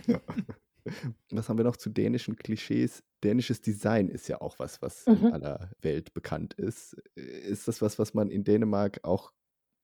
Ja. 0.07 0.19
Was 1.31 1.49
haben 1.49 1.57
wir 1.57 1.65
noch 1.65 1.75
zu 1.75 1.89
dänischen 1.89 2.37
Klischees? 2.37 3.03
Dänisches 3.21 3.59
Design 3.59 4.07
ist 4.07 4.29
ja 4.29 4.39
auch 4.39 4.57
was, 4.57 4.81
was 4.81 5.05
in 5.05 5.19
Mhm. 5.19 5.33
aller 5.33 5.69
Welt 5.81 6.13
bekannt 6.13 6.53
ist. 6.53 6.93
Ist 7.15 7.67
das 7.67 7.81
was, 7.81 7.99
was 7.99 8.13
man 8.13 8.29
in 8.29 8.45
Dänemark 8.45 9.01
auch, 9.03 9.33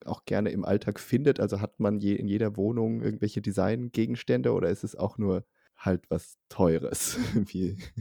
auch 0.06 0.24
gerne 0.24 0.52
im 0.52 0.64
Alltag 0.64 1.02
findet? 1.02 1.42
Also 1.42 1.60
hat 1.60 1.78
man 1.82 2.00
je, 2.00 2.16
in 2.16 2.30
jeder 2.30 2.56
Wohnung 2.56 3.02
irgendwelche 3.02 3.42
Designgegenstände 3.42 4.54
oder 4.54 4.70
ist 4.70 4.86
es 4.86 4.96
auch 4.96 5.18
nur 5.18 5.44
halt 5.76 6.10
was 6.10 6.38
Teures? 6.48 7.18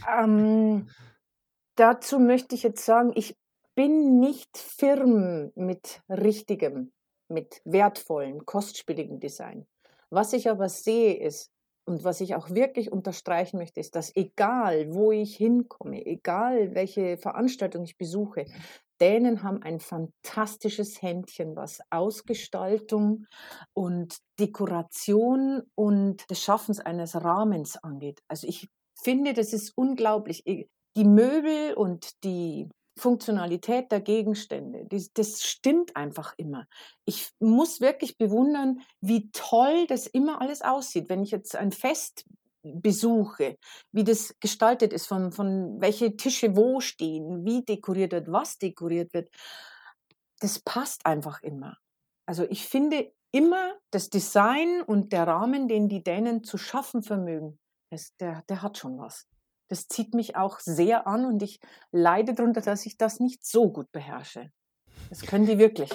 Ähm, 0.08 0.88
dazu 1.74 2.20
möchte 2.20 2.54
ich 2.54 2.62
jetzt 2.62 2.84
sagen, 2.84 3.10
ich 3.16 3.36
bin 3.74 4.20
nicht 4.20 4.56
firm 4.58 5.50
mit 5.56 6.02
richtigem, 6.08 6.92
mit 7.32 7.60
wertvollen, 7.64 8.46
kostspieligen 8.46 9.20
Design. 9.20 9.66
Was 10.10 10.32
ich 10.32 10.48
aber 10.48 10.68
sehe 10.68 11.14
ist, 11.14 11.50
und 11.84 12.04
was 12.04 12.20
ich 12.20 12.34
auch 12.34 12.50
wirklich 12.50 12.92
unterstreichen 12.92 13.58
möchte, 13.58 13.80
ist, 13.80 13.96
dass 13.96 14.14
egal 14.14 14.94
wo 14.94 15.10
ich 15.10 15.36
hinkomme, 15.36 16.06
egal 16.06 16.74
welche 16.74 17.16
Veranstaltung 17.16 17.84
ich 17.84 17.98
besuche, 17.98 18.46
Dänen 19.00 19.42
haben 19.42 19.62
ein 19.62 19.80
fantastisches 19.80 21.02
Händchen, 21.02 21.56
was 21.56 21.80
Ausgestaltung 21.90 23.26
und 23.74 24.18
Dekoration 24.38 25.62
und 25.74 26.30
des 26.30 26.40
Schaffens 26.40 26.78
eines 26.78 27.16
Rahmens 27.16 27.76
angeht. 27.82 28.20
Also 28.28 28.46
ich 28.46 28.68
finde, 28.94 29.32
das 29.32 29.52
ist 29.52 29.72
unglaublich. 29.76 30.44
Die 30.44 31.04
Möbel 31.04 31.74
und 31.74 32.22
die 32.22 32.68
Funktionalität 32.96 33.90
der 33.90 34.00
Gegenstände, 34.00 34.86
das, 35.14 35.42
stimmt 35.42 35.96
einfach 35.96 36.34
immer. 36.36 36.66
Ich 37.04 37.30
muss 37.40 37.80
wirklich 37.80 38.18
bewundern, 38.18 38.80
wie 39.00 39.30
toll 39.30 39.86
das 39.86 40.06
immer 40.06 40.40
alles 40.40 40.62
aussieht. 40.62 41.08
Wenn 41.08 41.22
ich 41.22 41.30
jetzt 41.30 41.56
ein 41.56 41.72
Fest 41.72 42.24
besuche, 42.62 43.56
wie 43.92 44.04
das 44.04 44.36
gestaltet 44.40 44.92
ist, 44.92 45.06
von, 45.06 45.32
von 45.32 45.80
welche 45.80 46.16
Tische 46.16 46.56
wo 46.56 46.80
stehen, 46.80 47.44
wie 47.44 47.64
dekoriert 47.64 48.12
wird, 48.12 48.30
was 48.30 48.58
dekoriert 48.58 49.12
wird, 49.14 49.30
das 50.40 50.58
passt 50.58 51.06
einfach 51.06 51.42
immer. 51.42 51.78
Also 52.26 52.44
ich 52.48 52.66
finde 52.66 53.12
immer 53.32 53.74
das 53.90 54.10
Design 54.10 54.82
und 54.82 55.12
der 55.12 55.26
Rahmen, 55.26 55.66
den 55.66 55.88
die 55.88 56.04
Dänen 56.04 56.44
zu 56.44 56.58
schaffen 56.58 57.02
vermögen, 57.02 57.58
das, 57.90 58.14
der, 58.16 58.42
der 58.48 58.62
hat 58.62 58.78
schon 58.78 58.98
was. 58.98 59.26
Das 59.72 59.88
zieht 59.88 60.12
mich 60.12 60.36
auch 60.36 60.60
sehr 60.60 61.06
an 61.06 61.24
und 61.24 61.42
ich 61.42 61.58
leide 61.92 62.34
darunter, 62.34 62.60
dass 62.60 62.84
ich 62.84 62.98
das 62.98 63.20
nicht 63.20 63.42
so 63.46 63.72
gut 63.72 63.90
beherrsche. 63.90 64.52
Das 65.08 65.22
können 65.22 65.46
die 65.46 65.58
wirklich. 65.58 65.90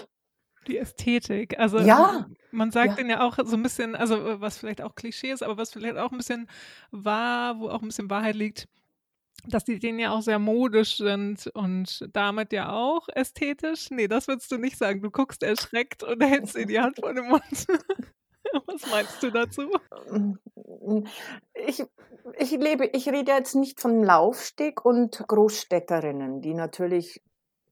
Die 0.65 0.79
Ästhetik. 0.79 1.59
Also 1.59 1.77
Ja, 1.77 2.25
man 2.49 2.71
sagt 2.71 2.87
ja. 2.87 2.95
denen 2.95 3.11
ja 3.11 3.21
auch 3.21 3.37
so 3.45 3.55
ein 3.55 3.61
bisschen, 3.61 3.95
also 3.95 4.15
äh, 4.15 4.41
was 4.41 4.57
vielleicht 4.57 4.81
auch 4.81 4.95
Klischee 4.95 5.29
ist, 5.29 5.43
aber 5.43 5.57
was 5.57 5.73
vielleicht 5.73 5.95
auch 5.97 6.11
ein 6.11 6.17
bisschen 6.17 6.49
wahr, 6.89 7.59
wo 7.59 7.69
auch 7.69 7.83
ein 7.83 7.87
bisschen 7.89 8.09
Wahrheit 8.09 8.33
liegt, 8.35 8.67
dass 9.45 9.63
die 9.63 9.77
denen 9.77 9.99
ja 9.99 10.09
auch 10.09 10.23
sehr 10.23 10.39
modisch 10.39 10.97
sind 10.97 11.45
und 11.53 12.03
damit 12.13 12.53
ja 12.53 12.71
auch 12.71 13.07
ästhetisch. 13.09 13.91
Nee, 13.91 14.07
das 14.07 14.27
würdest 14.27 14.51
du 14.51 14.57
nicht 14.57 14.79
sagen. 14.79 15.03
Du 15.03 15.11
guckst 15.11 15.43
erschreckt 15.43 16.01
und 16.01 16.23
hältst 16.23 16.57
dir 16.57 16.65
die 16.65 16.79
Hand 16.79 16.97
vor 16.99 17.13
den 17.13 17.27
Mund. 17.27 17.43
Was 18.67 18.89
meinst 18.89 19.21
du 19.23 19.31
dazu? 19.31 19.69
Ich, 21.53 21.83
ich 22.37 22.51
lebe, 22.51 22.85
ich 22.87 23.09
rede 23.09 23.31
jetzt 23.31 23.55
nicht 23.55 23.79
von 23.79 24.03
Laufsteg 24.03 24.85
und 24.85 25.23
Großstädterinnen, 25.27 26.41
die 26.41 26.53
natürlich 26.53 27.21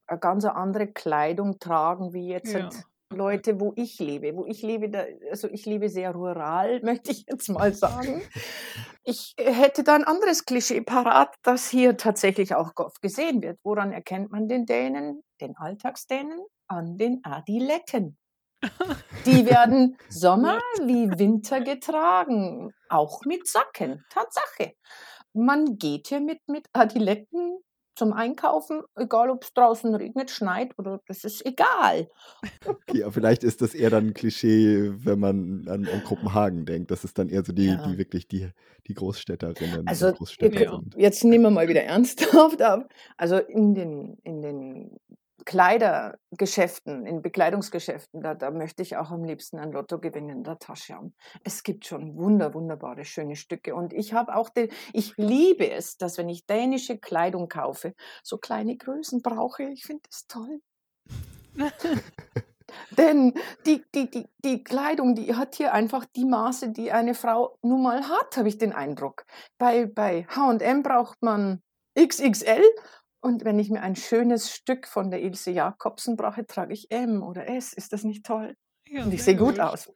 eine 0.07 0.19
ganz 0.19 0.45
andere 0.45 0.88
Kleidung 0.88 1.59
tragen, 1.59 2.13
wie 2.13 2.27
jetzt 2.27 2.53
Ja. 2.53 2.69
Leute, 3.11 3.59
wo 3.59 3.73
ich 3.75 3.99
lebe. 3.99 4.35
Wo 4.35 4.45
ich 4.45 4.61
lebe, 4.61 4.89
da, 4.89 5.05
also 5.29 5.47
ich 5.49 5.65
lebe 5.65 5.89
sehr 5.89 6.11
rural, 6.11 6.81
möchte 6.83 7.11
ich 7.11 7.25
jetzt 7.27 7.49
mal 7.49 7.73
sagen. 7.73 8.21
Ich 9.03 9.35
hätte 9.38 9.83
da 9.83 9.95
ein 9.95 10.03
anderes 10.03 10.45
Klischee 10.45 10.81
parat, 10.81 11.35
das 11.43 11.69
hier 11.69 11.97
tatsächlich 11.97 12.55
auch 12.55 12.71
oft 12.75 13.01
gesehen 13.01 13.41
wird. 13.41 13.59
Woran 13.63 13.91
erkennt 13.91 14.31
man 14.31 14.47
den 14.47 14.65
Dänen, 14.65 15.21
den 15.41 15.55
Alltagsdänen? 15.55 16.39
An 16.67 16.97
den 16.97 17.23
Adiletten. 17.23 18.17
Die 19.25 19.45
werden 19.45 19.97
Sommer 20.10 20.60
wie 20.86 21.10
Winter 21.17 21.62
getragen, 21.62 22.73
auch 22.89 23.21
mit 23.25 23.47
Sacken. 23.47 24.04
Tatsache. 24.10 24.73
Man 25.34 25.78
geht 25.78 26.08
hier 26.08 26.21
mit, 26.21 26.39
mit 26.47 26.67
Adiletten 26.73 27.58
zum 27.95 28.12
Einkaufen, 28.13 28.82
egal 28.97 29.30
ob 29.30 29.43
es 29.43 29.54
draußen 29.54 29.95
regnet, 29.95 30.30
schneit 30.30 30.78
oder 30.78 31.01
das 31.08 31.23
ist 31.23 31.45
egal. 31.45 32.10
okay, 32.65 33.04
aber 33.04 33.13
vielleicht 33.13 33.43
ist 33.43 33.62
das 33.62 33.73
eher 33.73 33.89
dann 33.89 34.08
ein 34.08 34.13
Klischee, 34.13 34.91
wenn 35.06 35.19
man 35.19 35.65
an, 35.69 35.88
an 35.88 36.04
Kopenhagen 36.04 36.65
denkt. 36.65 36.91
Das 36.91 37.04
ist 37.06 37.17
dann 37.17 37.30
eher 37.30 37.43
so 37.45 37.54
die, 37.54 37.67
Ja. 37.67 37.78
die 37.88 37.97
wirklich 37.97 38.28
die, 38.28 38.49
die 38.88 38.93
Großstädterinnen 38.93 39.88
Also, 39.88 40.08
und 40.08 40.17
Großstädter 40.17 40.62
Ja. 40.62 40.71
sind. 40.71 40.93
Jetzt 40.97 41.23
nehmen 41.23 41.45
wir 41.45 41.51
mal 41.51 41.67
wieder 41.69 41.84
ernsthaft 41.84 42.62
ab. 42.62 42.89
Also 43.17 43.38
in 43.38 43.73
den, 43.73 44.17
in 44.23 44.41
den 44.41 44.97
Kleidergeschäften, 45.43 47.06
in 47.06 47.21
Bekleidungsgeschäften, 47.21 48.21
da, 48.21 48.36
da 48.36 48.52
möchte 48.52 48.82
ich 48.82 48.95
auch 48.95 49.12
am 49.12 49.24
liebsten 49.24 49.60
ein 49.60 49.71
Lottogewinn 49.71 50.30
in 50.30 50.43
der 50.43 50.60
Tasche 50.60 50.95
haben. 50.95 51.13
Es 51.43 51.63
gibt 51.63 51.86
schon 51.86 52.15
wunder, 52.15 52.54
wunderbare, 52.54 53.04
schöne 53.04 53.36
Stücke. 53.36 53.76
Und 53.76 53.91
ich 53.91 54.13
habe 54.13 54.36
auch 54.36 54.50
den, 54.50 54.69
ich 54.93 55.13
liebe 55.17 55.69
es, 55.69 55.98
dass 55.98 56.17
wenn 56.17 56.30
ich 56.30 56.45
dänische 56.45 56.98
Kleidung 56.98 57.50
kaufe, 57.50 57.93
so 58.24 58.38
kleine 58.38 58.78
Größen 58.78 59.21
brauche. 59.21 59.63
Ich 59.63 59.84
finde 59.84 60.04
das 60.10 60.26
toll. 60.28 60.62
Denn 62.98 63.34
die, 63.65 63.84
die, 63.93 64.10
die, 64.10 64.28
die 64.43 64.63
Kleidung, 64.63 65.15
die 65.15 65.36
hat 65.36 65.56
hier 65.56 65.74
einfach 65.74 66.06
die 66.15 66.26
Maße, 66.26 66.71
die 66.71 66.91
eine 66.91 67.13
Frau 67.13 67.58
nun 67.62 67.84
mal 67.84 68.08
hat, 68.08 68.38
habe 68.38 68.48
ich 68.48 68.58
den 68.58 68.74
Eindruck. 68.74 69.26
Bei, 69.58 69.86
bei 69.86 70.26
HM 70.30 70.84
braucht 70.84 71.21
man 71.21 71.62
XXL 71.98 72.63
und 73.25 73.43
wenn 73.43 73.59
ich 73.59 73.69
mir 73.69 73.81
ein 73.81 73.95
schönes 73.95 74.51
Stück 74.51 74.88
von 74.88 75.09
der 75.11 75.21
Ilse 75.21 75.51
Jakobsen 75.51 76.15
brauche, 76.15 76.45
trage 76.45 76.73
ich 76.73 76.91
M 76.91 77.23
oder 77.23 77.47
S. 77.49 77.73
Ist 77.73 77.91
das 77.93 78.03
nicht 78.03 78.25
toll? 78.25 78.55
Ja, 78.88 79.03
Und 79.03 79.13
ich 79.13 79.23
sehe 79.23 79.35
gut 79.35 79.59
aus. 79.59 79.91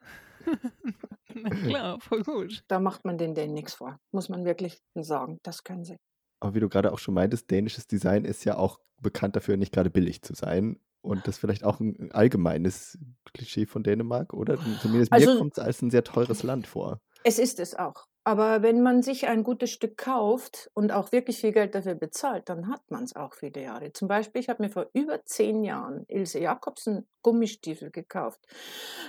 Na 1.34 1.50
klar, 1.50 2.00
voll 2.02 2.24
gut. 2.24 2.64
Da 2.68 2.80
macht 2.80 3.06
man 3.06 3.18
den 3.18 3.36
denen 3.36 3.54
nichts 3.54 3.76
vor. 3.76 3.98
Muss 4.12 4.30
man 4.30 4.46
wirklich 4.46 4.80
sagen. 4.96 5.38
Das 5.44 5.64
können 5.64 5.84
sie. 5.86 5.98
Aber 6.42 6.56
wie 6.56 6.60
du 6.60 6.70
gerade 6.70 6.92
auch 6.92 7.00
schon 7.00 7.14
meintest, 7.14 7.50
dänisches 7.52 7.88
Design 7.88 8.26
ist 8.26 8.46
ja 8.46 8.58
auch 8.58 8.80
bekannt 9.02 9.36
dafür, 9.36 9.58
nicht 9.58 9.74
gerade 9.74 9.90
billig 9.90 10.22
zu 10.22 10.34
sein. 10.34 10.80
Und 11.02 11.28
das 11.28 11.36
ist 11.36 11.40
vielleicht 11.40 11.64
auch 11.64 11.80
ein 11.80 12.12
allgemeines 12.12 12.98
Klischee 13.34 13.66
von 13.66 13.84
Dänemark, 13.84 14.34
oder? 14.34 14.58
Zumindest 14.82 15.12
mir 15.12 15.18
Also- 15.18 15.38
kommt 15.38 15.54
es 15.58 15.64
als 15.64 15.82
ein 15.82 15.92
sehr 15.92 16.04
teures 16.04 16.44
Land 16.44 16.68
vor. 16.68 17.00
Es 17.24 17.40
ist 17.40 17.60
es 17.60 17.76
auch. 17.76 18.06
Aber 18.30 18.62
wenn 18.62 18.84
man 18.84 19.02
sich 19.02 19.26
ein 19.26 19.42
gutes 19.42 19.72
Stück 19.72 19.98
kauft 19.98 20.70
und 20.76 20.92
auch 20.92 21.12
wirklich 21.12 21.40
viel 21.40 21.52
Geld 21.52 21.74
dafür 21.74 21.96
bezahlt, 21.96 22.48
dann 22.48 22.68
hat 22.68 22.92
man 22.92 23.04
es 23.04 23.16
auch 23.16 23.34
viele 23.34 23.60
Jahre. 23.60 23.92
Zum 23.92 24.08
Beispiel, 24.08 24.40
ich 24.40 24.50
habe 24.50 24.62
mir 24.62 24.70
vor 24.70 24.88
über 24.94 25.26
zehn 25.26 25.64
Jahren 25.64 26.06
Ilse 26.08 26.38
Jakobsen 26.38 27.08
Gummistiefel 27.24 27.90
gekauft. 27.90 28.40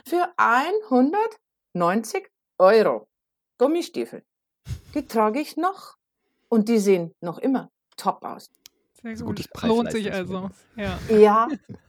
Für 0.06 0.32
190 0.38 2.30
Euro. 2.56 3.08
Gummistiefel. 3.58 4.24
Die 4.94 5.06
trage 5.06 5.40
ich 5.40 5.58
noch. 5.58 5.98
Und 6.48 6.70
die 6.70 6.78
sehen 6.78 7.14
noch 7.20 7.36
immer 7.36 7.70
top 7.98 8.24
aus. 8.24 8.50
Sehr 9.02 9.16
gut. 9.16 9.26
gutes 9.26 9.48
Lohnt 9.60 9.92
sich 9.92 10.10
also. 10.10 10.48
Ja. 10.76 10.98
Ja, 11.10 11.48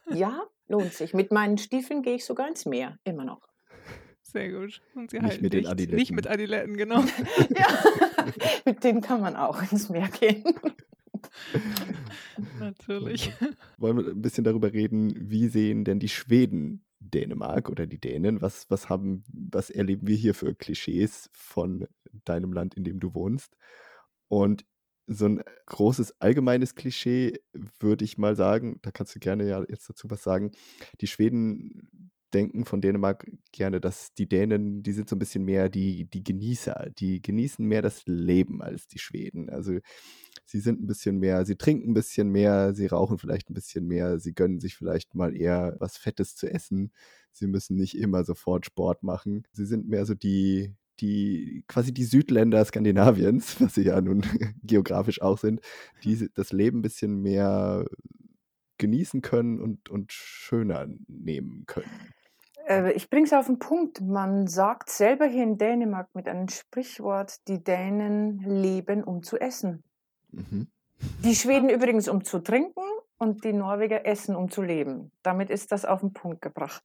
ja, 0.09 0.43
lohnt 0.67 0.93
sich. 0.93 1.13
Mit 1.13 1.31
meinen 1.31 1.57
Stiefeln 1.57 2.01
gehe 2.01 2.15
ich 2.15 2.25
sogar 2.25 2.49
ins 2.49 2.65
Meer, 2.65 2.97
immer 3.05 3.23
noch. 3.23 3.50
Sehr 4.31 4.51
gut. 4.51 4.81
Und 4.95 5.11
sie 5.11 5.17
Nicht 5.17 5.29
halten 5.29 5.43
mit 5.43 5.53
den 5.53 5.59
dicht. 5.61 5.71
Adiletten. 5.71 5.95
Nicht 5.97 6.11
mit 6.11 6.27
Adiletten, 6.27 6.77
genau. 6.77 6.99
Ja, 7.57 7.83
mit 8.65 8.83
denen 8.83 9.01
kann 9.01 9.21
man 9.21 9.35
auch 9.35 9.61
ins 9.71 9.89
Meer 9.89 10.07
gehen. 10.07 10.43
Natürlich. 12.59 13.33
Wollen 13.77 13.97
wir 13.97 14.07
ein 14.07 14.21
bisschen 14.21 14.43
darüber 14.43 14.71
reden, 14.71 15.13
wie 15.29 15.47
sehen 15.47 15.83
denn 15.83 15.99
die 15.99 16.09
Schweden 16.09 16.83
Dänemark 16.99 17.69
oder 17.69 17.87
die 17.87 17.99
Dänen? 17.99 18.41
Was, 18.41 18.69
was 18.69 18.89
haben, 18.89 19.23
was 19.27 19.69
erleben 19.69 20.07
wir 20.07 20.15
hier 20.15 20.33
für 20.33 20.55
Klischees 20.55 21.29
von 21.33 21.87
deinem 22.25 22.53
Land, 22.53 22.75
in 22.75 22.83
dem 22.83 22.99
du 22.99 23.13
wohnst? 23.13 23.55
Und 24.29 24.65
so 25.07 25.25
ein 25.25 25.43
großes 25.65 26.21
allgemeines 26.21 26.75
Klischee 26.75 27.39
würde 27.79 28.05
ich 28.05 28.17
mal 28.17 28.37
sagen, 28.37 28.79
da 28.81 28.91
kannst 28.91 29.13
du 29.13 29.19
gerne 29.19 29.47
ja 29.47 29.63
jetzt 29.67 29.89
dazu 29.89 30.09
was 30.09 30.23
sagen. 30.23 30.51
Die 31.01 31.07
Schweden 31.07 32.11
denken 32.33 32.65
von 32.65 32.81
Dänemark 32.81 33.29
gerne, 33.51 33.81
dass 33.81 34.13
die 34.13 34.27
Dänen, 34.27 34.83
die 34.83 34.93
sind 34.93 35.09
so 35.09 35.15
ein 35.15 35.19
bisschen 35.19 35.43
mehr 35.43 35.69
die, 35.69 36.05
die 36.05 36.23
Genießer, 36.23 36.89
die 36.97 37.21
genießen 37.21 37.65
mehr 37.65 37.81
das 37.81 38.03
Leben 38.05 38.61
als 38.61 38.87
die 38.87 38.99
Schweden. 38.99 39.49
Also 39.49 39.79
sie 40.45 40.59
sind 40.59 40.81
ein 40.81 40.87
bisschen 40.87 41.19
mehr, 41.19 41.45
sie 41.45 41.55
trinken 41.55 41.91
ein 41.91 41.93
bisschen 41.93 42.29
mehr, 42.29 42.73
sie 42.73 42.87
rauchen 42.87 43.17
vielleicht 43.17 43.49
ein 43.49 43.53
bisschen 43.53 43.87
mehr, 43.87 44.19
sie 44.19 44.33
gönnen 44.33 44.59
sich 44.59 44.75
vielleicht 44.75 45.15
mal 45.15 45.35
eher 45.35 45.75
was 45.79 45.97
Fettes 45.97 46.35
zu 46.35 46.51
essen. 46.51 46.91
Sie 47.31 47.47
müssen 47.47 47.77
nicht 47.77 47.97
immer 47.97 48.23
sofort 48.23 48.65
Sport 48.65 49.03
machen. 49.03 49.47
Sie 49.53 49.65
sind 49.65 49.87
mehr 49.87 50.05
so 50.05 50.13
die, 50.13 50.75
die 50.99 51.63
quasi 51.67 51.93
die 51.93 52.03
Südländer 52.03 52.63
Skandinaviens, 52.63 53.55
was 53.61 53.75
sie 53.75 53.83
ja 53.83 54.01
nun 54.01 54.21
geografisch 54.63 55.21
auch 55.21 55.37
sind, 55.37 55.61
die 56.03 56.29
das 56.33 56.51
Leben 56.51 56.79
ein 56.79 56.83
bisschen 56.83 57.21
mehr 57.21 57.85
genießen 58.77 59.21
können 59.21 59.59
und, 59.59 59.89
und 59.89 60.11
schöner 60.11 60.87
nehmen 61.07 61.63
können. 61.67 62.11
Äh, 62.71 62.91
Ich 62.93 63.09
bringe 63.09 63.25
es 63.25 63.33
auf 63.33 63.47
den 63.47 63.59
Punkt. 63.59 64.01
Man 64.01 64.47
sagt 64.47 64.89
selber 64.89 65.25
hier 65.25 65.43
in 65.43 65.57
Dänemark 65.57 66.09
mit 66.13 66.27
einem 66.27 66.47
Sprichwort, 66.47 67.47
die 67.47 67.63
Dänen 67.63 68.39
leben, 68.39 69.03
um 69.03 69.23
zu 69.23 69.37
essen. 69.39 69.83
Mhm. 70.31 70.67
Die 71.23 71.35
Schweden 71.35 71.69
übrigens, 71.69 72.07
um 72.07 72.23
zu 72.23 72.39
trinken 72.39 72.83
und 73.17 73.43
die 73.43 73.53
Norweger 73.53 74.05
essen, 74.05 74.35
um 74.35 74.49
zu 74.49 74.61
leben. 74.61 75.11
Damit 75.23 75.49
ist 75.49 75.71
das 75.71 75.83
auf 75.83 76.01
den 76.01 76.13
Punkt 76.13 76.41
gebracht. 76.41 76.81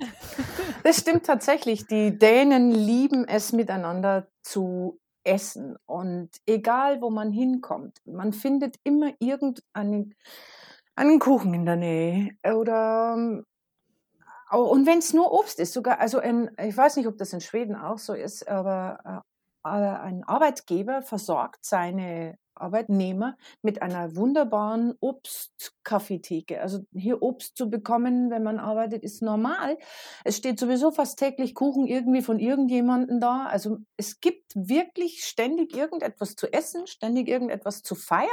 Das 0.82 0.98
stimmt 0.98 1.26
tatsächlich. 1.26 1.86
Die 1.86 2.16
Dänen 2.16 2.70
lieben 2.70 3.26
es, 3.26 3.52
miteinander 3.52 4.28
zu 4.42 5.00
essen. 5.24 5.76
Und 5.84 6.30
egal, 6.46 7.00
wo 7.00 7.10
man 7.10 7.32
hinkommt, 7.32 8.00
man 8.04 8.32
findet 8.32 8.76
immer 8.84 9.12
irgendeinen 9.18 10.14
einen 10.94 11.18
Kuchen 11.18 11.52
in 11.52 11.66
der 11.66 11.76
Nähe 11.76 12.30
oder 12.42 13.42
au- 14.48 14.70
und 14.70 14.86
wenn 14.86 14.98
es 14.98 15.12
nur 15.12 15.32
Obst 15.32 15.58
ist, 15.60 15.72
sogar, 15.72 16.00
also 16.00 16.18
ein, 16.18 16.50
ich 16.58 16.76
weiß 16.76 16.96
nicht, 16.96 17.06
ob 17.06 17.18
das 17.18 17.32
in 17.32 17.40
Schweden 17.40 17.76
auch 17.76 17.98
so 17.98 18.14
ist, 18.14 18.48
aber 18.48 19.22
äh, 19.64 19.68
ein 19.68 20.24
Arbeitgeber 20.24 21.02
versorgt 21.02 21.64
seine 21.64 22.38
Arbeitnehmer 22.56 23.36
mit 23.62 23.82
einer 23.82 24.16
wunderbaren 24.16 24.94
Obstkaffeetheke. 25.00 26.60
Also 26.60 26.80
hier 26.92 27.22
Obst 27.22 27.56
zu 27.56 27.68
bekommen, 27.68 28.30
wenn 28.30 28.42
man 28.42 28.58
arbeitet, 28.58 29.02
ist 29.02 29.22
normal. 29.22 29.76
Es 30.24 30.36
steht 30.36 30.58
sowieso 30.58 30.90
fast 30.90 31.18
täglich 31.18 31.54
Kuchen 31.54 31.86
irgendwie 31.86 32.22
von 32.22 32.38
irgendjemandem 32.38 33.20
da. 33.20 33.46
Also 33.46 33.78
es 33.96 34.20
gibt 34.20 34.52
wirklich 34.54 35.24
ständig 35.24 35.76
irgendetwas 35.76 36.34
zu 36.36 36.52
essen, 36.52 36.86
ständig 36.86 37.28
irgendetwas 37.28 37.82
zu 37.82 37.94
feiern. 37.94 38.30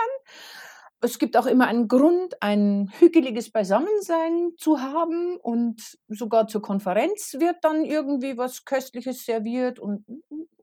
Es 1.03 1.19
gibt 1.19 1.35
auch 1.37 1.45
immer 1.45 1.67
einen 1.67 1.87
Grund, 1.87 2.41
ein 2.41 2.91
hügeliges 2.99 3.51
Beisammensein 3.51 4.51
zu 4.57 4.81
haben 4.81 5.37
und 5.37 5.97
sogar 6.07 6.47
zur 6.47 6.61
Konferenz 6.61 7.35
wird 7.39 7.57
dann 7.61 7.83
irgendwie 7.85 8.37
was 8.37 8.65
Köstliches 8.65 9.25
serviert 9.25 9.79
und 9.79 10.05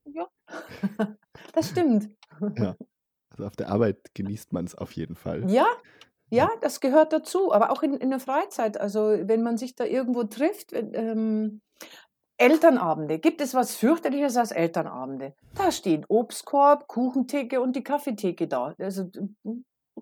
ja, 0.06 0.26
das 1.52 1.68
stimmt. 1.70 2.10
Ja. 2.56 2.76
Also 3.30 3.46
auf 3.46 3.56
der 3.56 3.68
Arbeit 3.68 3.98
genießt 4.14 4.52
man 4.52 4.64
es 4.64 4.74
auf 4.74 4.92
jeden 4.92 5.14
Fall. 5.14 5.48
Ja, 5.50 5.66
ja, 6.30 6.50
das 6.60 6.80
gehört 6.80 7.12
dazu, 7.12 7.52
aber 7.52 7.70
auch 7.70 7.82
in, 7.82 7.94
in 7.94 8.10
der 8.10 8.20
Freizeit. 8.20 8.80
Also 8.80 9.00
wenn 9.22 9.42
man 9.42 9.56
sich 9.56 9.74
da 9.76 9.84
irgendwo 9.84 10.24
trifft, 10.24 10.72
ähm, 10.72 11.60
Elternabende. 12.38 13.18
Gibt 13.18 13.42
es 13.42 13.52
was 13.52 13.76
fürchterliches 13.76 14.36
als 14.38 14.50
Elternabende? 14.50 15.34
Da 15.54 15.70
stehen 15.70 16.06
Obstkorb, 16.08 16.88
Kuchentheke 16.88 17.60
und 17.60 17.76
die 17.76 17.82
Kaffeetheke 17.82 18.48
da. 18.48 18.74
Also 18.78 19.04
d- 19.04 19.28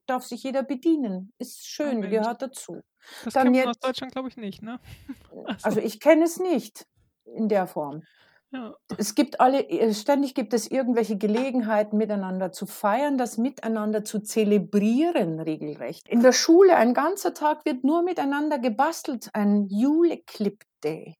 darf 0.06 0.24
sich 0.24 0.42
jeder 0.42 0.62
bedienen. 0.62 1.32
Ist 1.38 1.66
schön, 1.66 2.00
Mensch. 2.00 2.10
gehört 2.10 2.42
dazu. 2.42 2.80
Das 3.24 3.34
Dann 3.34 3.44
kennt 3.44 3.56
man 3.56 3.64
jetzt- 3.66 3.68
aus 3.68 3.78
Deutschland, 3.80 4.12
glaube 4.12 4.28
ich, 4.28 4.36
nicht, 4.36 4.62
ne? 4.62 4.78
Also 5.62 5.80
ich 5.80 6.00
kenne 6.00 6.24
es 6.24 6.38
nicht 6.38 6.86
in 7.24 7.48
der 7.48 7.66
Form. 7.66 8.02
Ja. 8.50 8.74
Es 8.96 9.14
gibt 9.14 9.40
alle, 9.40 9.68
äh, 9.68 9.92
ständig 9.92 10.34
gibt 10.34 10.54
es 10.54 10.70
irgendwelche 10.70 11.18
Gelegenheiten, 11.18 11.98
miteinander 11.98 12.50
zu 12.50 12.64
feiern, 12.66 13.18
das 13.18 13.36
Miteinander 13.36 14.04
zu 14.04 14.20
zelebrieren, 14.20 15.38
regelrecht. 15.38 16.08
In 16.08 16.22
der 16.22 16.32
Schule, 16.32 16.74
ein 16.76 16.94
ganzer 16.94 17.34
Tag 17.34 17.66
wird 17.66 17.84
nur 17.84 18.02
miteinander 18.02 18.58
gebastelt, 18.58 19.28
ein 19.34 19.66
Jule-Clip 19.68 20.62
Day. 20.82 21.14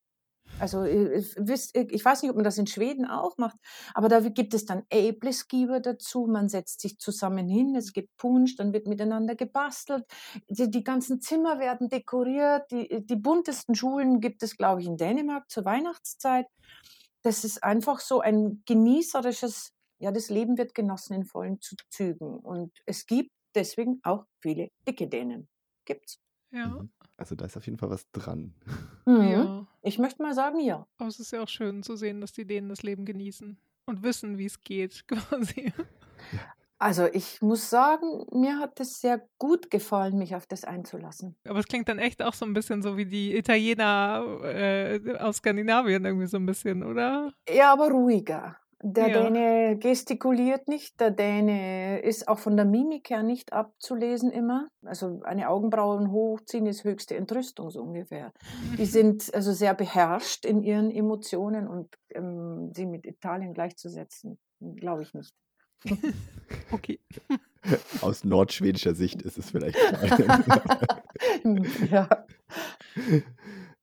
Also, 0.60 0.84
äh, 0.84 1.18
äh, 1.18 1.86
ich 1.90 2.04
weiß 2.04 2.22
nicht, 2.22 2.30
ob 2.30 2.36
man 2.36 2.44
das 2.44 2.58
in 2.58 2.66
Schweden 2.66 3.06
auch 3.06 3.38
macht, 3.38 3.56
aber 3.94 4.08
da 4.08 4.20
gibt 4.20 4.54
es 4.54 4.64
dann 4.64 4.84
Äblesgiber 4.90 5.80
dazu. 5.80 6.26
Man 6.26 6.48
setzt 6.48 6.80
sich 6.80 6.98
zusammen 6.98 7.48
hin, 7.48 7.76
es 7.76 7.92
gibt 7.92 8.16
Punsch, 8.16 8.56
dann 8.56 8.72
wird 8.72 8.86
miteinander 8.86 9.34
gebastelt. 9.34 10.04
Die, 10.48 10.70
die 10.70 10.84
ganzen 10.84 11.20
Zimmer 11.20 11.58
werden 11.58 11.88
dekoriert. 11.88 12.70
Die, 12.70 13.06
die 13.06 13.16
buntesten 13.16 13.74
Schulen 13.74 14.20
gibt 14.20 14.42
es, 14.42 14.56
glaube 14.56 14.80
ich, 14.80 14.86
in 14.86 14.96
Dänemark 14.96 15.50
zur 15.50 15.64
Weihnachtszeit 15.64 16.46
das 17.22 17.44
ist 17.44 17.62
einfach 17.62 18.00
so 18.00 18.20
ein 18.20 18.62
genießerisches, 18.66 19.72
ja, 19.98 20.10
das 20.12 20.30
Leben 20.30 20.56
wird 20.58 20.74
genossen 20.74 21.14
in 21.14 21.24
vollen 21.24 21.58
Zügen. 21.60 22.38
Und 22.38 22.72
es 22.86 23.06
gibt 23.06 23.30
deswegen 23.54 24.00
auch 24.02 24.24
viele 24.40 24.70
dicke 24.86 25.08
Dänen. 25.08 25.48
Gibt's. 25.84 26.20
Ja. 26.50 26.86
Also 27.18 27.34
da 27.34 27.44
ist 27.44 27.56
auf 27.56 27.66
jeden 27.66 27.78
Fall 27.78 27.90
was 27.90 28.10
dran. 28.12 28.54
Mhm. 29.04 29.28
ja. 29.28 29.66
Ich 29.82 29.98
möchte 29.98 30.22
mal 30.22 30.34
sagen, 30.34 30.60
ja. 30.60 30.86
Aber 30.98 31.08
es 31.08 31.18
ist 31.18 31.32
ja 31.32 31.42
auch 31.42 31.48
schön 31.48 31.82
zu 31.82 31.96
sehen, 31.96 32.20
dass 32.20 32.32
die 32.32 32.46
Dänen 32.46 32.68
das 32.68 32.82
Leben 32.82 33.04
genießen 33.04 33.58
und 33.86 34.02
wissen, 34.02 34.38
wie 34.38 34.46
es 34.46 34.62
geht, 34.62 35.06
quasi. 35.08 35.72
Also 36.78 37.06
ich 37.12 37.42
muss 37.42 37.68
sagen, 37.70 38.24
mir 38.30 38.60
hat 38.60 38.78
es 38.78 39.00
sehr 39.00 39.20
gut 39.38 39.68
gefallen, 39.68 40.16
mich 40.16 40.36
auf 40.36 40.46
das 40.46 40.64
einzulassen. 40.64 41.34
Aber 41.44 41.58
es 41.58 41.66
klingt 41.66 41.88
dann 41.88 41.98
echt 41.98 42.22
auch 42.22 42.34
so 42.34 42.46
ein 42.46 42.54
bisschen 42.54 42.82
so 42.82 42.96
wie 42.96 43.06
die 43.06 43.36
Italiener 43.36 44.24
äh, 44.44 45.18
aus 45.18 45.38
Skandinavien 45.38 46.04
irgendwie 46.04 46.28
so 46.28 46.36
ein 46.36 46.46
bisschen, 46.46 46.84
oder? 46.84 47.32
Ja, 47.48 47.72
aber 47.72 47.90
ruhiger. 47.90 48.56
Der 48.80 49.08
Ja. 49.08 49.24
Däne 49.24 49.76
gestikuliert 49.76 50.68
nicht, 50.68 51.00
der 51.00 51.10
Däne 51.10 52.00
ist 52.00 52.28
auch 52.28 52.38
von 52.38 52.56
der 52.56 52.64
Mimik 52.64 53.10
her 53.10 53.24
nicht 53.24 53.52
abzulesen 53.52 54.30
immer. 54.30 54.68
Also 54.84 55.20
eine 55.24 55.48
Augenbrauen 55.48 56.12
hochziehen 56.12 56.66
ist 56.66 56.84
höchste 56.84 57.16
Entrüstung 57.16 57.70
so 57.70 57.82
ungefähr. 57.82 58.32
Die 58.78 58.84
sind 58.84 59.34
also 59.34 59.52
sehr 59.52 59.74
beherrscht 59.74 60.44
in 60.44 60.62
ihren 60.62 60.92
Emotionen 60.92 61.66
und 61.66 61.88
ähm, 62.10 62.70
sie 62.72 62.86
mit 62.86 63.04
Italien 63.04 63.52
gleichzusetzen, 63.52 64.38
glaube 64.60 65.02
ich 65.02 65.14
nicht. 65.14 65.34
Okay. 66.70 67.00
Aus 68.00 68.24
nordschwedischer 68.24 68.94
Sicht 68.94 69.22
ist 69.22 69.38
es 69.38 69.50
vielleicht 69.50 69.78
ja. 71.90 72.08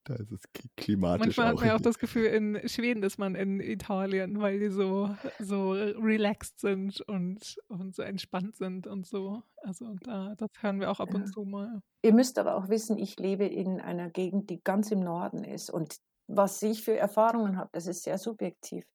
Da 0.06 0.15
ist 0.15 0.32
es 0.32 0.41
klimatisch 0.78 1.38
Manchmal 1.38 1.48
hat 1.48 1.56
man 1.56 1.65
ja 1.68 1.76
auch 1.76 1.82
das 1.82 1.98
Gefühl, 2.00 2.26
in 2.26 2.68
Schweden 2.70 3.04
ist 3.04 3.18
man 3.18 3.36
in 3.36 3.60
Italien, 3.60 4.39
weil 4.39 4.60
die 4.60 4.70
so, 4.70 5.15
so 5.39 5.72
relaxed 5.72 6.60
sind 6.60 7.02
und, 7.02 7.58
und 7.68 7.96
so 7.96 8.02
entspannt 8.04 8.56
sind 8.56 8.88
und 8.88 9.06
so. 9.06 9.44
Also 9.58 9.96
da, 10.02 10.36
das 10.38 10.50
hören 10.60 10.80
wir 10.80 10.91
auch 10.91 11.00
ab 11.00 11.10
Ja. 11.10 11.15
und 11.15 11.28
zu 11.28 11.44
mal. 11.44 11.82
Ihr 12.04 12.13
müsst 12.13 12.38
aber 12.38 12.56
auch 12.56 12.70
wissen, 12.70 12.98
ich 12.98 13.18
lebe 13.20 13.46
in 13.46 13.82
einer 13.82 14.10
Gegend, 14.10 14.50
die 14.50 14.62
ganz 14.63 14.91
im 14.91 15.00
Norden 15.00 15.44
ist. 15.44 15.70
Und 15.72 15.98
was 16.28 16.62
ich 16.62 16.84
für 16.84 16.96
Erfahrungen 16.96 17.58
habe, 17.58 17.70
das 17.74 17.88
ist 17.88 18.04
sehr 18.04 18.18
subjektiv. 18.18 18.86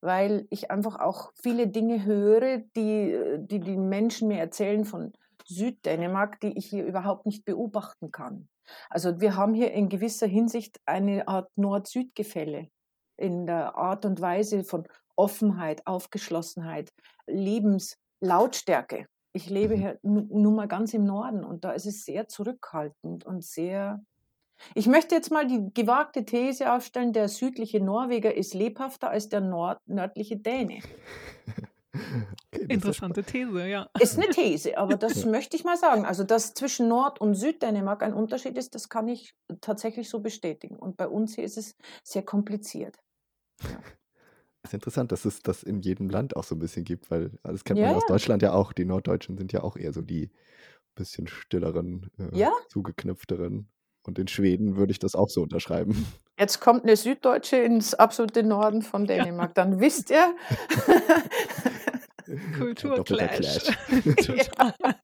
Weil 0.00 0.46
ich 0.50 0.70
einfach 0.70 0.98
auch 0.98 1.32
viele 1.42 1.68
Dinge 1.68 2.04
höre, 2.04 2.58
die 2.76 3.18
die, 3.38 3.60
die 3.60 3.76
Menschen 3.76 4.28
mir 4.28 4.38
erzählen 4.38 4.84
von 4.84 5.12
Süddänemark, 5.46 6.40
die 6.40 6.56
ich 6.58 6.66
hier 6.66 6.84
überhaupt 6.84 7.26
nicht 7.26 7.44
beobachten 7.44 8.10
kann. 8.10 8.48
Also 8.90 9.20
wir 9.20 9.36
haben 9.36 9.54
hier 9.54 9.72
in 9.72 9.88
gewisser 9.88 10.26
Hinsicht 10.26 10.80
eine 10.86 11.28
Art 11.28 11.50
Nord-Süd-Gefälle 11.56 12.68
in 13.16 13.46
der 13.46 13.76
Art 13.76 14.04
und 14.04 14.20
Weise 14.20 14.64
von 14.64 14.86
Offenheit, 15.16 15.86
Aufgeschlossenheit, 15.86 16.90
Lebenslautstärke. 17.26 19.06
Ich 19.32 19.50
lebe 19.50 19.76
Mhm. 19.76 19.80
hier 19.80 19.98
nu- 20.02 20.26
nun 20.30 20.54
mal 20.54 20.68
ganz 20.68 20.94
im 20.94 21.04
Norden 21.04 21.44
und 21.44 21.64
da 21.64 21.72
ist 21.72 21.86
es 21.86 22.04
sehr 22.04 22.28
zurückhaltend 22.28 23.24
und 23.24 23.44
sehr. 23.44 24.00
Ich 24.74 24.86
möchte 24.86 25.14
jetzt 25.16 25.30
mal 25.32 25.46
die 25.46 25.70
gewagte 25.74 26.24
These 26.24 26.72
aufstellen, 26.72 27.12
der 27.12 27.28
südliche 27.28 27.80
Norweger 27.80 28.34
ist 28.34 28.54
lebhafter 28.54 29.10
als 29.10 29.28
der 29.28 29.40
Nord 29.40 29.78
nördliche 29.86 30.36
Däne. 30.36 30.78
Okay, 32.52 32.66
Interessante 32.68 33.22
These, 33.22 33.66
ja. 33.68 33.88
Ist 34.00 34.16
eine 34.18 34.28
These, 34.28 34.76
aber 34.78 34.96
das 34.96 35.24
möchte 35.26 35.56
ich 35.56 35.64
mal 35.64 35.76
sagen. 35.76 36.04
Also, 36.04 36.24
dass 36.24 36.54
zwischen 36.54 36.88
Nord- 36.88 37.20
und 37.20 37.34
Süddänemark 37.34 38.02
ein 38.02 38.14
Unterschied 38.14 38.56
ist, 38.58 38.74
das 38.74 38.88
kann 38.88 39.06
ich 39.08 39.34
tatsächlich 39.60 40.08
so 40.08 40.20
bestätigen. 40.20 40.76
Und 40.76 40.96
bei 40.96 41.06
uns 41.08 41.34
hier 41.34 41.44
ist 41.44 41.56
es 41.56 41.76
sehr 42.02 42.22
kompliziert. 42.22 42.96
ist 44.64 44.74
interessant, 44.74 45.12
dass 45.12 45.24
es 45.24 45.40
das 45.40 45.62
in 45.62 45.80
jedem 45.80 46.08
Land 46.10 46.36
auch 46.36 46.44
so 46.44 46.54
ein 46.54 46.58
bisschen 46.58 46.84
gibt, 46.84 47.10
weil 47.10 47.30
das 47.42 47.64
kennt 47.64 47.78
Ja, 47.78 47.86
man 47.86 47.96
aus 47.96 48.02
ja. 48.08 48.14
Deutschland 48.14 48.42
ja 48.42 48.52
auch. 48.52 48.72
Die 48.72 48.84
Norddeutschen 48.84 49.36
sind 49.38 49.52
ja 49.52 49.62
auch 49.62 49.76
eher 49.76 49.92
so 49.92 50.02
die 50.02 50.30
bisschen 50.96 51.26
stilleren, 51.26 52.10
äh, 52.18 52.38
Ja. 52.38 52.52
zugeknüpfteren. 52.68 53.68
Und 54.06 54.18
in 54.18 54.28
Schweden 54.28 54.76
würde 54.76 54.92
ich 54.92 54.98
das 54.98 55.14
auch 55.14 55.28
so 55.28 55.42
unterschreiben. 55.42 55.90
Jetzt 56.38 56.60
kommt 56.60 56.82
eine 56.82 56.96
Süddeutsche 56.96 57.56
ins 57.56 57.94
absolute 57.94 58.42
Norden 58.42 58.82
von 58.82 59.06
Dänemark. 59.06 59.54
Dann 59.54 59.80
wisst 59.80 60.10
ihr, 60.10 60.34
Kulturclash. 62.58 63.38
Clash. 63.38 64.50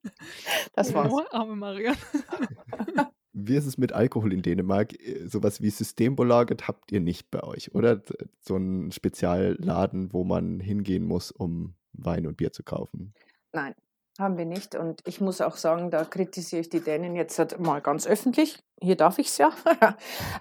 das 0.75 0.95
war's. 0.95 1.13
Oh, 1.13 1.23
arme 1.31 1.57
Marion. 1.57 1.97
Wie 3.33 3.55
ist 3.55 3.67
es 3.67 3.79
mit 3.79 3.93
Alkohol 3.93 4.33
in 4.33 4.43
Dänemark? 4.43 4.93
Äh, 5.01 5.27
Sowas 5.27 5.63
wie 5.63 5.71
Systembolaget 5.71 6.69
habt 6.69 6.93
ihr 6.93 7.01
nicht 7.01 7.31
bei 7.31 7.43
euch, 7.43 7.75
oder? 7.75 8.03
So 8.41 8.57
ein 8.57 8.93
Spezialladen, 8.93 10.13
wo 10.13 10.25
man 10.25 10.61
hingehen 10.61 11.05
muss, 11.05 11.31
um 11.31 11.75
Wein 11.93 12.27
und 12.27 12.37
Bier 12.37 12.53
zu 12.53 12.63
kaufen. 12.63 13.15
Nein, 13.53 13.75
haben 14.19 14.37
wir 14.37 14.47
nicht. 14.47 14.75
Und 14.75 15.01
ich 15.07 15.21
muss 15.21 15.41
auch 15.41 15.57
sagen, 15.57 15.91
da 15.91 16.05
kritisiere 16.05 16.61
ich 16.61 16.69
die 16.69 16.81
Dänen 16.81 17.17
jetzt 17.17 17.39
halt 17.39 17.59
mal 17.61 17.81
ganz 17.81 18.07
öffentlich. 18.07 18.59
Hier 18.81 18.97
darf 18.97 19.19
ich 19.19 19.29
es 19.29 19.39
ja. 19.39 19.53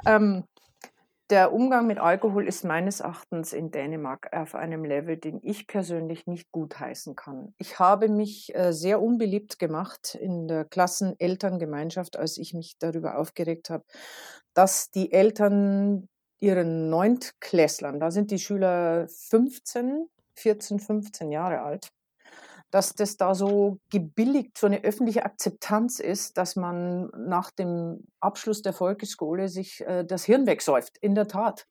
ähm, 0.06 0.44
der 1.30 1.54
Umgang 1.54 1.86
mit 1.86 2.00
Alkohol 2.00 2.48
ist 2.48 2.64
meines 2.64 3.02
Erachtens 3.02 3.54
in 3.54 3.70
Dänemark 3.72 4.34
auf 4.34 4.56
einem 4.56 4.84
Level, 4.84 5.18
den 5.18 5.40
ich 5.44 5.68
persönlich 5.68 6.26
nicht 6.26 6.52
gutheißen 6.52 7.16
kann. 7.16 7.54
Ich 7.60 7.78
habe 7.78 8.10
mich 8.10 8.56
äh, 8.56 8.74
sehr 8.74 9.02
unbeliebt 9.02 9.60
gemacht 9.60 10.16
in 10.16 10.48
der 10.48 10.66
Klassenelterngemeinschaft, 10.66 12.18
als 12.18 12.38
ich 12.38 12.54
mich 12.54 12.78
darüber 12.80 13.18
aufgeregt 13.18 13.70
habe, 13.70 13.84
dass 14.54 14.90
die 14.90 15.12
Eltern 15.12 16.10
ihren 16.40 16.90
Neuntklässlern, 16.90 18.00
da 18.00 18.12
sind 18.12 18.32
die 18.32 18.40
Schüler 18.40 19.08
15, 19.08 20.08
14, 20.36 20.80
15 20.80 21.32
Jahre 21.32 21.62
alt, 21.62 21.92
dass 22.72 22.94
das 22.94 23.18
da 23.18 23.34
so 23.34 23.80
gebilligt, 23.92 24.58
so 24.58 24.68
eine 24.68 24.84
öffentliche 24.84 25.26
Akzeptanz 25.26 26.00
ist, 26.00 26.38
dass 26.38 26.56
man 26.56 27.10
nach 27.18 27.52
dem 27.52 28.08
Abschluss 28.20 28.62
der 28.62 28.74
Volksschule 28.74 29.50
sich 29.50 29.82
äh, 29.82 30.06
das 30.06 30.24
Hirn 30.26 30.46
wegsäuft. 30.46 30.98
In 31.00 31.16
der 31.16 31.28
Tat. 31.28 31.68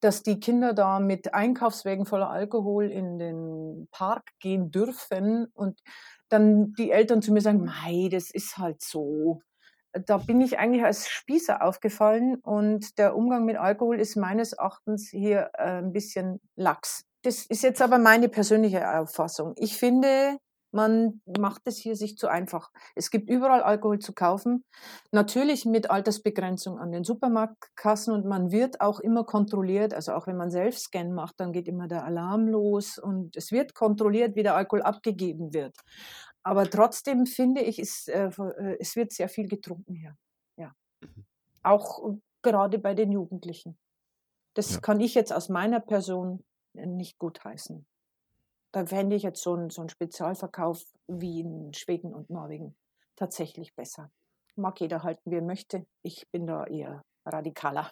Dass 0.00 0.22
die 0.22 0.38
Kinder 0.38 0.74
da 0.74 1.00
mit 1.00 1.34
Einkaufswägen 1.34 2.06
voller 2.06 2.30
Alkohol 2.30 2.88
in 2.90 3.18
den 3.18 3.88
Park 3.90 4.30
gehen 4.38 4.70
dürfen 4.70 5.46
und 5.54 5.80
dann 6.28 6.72
die 6.74 6.92
Eltern 6.92 7.20
zu 7.20 7.32
mir 7.32 7.40
sagen, 7.40 7.64
mei, 7.64 8.08
das 8.08 8.30
ist 8.30 8.58
halt 8.58 8.80
so. 8.80 9.40
Da 9.92 10.18
bin 10.18 10.40
ich 10.40 10.58
eigentlich 10.58 10.84
als 10.84 11.08
Spießer 11.08 11.62
aufgefallen 11.62 12.36
und 12.36 12.98
der 12.98 13.16
Umgang 13.16 13.44
mit 13.44 13.56
Alkohol 13.56 13.98
ist 13.98 14.16
meines 14.16 14.52
Erachtens 14.52 15.08
hier 15.08 15.50
äh, 15.54 15.78
ein 15.78 15.92
bisschen 15.92 16.40
lax. 16.54 17.07
Das 17.22 17.46
ist 17.46 17.62
jetzt 17.62 17.82
aber 17.82 17.98
meine 17.98 18.28
persönliche 18.28 18.98
Auffassung. 19.00 19.54
Ich 19.56 19.76
finde, 19.76 20.38
man 20.70 21.20
macht 21.38 21.62
es 21.64 21.78
hier 21.78 21.96
sich 21.96 22.16
zu 22.16 22.28
einfach. 22.28 22.70
Es 22.94 23.10
gibt 23.10 23.30
überall 23.30 23.62
Alkohol 23.62 23.98
zu 23.98 24.12
kaufen, 24.12 24.64
natürlich 25.12 25.64
mit 25.64 25.90
Altersbegrenzung 25.90 26.78
an 26.78 26.92
den 26.92 27.04
Supermarktkassen 27.04 28.12
und 28.12 28.26
man 28.26 28.50
wird 28.52 28.80
auch 28.80 29.00
immer 29.00 29.24
kontrolliert. 29.24 29.94
Also 29.94 30.12
auch 30.12 30.26
wenn 30.26 30.36
man 30.36 30.50
Selbstscan 30.50 31.12
macht, 31.12 31.40
dann 31.40 31.52
geht 31.52 31.68
immer 31.68 31.88
der 31.88 32.04
Alarm 32.04 32.46
los 32.48 32.98
und 32.98 33.36
es 33.36 33.50
wird 33.50 33.74
kontrolliert, 33.74 34.36
wie 34.36 34.42
der 34.42 34.54
Alkohol 34.54 34.82
abgegeben 34.82 35.52
wird. 35.54 35.74
Aber 36.42 36.68
trotzdem 36.70 37.26
finde 37.26 37.62
ich, 37.62 37.78
es, 37.78 38.06
äh, 38.08 38.30
es 38.78 38.94
wird 38.94 39.12
sehr 39.12 39.28
viel 39.28 39.48
getrunken 39.48 39.94
hier. 39.94 40.16
Ja. 40.56 40.72
Auch 41.62 42.14
gerade 42.42 42.78
bei 42.78 42.94
den 42.94 43.10
Jugendlichen. 43.10 43.78
Das 44.54 44.74
Ja. 44.74 44.80
kann 44.80 45.00
ich 45.00 45.14
jetzt 45.14 45.32
aus 45.32 45.48
meiner 45.48 45.80
Person 45.80 46.44
nicht 46.74 47.18
gutheißen. 47.18 47.86
Da 48.72 48.86
fände 48.86 49.16
ich 49.16 49.22
jetzt 49.22 49.42
so 49.42 49.54
einen, 49.54 49.70
so 49.70 49.80
einen 49.82 49.88
Spezialverkauf 49.88 50.84
wie 51.06 51.40
in 51.40 51.72
Schweden 51.74 52.14
und 52.14 52.30
Norwegen 52.30 52.76
tatsächlich 53.16 53.74
besser. 53.74 54.10
Mag 54.56 54.80
jeder 54.80 55.02
halten, 55.02 55.30
wie 55.30 55.36
er 55.36 55.42
möchte. 55.42 55.86
Ich 56.02 56.28
bin 56.30 56.46
da 56.46 56.64
eher 56.66 57.02
radikaler. 57.24 57.90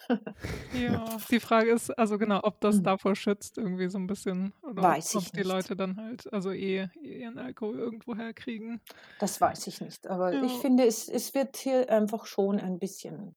Ja, 0.72 1.04
die 1.30 1.40
Frage 1.40 1.70
ist 1.72 1.90
also 1.98 2.18
genau, 2.18 2.40
ob 2.42 2.60
das 2.60 2.76
Hm. 2.76 2.84
davor 2.84 3.14
schützt, 3.16 3.56
irgendwie 3.58 3.88
so 3.88 3.98
ein 3.98 4.06
bisschen. 4.06 4.52
Oder 4.62 4.82
Weiß 4.82 5.14
ob 5.14 5.22
ich 5.22 5.32
die 5.32 5.38
nicht. 5.38 5.48
Leute 5.48 5.76
dann 5.76 5.96
halt, 5.96 6.30
also 6.32 6.50
eh, 6.52 6.88
eh 7.02 7.20
ihren 7.22 7.38
Alkohol 7.38 7.78
irgendwo 7.78 8.14
herkriegen. 8.16 8.80
Das 9.18 9.40
weiß 9.40 9.66
ich 9.68 9.80
nicht. 9.80 10.06
Aber 10.08 10.32
ich 10.32 10.52
Ja. 10.52 10.60
finde, 10.60 10.86
es, 10.86 11.08
es 11.08 11.34
wird 11.34 11.56
hier 11.56 11.88
einfach 11.90 12.26
schon 12.26 12.60
ein 12.60 12.78
bisschen, 12.78 13.34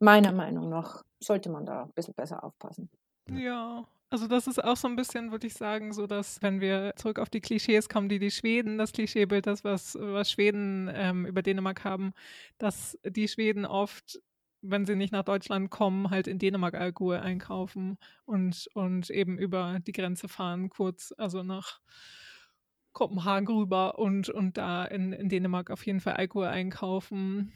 meiner 0.00 0.32
Meinung 0.32 0.68
nach, 0.70 1.02
sollte 1.22 1.50
man 1.50 1.66
da 1.66 1.84
ein 1.84 1.92
bisschen 1.94 2.14
besser 2.14 2.44
aufpassen. 2.44 2.90
Ja, 3.28 3.86
also 4.14 4.28
das 4.28 4.46
ist 4.46 4.62
auch 4.62 4.76
so 4.76 4.86
ein 4.86 4.94
bisschen, 4.94 5.32
würde 5.32 5.48
ich 5.48 5.54
sagen, 5.54 5.92
so 5.92 6.06
dass, 6.06 6.40
wenn 6.40 6.60
wir 6.60 6.92
zurück 6.94 7.18
auf 7.18 7.30
die 7.30 7.40
Klischees 7.40 7.88
kommen, 7.88 8.08
die 8.08 8.20
die 8.20 8.30
Schweden, 8.30 8.78
das 8.78 8.92
Klischeebild, 8.92 9.44
das, 9.44 9.64
was, 9.64 9.96
was 10.00 10.30
Schweden 10.30 10.88
ähm, 10.94 11.26
über 11.26 11.42
Dänemark 11.42 11.82
haben, 11.82 12.12
dass 12.58 12.96
die 13.04 13.26
Schweden 13.26 13.66
oft, 13.66 14.20
wenn 14.62 14.86
sie 14.86 14.94
nicht 14.94 15.12
nach 15.12 15.24
Deutschland 15.24 15.68
kommen, 15.68 16.10
halt 16.10 16.28
in 16.28 16.38
Dänemark 16.38 16.74
Alkohol 16.74 17.16
einkaufen 17.16 17.98
und, 18.24 18.68
und 18.74 19.10
eben 19.10 19.36
über 19.36 19.80
die 19.84 19.90
Grenze 19.90 20.28
fahren, 20.28 20.68
kurz, 20.68 21.12
also 21.18 21.42
nach 21.42 21.80
Kopenhagen 22.92 23.48
rüber 23.48 23.98
und, 23.98 24.28
und 24.28 24.56
da 24.56 24.84
in, 24.84 25.12
in 25.12 25.28
Dänemark 25.28 25.70
auf 25.70 25.84
jeden 25.84 25.98
Fall 25.98 26.12
Alkohol 26.12 26.46
einkaufen. 26.46 27.52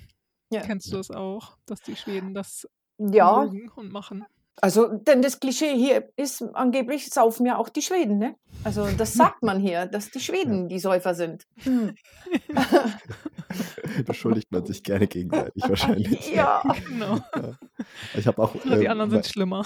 Ja. 0.51 0.63
Kennst 0.63 0.91
du 0.91 0.97
das 0.97 1.13
auch, 1.13 1.57
dass 1.67 1.83
die 1.83 1.95
Schweden 1.95 2.35
das 2.35 2.69
Ja, 2.99 3.43
und 3.77 3.93
machen? 3.93 4.25
Also, 4.61 4.89
denn 4.89 5.23
das 5.23 5.41
Klischee 5.41 5.75
hier 5.77 6.09
ist 6.17 6.43
angeblich, 6.55 7.09
saufen 7.11 7.47
ja 7.47 7.57
auch 7.57 7.69
die 7.69 7.83
Schweden, 7.83 8.19
ne? 8.19 8.35
Also, 8.65 8.87
das 8.97 9.15
sagt 9.15 9.43
man 9.43 9.61
hier, 9.61 9.87
dass 9.87 10.11
die 10.11 10.21
Schweden 10.21 10.69
die 10.69 10.79
Säufer 10.79 11.15
sind. 11.15 11.45
Hm. 11.63 11.95
Beschuldigt 14.07 14.51
man 14.53 14.65
sich 14.67 14.83
gerne 14.83 15.07
gegenseitig 15.07 15.63
wahrscheinlich. 15.69 16.33
ja, 16.33 16.63
Genau. 16.89 17.19
Ich 18.15 18.27
habe 18.27 18.43
auch. 18.43 18.55
Oder 18.55 18.77
die 18.77 18.85
ähm, 18.85 18.91
anderen 18.93 19.11
sind 19.11 19.27
schlimmer. 19.27 19.65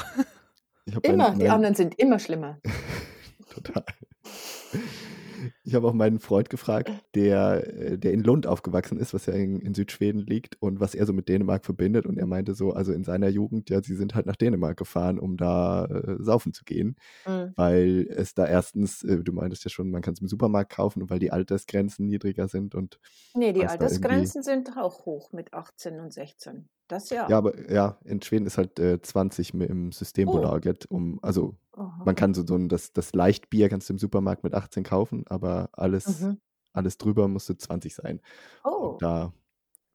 immer. 1.03 1.29
mein- 1.31 1.39
Die 1.39 1.49
anderen 1.49 1.75
sind 1.75 1.99
immer 1.99 2.19
schlimmer. 2.19 2.59
Total. 3.51 3.85
Ich 5.73 5.77
habe 5.77 5.89
auch 5.89 5.95
meinen 5.95 6.19
Freund 6.19 6.51
gefragt, 6.51 6.91
der, 7.15 7.67
äh, 7.67 7.97
der 7.99 8.13
in 8.13 8.23
Lund 8.23 8.47
aufgewachsen 8.47 8.99
ist, 8.99 9.15
was 9.15 9.25
ja 9.25 9.33
in, 9.33 9.59
in 9.59 9.73
Südschweden 9.73 10.21
liegt, 10.21 10.61
und 10.61 10.81
was 10.81 10.95
er 10.95 11.07
so 11.07 11.15
mit 11.15 11.31
Dänemark 11.31 11.65
verbindet. 11.65 12.05
Und 12.05 12.19
er 12.19 12.27
meinte 12.27 12.55
so, 12.55 12.75
also 12.75 12.93
in 12.93 13.05
seiner 13.05 13.29
Jugend, 13.31 13.71
ja, 13.71 13.83
sie 13.83 13.97
sind 13.97 14.15
halt 14.15 14.27
nach 14.27 14.37
Dänemark 14.37 14.77
gefahren, 14.77 15.19
um 15.19 15.39
da 15.39 15.87
äh, 15.87 16.23
saufen 16.23 16.53
zu 16.53 16.65
gehen, 16.65 16.97
Mhm. 17.27 17.53
weil 17.57 18.07
es 18.11 18.35
da 18.35 18.47
erstens, 18.47 19.03
äh, 19.03 19.25
du 19.25 19.33
meintest 19.33 19.65
ja 19.65 19.71
schon, 19.71 19.91
man 19.91 20.03
kann 20.03 20.13
es 20.13 20.21
im 20.21 20.29
Supermarkt 20.29 20.73
kaufen 20.73 21.01
und 21.01 21.09
weil 21.09 21.21
die 21.21 21.33
Altersgrenzen 21.33 22.07
niedriger 22.07 22.49
sind 22.49 22.75
und 22.75 23.01
Nee, 23.35 23.55
die 23.55 23.65
Altersgrenzen 23.65 24.43
sind 24.43 24.77
auch 24.77 25.07
hoch 25.07 25.33
mit 25.33 25.55
18 25.55 26.01
und 26.01 26.13
16. 26.13 26.69
Das 26.93 27.09
ja. 27.09 27.27
ja, 27.27 27.39
aber 27.39 27.71
ja, 27.73 27.97
in 28.05 28.21
Schweden 28.21 28.45
ist 28.45 28.59
halt 28.59 28.79
äh, 28.79 29.01
20 29.01 29.55
mit 29.55 29.71
im 29.71 29.93
Systembolaget, 29.93 30.85
um, 30.91 31.19
also 31.23 31.57
Aha. 31.73 32.03
man 32.05 32.15
kann 32.15 32.35
so, 32.35 32.47
so 32.47 32.55
ein, 32.55 32.69
das, 32.69 32.93
das 32.93 33.15
Leichtbier 33.15 33.71
kannst 33.71 33.89
du 33.89 33.95
im 33.95 33.99
Supermarkt 33.99 34.45
mit 34.45 34.53
18 34.53 34.85
kaufen, 34.85 35.25
aber 35.27 35.71
alles, 35.73 36.21
Mhm. 36.21 36.39
alles 36.75 36.99
drüber 36.99 37.29
musste 37.29 37.57
20 37.57 37.95
sein. 37.95 38.21
Oh, 38.63 38.89
Und 38.91 39.03
da, 39.03 39.33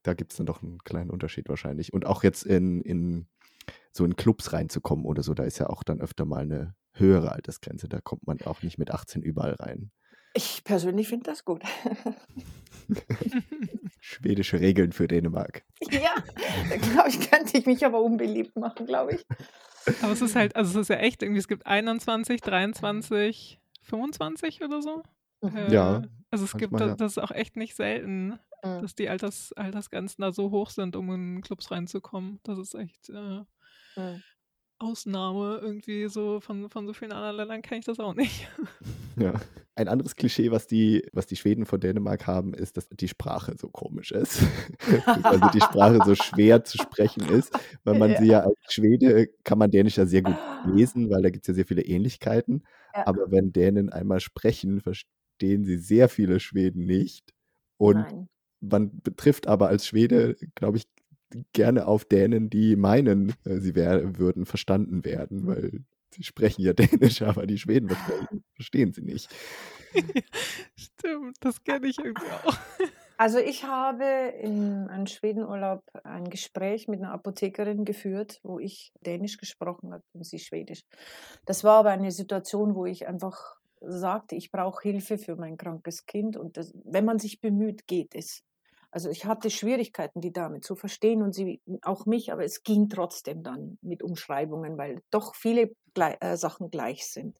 da 0.02 0.14
gibt 0.14 0.32
es 0.32 0.38
dann 0.38 0.46
doch 0.46 0.60
einen 0.60 0.78
kleinen 0.80 1.10
Unterschied 1.10 1.48
wahrscheinlich. 1.48 1.92
Und 1.92 2.04
auch 2.04 2.24
jetzt 2.24 2.44
in, 2.44 2.80
in 2.80 3.26
so 3.92 4.04
in 4.04 4.16
Clubs 4.16 4.52
reinzukommen 4.52 5.04
oder 5.04 5.22
so, 5.22 5.34
da 5.34 5.44
ist 5.44 5.58
ja 5.58 5.70
auch 5.70 5.84
dann 5.84 6.00
öfter 6.00 6.24
mal 6.24 6.42
eine 6.42 6.74
höhere 6.94 7.30
Altersgrenze. 7.30 7.88
Da 7.88 8.00
kommt 8.00 8.26
man 8.26 8.40
auch 8.40 8.62
nicht 8.62 8.76
mit 8.76 8.90
18 8.90 9.22
überall 9.22 9.54
rein. 9.54 9.92
Ich 10.38 10.62
persönlich 10.64 11.08
finde 11.08 11.24
das 11.30 11.44
gut. 11.44 11.62
Schwedische 14.00 14.60
Regeln 14.60 14.92
für 14.92 15.08
Dänemark. 15.08 15.64
ja, 15.90 16.14
da 16.70 16.76
glaube 16.76 17.08
ich, 17.10 17.30
könnte 17.30 17.58
ich 17.58 17.66
mich 17.66 17.84
aber 17.84 18.00
unbeliebt 18.00 18.56
machen, 18.56 18.86
glaube 18.86 19.14
ich. 19.16 19.26
Aber 20.02 20.12
es 20.12 20.22
ist 20.22 20.36
halt, 20.36 20.56
also 20.56 20.70
es 20.78 20.82
ist 20.84 20.88
ja 20.88 20.96
echt 20.96 21.22
irgendwie, 21.22 21.38
es 21.40 21.48
gibt 21.48 21.66
21, 21.66 22.40
23, 22.40 23.60
25 23.82 24.62
oder 24.62 24.82
so. 24.82 25.02
Mhm. 25.42 25.56
Äh, 25.56 25.72
Ja, 25.72 26.02
Also 26.30 26.44
es 26.44 26.56
gibt, 26.56 26.78
das, 26.80 26.96
das 26.96 27.12
ist 27.12 27.18
auch 27.18 27.30
echt 27.30 27.56
nicht 27.56 27.74
selten, 27.76 28.38
Mhm. 28.64 28.80
dass 28.82 28.96
die 28.96 29.08
Alters, 29.08 29.52
Altersgrenzen 29.52 30.20
da 30.22 30.32
so 30.32 30.50
hoch 30.50 30.70
sind, 30.70 30.96
um 30.96 31.14
in 31.14 31.42
Clubs 31.42 31.70
reinzukommen. 31.70 32.40
Das 32.42 32.58
ist 32.58 32.74
echt, 32.74 33.08
äh, 33.10 33.42
Mhm. 33.96 34.22
Ausnahme 34.80 35.58
irgendwie 35.62 36.08
so 36.08 36.40
von, 36.40 36.68
von 36.70 36.86
so 36.86 36.92
vielen 36.92 37.12
anderen 37.12 37.36
Ländern 37.36 37.62
kenne 37.62 37.80
ich 37.80 37.84
das 37.84 38.00
auch 38.00 38.14
nicht. 38.14 38.48
Ja. 39.16 39.34
Ein 39.74 39.88
anderes 39.88 40.14
Klischee, 40.14 40.52
was 40.52 40.68
die, 40.68 41.04
was 41.12 41.26
die 41.26 41.34
Schweden 41.34 41.66
von 41.66 41.80
Dänemark 41.80 42.28
haben, 42.28 42.54
ist, 42.54 42.76
dass 42.76 42.88
die 42.88 43.08
Sprache 43.08 43.56
so 43.58 43.68
komisch 43.68 44.12
ist. 44.12 44.42
also 45.24 45.48
die 45.52 45.60
Sprache 45.60 45.98
so 46.04 46.14
schwer 46.14 46.62
zu 46.62 46.78
sprechen 46.78 47.28
ist, 47.28 47.52
weil 47.82 47.98
man 47.98 48.12
ja. 48.12 48.18
sie 48.20 48.26
ja 48.26 48.40
als 48.42 48.56
Schwede 48.68 49.26
kann 49.42 49.58
man 49.58 49.72
Dänisch 49.72 49.96
ja 49.96 50.06
sehr 50.06 50.22
gut 50.22 50.36
lesen, 50.66 51.10
weil 51.10 51.22
da 51.22 51.30
gibt 51.30 51.42
es 51.42 51.48
ja 51.48 51.54
sehr 51.54 51.66
viele 51.66 51.82
Ähnlichkeiten. 51.82 52.62
Ja. 52.94 53.08
Aber 53.08 53.32
wenn 53.32 53.52
Dänen 53.52 53.90
einmal 53.90 54.20
sprechen, 54.20 54.80
verstehen 54.80 55.64
sie 55.64 55.78
sehr 55.78 56.08
viele 56.08 56.38
Schweden 56.38 56.86
nicht. 56.86 57.34
Und 57.76 57.96
Nein. 57.96 58.28
man 58.60 59.00
betrifft 59.02 59.48
aber 59.48 59.66
als 59.66 59.84
Schwede, 59.84 60.36
glaube 60.54 60.78
ich, 60.78 60.84
gerne 61.52 61.86
auf 61.86 62.04
Dänen, 62.04 62.50
die 62.50 62.76
meinen, 62.76 63.34
äh, 63.44 63.58
sie 63.58 63.74
wär, 63.74 64.18
würden 64.18 64.46
verstanden 64.46 65.04
werden, 65.04 65.46
weil 65.46 65.84
sie 66.10 66.22
sprechen 66.22 66.62
ja 66.62 66.72
Dänisch, 66.74 67.22
aber 67.22 67.46
die 67.46 67.58
Schweden 67.58 67.90
verstehen 68.54 68.92
sie 68.92 69.02
nicht. 69.02 69.28
Stimmt, 70.76 71.36
das 71.40 71.62
kenne 71.64 71.86
ich 71.88 71.98
irgendwie 71.98 72.30
auch. 72.44 72.56
Also 73.20 73.38
ich 73.38 73.64
habe 73.64 74.04
in 74.40 74.86
einem 74.86 75.08
Schwedenurlaub 75.08 75.82
ein 76.04 76.30
Gespräch 76.30 76.86
mit 76.86 77.00
einer 77.00 77.10
Apothekerin 77.10 77.84
geführt, 77.84 78.38
wo 78.44 78.60
ich 78.60 78.92
Dänisch 79.04 79.38
gesprochen 79.38 79.92
habe 79.92 80.04
und 80.12 80.24
sie 80.24 80.38
Schwedisch. 80.38 80.84
Das 81.44 81.64
war 81.64 81.80
aber 81.80 81.90
eine 81.90 82.12
Situation, 82.12 82.76
wo 82.76 82.86
ich 82.86 83.08
einfach 83.08 83.56
sagte, 83.80 84.36
ich 84.36 84.52
brauche 84.52 84.82
Hilfe 84.82 85.18
für 85.18 85.34
mein 85.34 85.56
krankes 85.56 86.06
Kind 86.06 86.36
und 86.36 86.56
das, 86.56 86.72
wenn 86.84 87.04
man 87.04 87.18
sich 87.18 87.40
bemüht, 87.40 87.88
geht 87.88 88.14
es. 88.14 88.44
Also 88.90 89.10
ich 89.10 89.26
hatte 89.26 89.50
Schwierigkeiten, 89.50 90.20
die 90.20 90.32
Dame 90.32 90.60
zu 90.60 90.74
verstehen 90.74 91.22
und 91.22 91.34
sie 91.34 91.60
auch 91.82 92.06
mich, 92.06 92.32
aber 92.32 92.44
es 92.44 92.62
ging 92.62 92.88
trotzdem 92.88 93.42
dann 93.42 93.78
mit 93.82 94.02
Umschreibungen, 94.02 94.78
weil 94.78 95.02
doch 95.10 95.34
viele 95.34 95.72
äh, 95.94 96.36
Sachen 96.36 96.70
gleich 96.70 97.06
sind. 97.06 97.38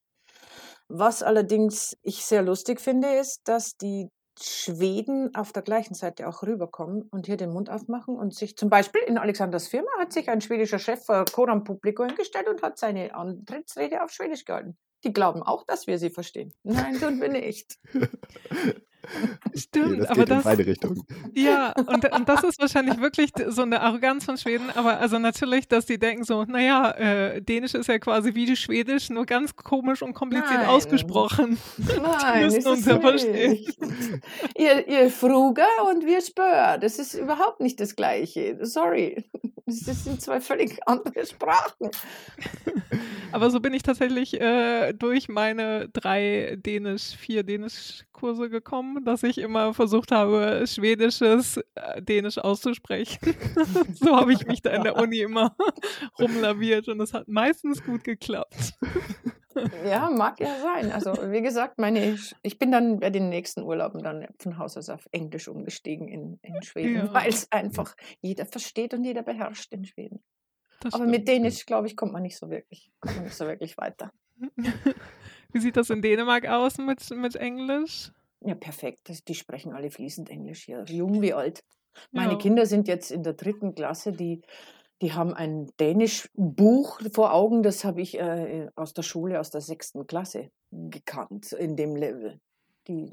Was 0.88 1.22
allerdings 1.22 1.96
ich 2.02 2.24
sehr 2.24 2.42
lustig 2.42 2.80
finde, 2.80 3.08
ist, 3.14 3.46
dass 3.48 3.76
die 3.76 4.08
Schweden 4.40 5.34
auf 5.34 5.52
der 5.52 5.62
gleichen 5.62 5.94
Seite 5.94 6.28
auch 6.28 6.42
rüberkommen 6.42 7.02
und 7.10 7.26
hier 7.26 7.36
den 7.36 7.50
Mund 7.50 7.70
aufmachen 7.70 8.16
und 8.16 8.34
sich 8.34 8.56
zum 8.56 8.70
Beispiel 8.70 9.00
in 9.02 9.18
Alexanders 9.18 9.68
Firma 9.68 9.90
hat 9.98 10.12
sich 10.12 10.28
ein 10.28 10.40
schwedischer 10.40 10.78
Chef 10.78 11.04
vor 11.04 11.24
Koram 11.24 11.64
Publico 11.64 12.04
hingestellt 12.04 12.48
und 12.48 12.62
hat 12.62 12.78
seine 12.78 13.14
Antrittsrede 13.14 14.02
auf 14.02 14.10
Schwedisch 14.10 14.44
gehalten. 14.44 14.78
Die 15.04 15.12
glauben 15.12 15.42
auch, 15.42 15.64
dass 15.64 15.86
wir 15.86 15.98
sie 15.98 16.10
verstehen. 16.10 16.52
Nein, 16.62 16.98
tun 16.98 17.20
wir 17.20 17.28
nicht. 17.28 17.78
Stimmt, 19.54 19.86
okay, 19.86 19.98
das 19.98 20.10
aber 20.10 20.24
das. 20.24 20.38
In 20.38 20.44
beide 20.44 20.66
Richtungen. 20.66 21.02
Ja, 21.34 21.72
und, 21.72 22.12
und 22.12 22.28
das 22.28 22.44
ist 22.44 22.60
wahrscheinlich 22.60 23.00
wirklich 23.00 23.30
so 23.48 23.62
eine 23.62 23.80
Arroganz 23.80 24.24
von 24.24 24.36
Schweden. 24.36 24.70
Aber 24.74 24.98
also 24.98 25.18
natürlich, 25.18 25.68
dass 25.68 25.86
die 25.86 25.98
denken 25.98 26.24
so, 26.24 26.44
naja, 26.44 26.90
äh, 26.92 27.42
Dänisch 27.42 27.74
ist 27.74 27.86
ja 27.88 27.98
quasi 27.98 28.34
wie 28.34 28.56
Schwedisch, 28.56 29.10
nur 29.10 29.26
ganz 29.26 29.56
komisch 29.56 30.02
und 30.02 30.14
kompliziert 30.14 30.60
Nein. 30.60 30.68
ausgesprochen. 30.68 31.58
Nein, 31.78 32.38
die 32.50 32.56
müssen 32.56 32.68
uns 32.68 32.86
ja 32.86 33.00
verstehen. 33.00 33.66
Ihr, 34.56 34.88
ihr 34.88 35.10
Fruger 35.10 35.66
und 35.90 36.04
wir 36.04 36.20
Spör, 36.20 36.78
das 36.78 36.98
ist 36.98 37.14
überhaupt 37.14 37.60
nicht 37.60 37.80
das 37.80 37.96
Gleiche. 37.96 38.58
Sorry. 38.62 39.24
Das 39.68 40.04
sind 40.04 40.22
zwei 40.22 40.40
völlig 40.40 40.78
andere 40.86 41.26
Sprachen. 41.26 41.90
Aber 43.32 43.50
so 43.50 43.60
bin 43.60 43.74
ich 43.74 43.82
tatsächlich 43.82 44.40
äh, 44.40 44.94
durch 44.94 45.28
meine 45.28 45.88
drei 45.90 46.56
Dänisch, 46.56 47.14
vier 47.14 47.42
Dänisch-Kurse 47.42 48.48
gekommen, 48.48 49.04
dass 49.04 49.22
ich 49.22 49.36
immer 49.36 49.74
versucht 49.74 50.10
habe, 50.10 50.64
Schwedisches 50.66 51.58
äh, 51.74 52.00
Dänisch 52.00 52.38
auszusprechen. 52.38 53.36
so 53.94 54.16
habe 54.16 54.32
ich 54.32 54.46
mich 54.46 54.62
da 54.62 54.70
in 54.70 54.84
der 54.84 54.96
Uni 54.96 55.18
immer 55.18 55.54
rumlaviert 56.18 56.88
und 56.88 57.00
es 57.00 57.12
hat 57.12 57.28
meistens 57.28 57.84
gut 57.84 58.04
geklappt. 58.04 58.72
Ja, 59.84 60.10
mag 60.10 60.40
ja 60.40 60.58
sein. 60.60 60.92
Also 60.92 61.12
wie 61.30 61.42
gesagt, 61.42 61.78
meine, 61.78 62.18
ich 62.42 62.58
bin 62.58 62.70
dann 62.70 63.00
bei 63.00 63.10
den 63.10 63.28
nächsten 63.28 63.62
Urlauben 63.62 64.02
dann 64.02 64.26
von 64.38 64.58
Haus 64.58 64.76
aus 64.76 64.88
auf 64.88 65.08
Englisch 65.10 65.48
umgestiegen 65.48 66.08
in, 66.08 66.38
in 66.42 66.62
Schweden, 66.62 66.96
ja. 66.96 67.14
weil 67.14 67.28
es 67.28 67.50
einfach 67.50 67.96
jeder 68.20 68.46
versteht 68.46 68.94
und 68.94 69.04
jeder 69.04 69.22
beherrscht 69.22 69.72
in 69.72 69.84
Schweden. 69.84 70.22
Das 70.80 70.94
Aber 70.94 71.04
stimmt. 71.04 71.18
mit 71.18 71.28
Dänisch, 71.28 71.66
glaube 71.66 71.86
ich, 71.86 71.96
kommt 71.96 72.12
man 72.12 72.22
nicht 72.22 72.36
so 72.36 72.50
wirklich, 72.50 72.92
kommt 73.00 73.16
man 73.16 73.24
nicht 73.24 73.36
so 73.36 73.46
wirklich 73.46 73.76
weiter. 73.78 74.12
Wie 75.52 75.60
sieht 75.60 75.76
das 75.76 75.90
in 75.90 76.02
Dänemark 76.02 76.46
aus 76.46 76.78
mit, 76.78 77.10
mit 77.10 77.34
Englisch? 77.34 78.12
Ja, 78.40 78.54
perfekt. 78.54 79.28
Die 79.28 79.34
sprechen 79.34 79.72
alle 79.72 79.90
fließend 79.90 80.30
Englisch 80.30 80.64
hier, 80.64 80.84
jung 80.88 81.20
wie 81.22 81.32
alt. 81.32 81.64
Meine 82.12 82.32
ja. 82.32 82.38
Kinder 82.38 82.66
sind 82.66 82.86
jetzt 82.86 83.10
in 83.10 83.24
der 83.24 83.32
dritten 83.32 83.74
Klasse, 83.74 84.12
die 84.12 84.42
die 85.00 85.12
haben 85.12 85.34
ein 85.34 85.70
Dänisch-Buch 85.78 87.00
vor 87.12 87.32
Augen, 87.32 87.62
das 87.62 87.84
habe 87.84 88.00
ich 88.00 88.18
äh, 88.18 88.68
aus 88.74 88.94
der 88.94 89.02
Schule, 89.02 89.40
aus 89.40 89.50
der 89.50 89.60
sechsten 89.60 90.06
Klasse 90.06 90.50
gekannt, 90.70 91.52
in 91.52 91.76
dem 91.76 91.96
Level. 91.96 92.40
Die, 92.88 93.10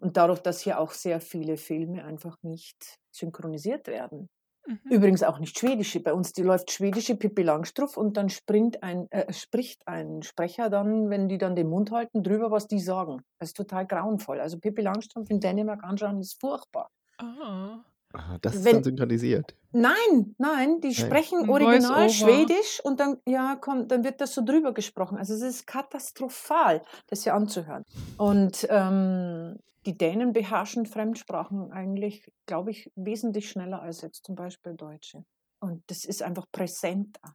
und 0.00 0.16
dadurch, 0.16 0.40
dass 0.40 0.60
hier 0.60 0.78
auch 0.78 0.92
sehr 0.92 1.20
viele 1.20 1.56
Filme 1.56 2.04
einfach 2.04 2.36
nicht 2.42 2.98
synchronisiert 3.10 3.86
werden. 3.88 4.28
Mhm. 4.66 4.80
Übrigens 4.90 5.22
auch 5.22 5.38
nicht 5.38 5.58
schwedische. 5.58 6.00
Bei 6.00 6.12
uns 6.12 6.32
die 6.32 6.42
läuft 6.42 6.70
schwedische 6.70 7.16
Pippi 7.16 7.42
Langstrumpf 7.42 7.96
und 7.96 8.16
dann 8.16 8.28
springt 8.28 8.82
ein, 8.82 9.10
äh, 9.10 9.32
spricht 9.32 9.86
ein 9.86 10.22
Sprecher 10.22 10.70
dann, 10.70 11.10
wenn 11.10 11.28
die 11.28 11.38
dann 11.38 11.56
den 11.56 11.68
Mund 11.68 11.90
halten, 11.90 12.22
drüber, 12.22 12.50
was 12.50 12.66
die 12.66 12.80
sagen. 12.80 13.22
Das 13.38 13.50
ist 13.50 13.56
total 13.56 13.86
grauenvoll. 13.86 14.40
Also 14.40 14.58
Pippi 14.58 14.82
Langstrumpf 14.82 15.30
in 15.30 15.40
Dänemark 15.40 15.84
anschauen 15.84 16.20
ist 16.20 16.40
furchtbar. 16.40 16.90
Ah. 17.18 17.84
Aha, 18.14 18.38
das 18.40 18.54
ist 18.54 18.64
Wenn, 18.64 18.74
dann 18.76 18.84
synchronisiert. 18.84 19.54
Nein, 19.72 20.34
nein, 20.38 20.80
die 20.80 20.88
nein. 20.88 20.94
sprechen 20.94 21.50
original 21.50 22.08
Schwedisch 22.08 22.80
und 22.84 23.00
dann, 23.00 23.18
ja, 23.26 23.56
kommt, 23.56 23.90
dann 23.90 24.04
wird 24.04 24.20
das 24.20 24.34
so 24.34 24.44
drüber 24.44 24.72
gesprochen. 24.72 25.18
Also 25.18 25.34
es 25.34 25.42
ist 25.42 25.66
katastrophal, 25.66 26.82
das 27.08 27.24
hier 27.24 27.34
anzuhören. 27.34 27.84
Und 28.16 28.66
ähm, 28.70 29.58
die 29.84 29.98
Dänen 29.98 30.32
beherrschen 30.32 30.86
Fremdsprachen 30.86 31.72
eigentlich, 31.72 32.30
glaube 32.46 32.70
ich, 32.70 32.90
wesentlich 32.94 33.50
schneller 33.50 33.82
als 33.82 34.00
jetzt 34.00 34.24
zum 34.24 34.36
Beispiel 34.36 34.74
Deutsche. 34.74 35.24
Und 35.60 35.82
das 35.88 36.04
ist 36.04 36.22
einfach 36.22 36.46
präsenter. 36.52 37.34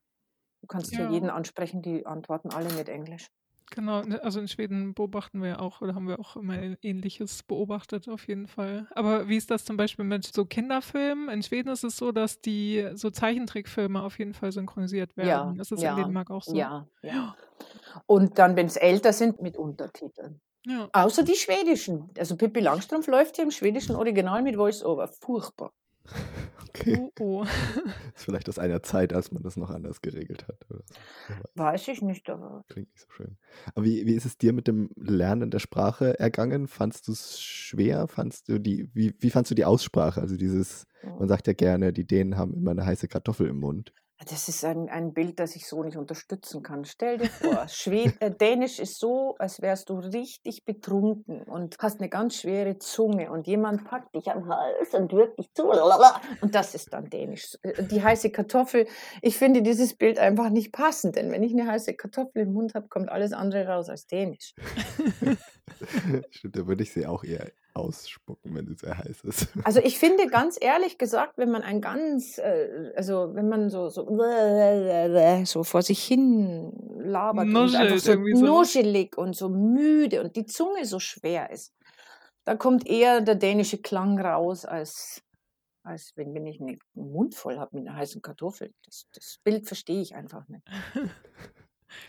Du 0.62 0.68
kannst 0.68 0.94
ja. 0.94 1.00
hier 1.00 1.10
jeden 1.12 1.30
ansprechen, 1.30 1.82
die 1.82 2.06
antworten 2.06 2.52
alle 2.52 2.72
mit 2.74 2.90
Englisch. 2.90 3.28
Genau, 3.72 4.02
ne, 4.02 4.22
also 4.24 4.40
in 4.40 4.48
Schweden 4.48 4.94
beobachten 4.94 5.42
wir 5.42 5.62
auch 5.62 5.82
oder 5.82 5.96
haben 5.96 6.08
wir 6.08 6.20
auch 6.20 6.36
immer 6.36 6.58
Ähnliches 6.82 7.44
beobachtet 7.44 8.10
auf 8.10 8.28
jeden 8.28 8.48
Fall. 8.48 8.88
Aber 8.96 9.28
wie 9.28 9.38
ist 9.38 9.52
das 9.52 9.66
zum 9.66 9.78
Beispiel 9.78 10.06
mit 10.06 10.26
so 10.26 10.46
Kinderfilmen? 10.46 11.30
In 11.30 11.44
Schweden 11.44 11.70
ist 11.70 11.84
es 11.84 11.98
so, 11.98 12.12
dass 12.12 12.42
die 12.42 12.88
so 12.94 13.10
Zeichentrickfilme 13.10 14.02
auf 14.02 14.18
jeden 14.20 14.34
Fall 14.34 14.52
synchronisiert 14.52 15.16
werden. 15.18 15.56
Ja, 15.56 15.62
ist 15.62 15.72
das 15.72 15.82
ja, 15.82 15.92
in 15.92 15.98
Dänemark 16.04 16.32
auch 16.32 16.44
so? 16.44 16.56
Ja, 16.56 16.88
ja. 17.02 17.36
Und 18.06 18.40
dann, 18.40 18.56
wenn 18.56 18.68
es 18.68 18.76
älter 18.76 19.14
sind, 19.14 19.42
mit 19.42 19.58
Untertiteln. 19.58 20.42
Ja. 20.66 20.90
Außer 20.92 21.24
die 21.24 21.36
schwedischen. 21.36 22.10
Also 22.18 22.36
Pippi 22.36 22.60
Langstrumpf 22.60 23.08
läuft 23.08 23.36
hier 23.36 23.46
im 23.46 23.52
schwedischen 23.52 23.96
Original 23.96 24.42
mit 24.42 24.56
Voice-Over. 24.56 25.08
Furchtbar. 25.08 25.72
Okay. 26.70 26.98
Oh, 27.00 27.12
oh. 27.20 27.44
ist 28.16 28.26
vielleicht 28.26 28.48
aus 28.48 28.60
einer 28.60 28.84
Zeit, 28.84 29.12
als 29.12 29.32
man 29.32 29.42
das 29.44 29.58
noch 29.58 29.70
anders 29.70 30.02
geregelt 30.02 30.48
hat. 30.48 30.66
Oder? 30.70 30.84
Weiß 31.56 31.88
ich 31.88 32.02
nicht, 32.02 32.30
aber. 32.30 32.64
Klingt 32.70 32.92
nicht 32.92 33.02
so 33.02 33.10
schön. 33.10 33.38
Aber 33.74 33.86
wie, 33.86 34.06
wie 34.06 34.14
ist 34.14 34.26
es 34.26 34.38
dir 34.38 34.54
mit 34.54 34.68
dem 34.68 34.92
Lernen 34.96 35.50
der 35.50 35.60
Sprache 35.60 36.20
ergangen? 36.20 36.68
Fandst 36.68 37.08
du 37.08 37.12
es 37.12 37.42
schwer? 37.42 38.08
Fandst 38.08 38.50
du 38.50 38.60
die, 38.60 38.90
wie, 38.94 39.16
wie 39.20 39.30
fandst 39.30 39.52
du 39.52 39.56
die 39.56 39.66
Aussprache? 39.66 40.22
Also 40.22 40.38
dieses, 40.38 40.86
man 41.04 41.28
sagt 41.28 41.48
ja 41.48 41.54
gerne, 41.54 41.92
die 41.92 42.06
Dänen 42.06 42.38
haben 42.38 42.54
immer 42.54 42.72
eine 42.72 42.86
heiße 42.86 43.08
Kartoffel 43.08 43.48
im 43.48 43.60
Mund. 43.60 43.92
Das 44.28 44.50
ist 44.50 44.66
ein, 44.66 44.90
ein 44.90 45.14
Bild, 45.14 45.40
das 45.40 45.56
ich 45.56 45.66
so 45.66 45.82
nicht 45.82 45.96
unterstützen 45.96 46.62
kann. 46.62 46.84
Stell 46.84 47.20
dir 47.20 47.30
vor, 47.30 47.68
Schwed 47.70 48.22
äh, 48.22 48.30
Dänisch 48.30 48.80
ist 48.80 49.00
so, 49.00 49.36
als 49.40 49.62
wärst 49.62 49.90
du 49.90 49.96
richtig 49.96 50.66
betrunken 50.66 51.44
und 51.44 51.78
hast 51.80 52.02
eine 52.02 52.10
ganz 52.10 52.36
schwere 52.36 52.78
Zunge 52.80 53.32
und 53.32 53.48
jemand 53.48 53.86
packt 53.86 54.14
dich 54.14 54.30
am 54.30 54.50
Hals 54.50 54.94
und 54.94 55.10
drückt 55.10 55.40
dich 55.40 55.54
zu. 55.54 55.70
Und 56.42 56.54
das 56.54 56.76
ist 56.76 56.92
dann 56.92 57.10
Dänisch. 57.10 57.58
Äh, 57.62 57.84
die 57.84 58.04
heiße 58.04 58.30
Kartoffel, 58.30 58.88
ich 59.22 59.38
finde 59.38 59.62
dieses 59.62 59.96
Bild 59.96 60.20
einfach 60.20 60.50
nicht 60.50 60.74
passend, 60.74 61.16
denn 61.16 61.32
wenn 61.32 61.42
ich 61.44 61.54
eine 61.54 61.72
heiße 61.72 61.94
Kartoffel 61.94 62.42
im 62.42 62.52
Mund 62.52 62.74
habe, 62.74 62.90
kommt 62.90 63.10
alles 63.10 63.32
andere 63.32 63.68
raus 63.68 63.88
als 63.88 64.06
Dänisch. 64.06 64.54
Stimmt, 66.32 66.58
da 66.58 66.68
würde 66.68 66.84
ich 66.84 66.92
sie 66.92 67.08
auch 67.08 67.24
eher 67.24 67.50
ausspucken, 67.80 68.56
wenn 68.56 68.72
es 68.72 68.80
sehr 68.82 68.98
heiß 68.98 69.22
ist. 69.24 69.48
Also 69.64 69.80
ich 69.80 69.98
finde 70.00 70.28
ganz 70.28 70.58
ehrlich 70.60 70.98
gesagt, 70.98 71.38
wenn 71.38 71.52
man 71.52 71.64
ein 71.64 71.82
ganz, 71.82 72.38
äh, 72.38 72.92
also 72.96 73.34
wenn 73.34 73.50
man 73.50 73.70
so, 73.70 73.90
so, 73.90 74.06
so 75.46 75.64
vor 75.64 75.82
sich 75.82 76.04
hin 76.04 76.72
labert 77.00 77.48
Nuschelt, 77.48 77.74
und 77.74 77.88
einfach 77.88 78.00
so 78.00 78.16
nuschelig 78.16 79.18
und 79.18 79.36
so 79.36 79.50
müde 79.50 80.22
und 80.22 80.36
die 80.36 80.46
Zunge 80.46 80.86
so 80.86 81.00
schwer 81.00 81.50
ist, 81.52 81.74
da 82.46 82.56
kommt 82.56 82.88
eher 82.88 83.22
der 83.22 83.36
dänische 83.36 83.78
Klang 83.78 84.20
raus, 84.20 84.66
als, 84.66 85.22
als 85.84 86.14
wenn, 86.16 86.34
wenn 86.34 86.48
ich 86.48 86.60
einen 86.60 86.80
Mund 86.94 87.36
voll 87.36 87.60
habe 87.60 87.78
mit 87.78 87.88
einer 87.88 87.98
heißen 87.98 88.22
Kartoffel. 88.22 88.74
Das, 88.86 89.08
das 89.14 89.40
Bild 89.44 89.68
verstehe 89.68 90.02
ich 90.02 90.16
einfach 90.16 90.48
nicht. 90.48 90.64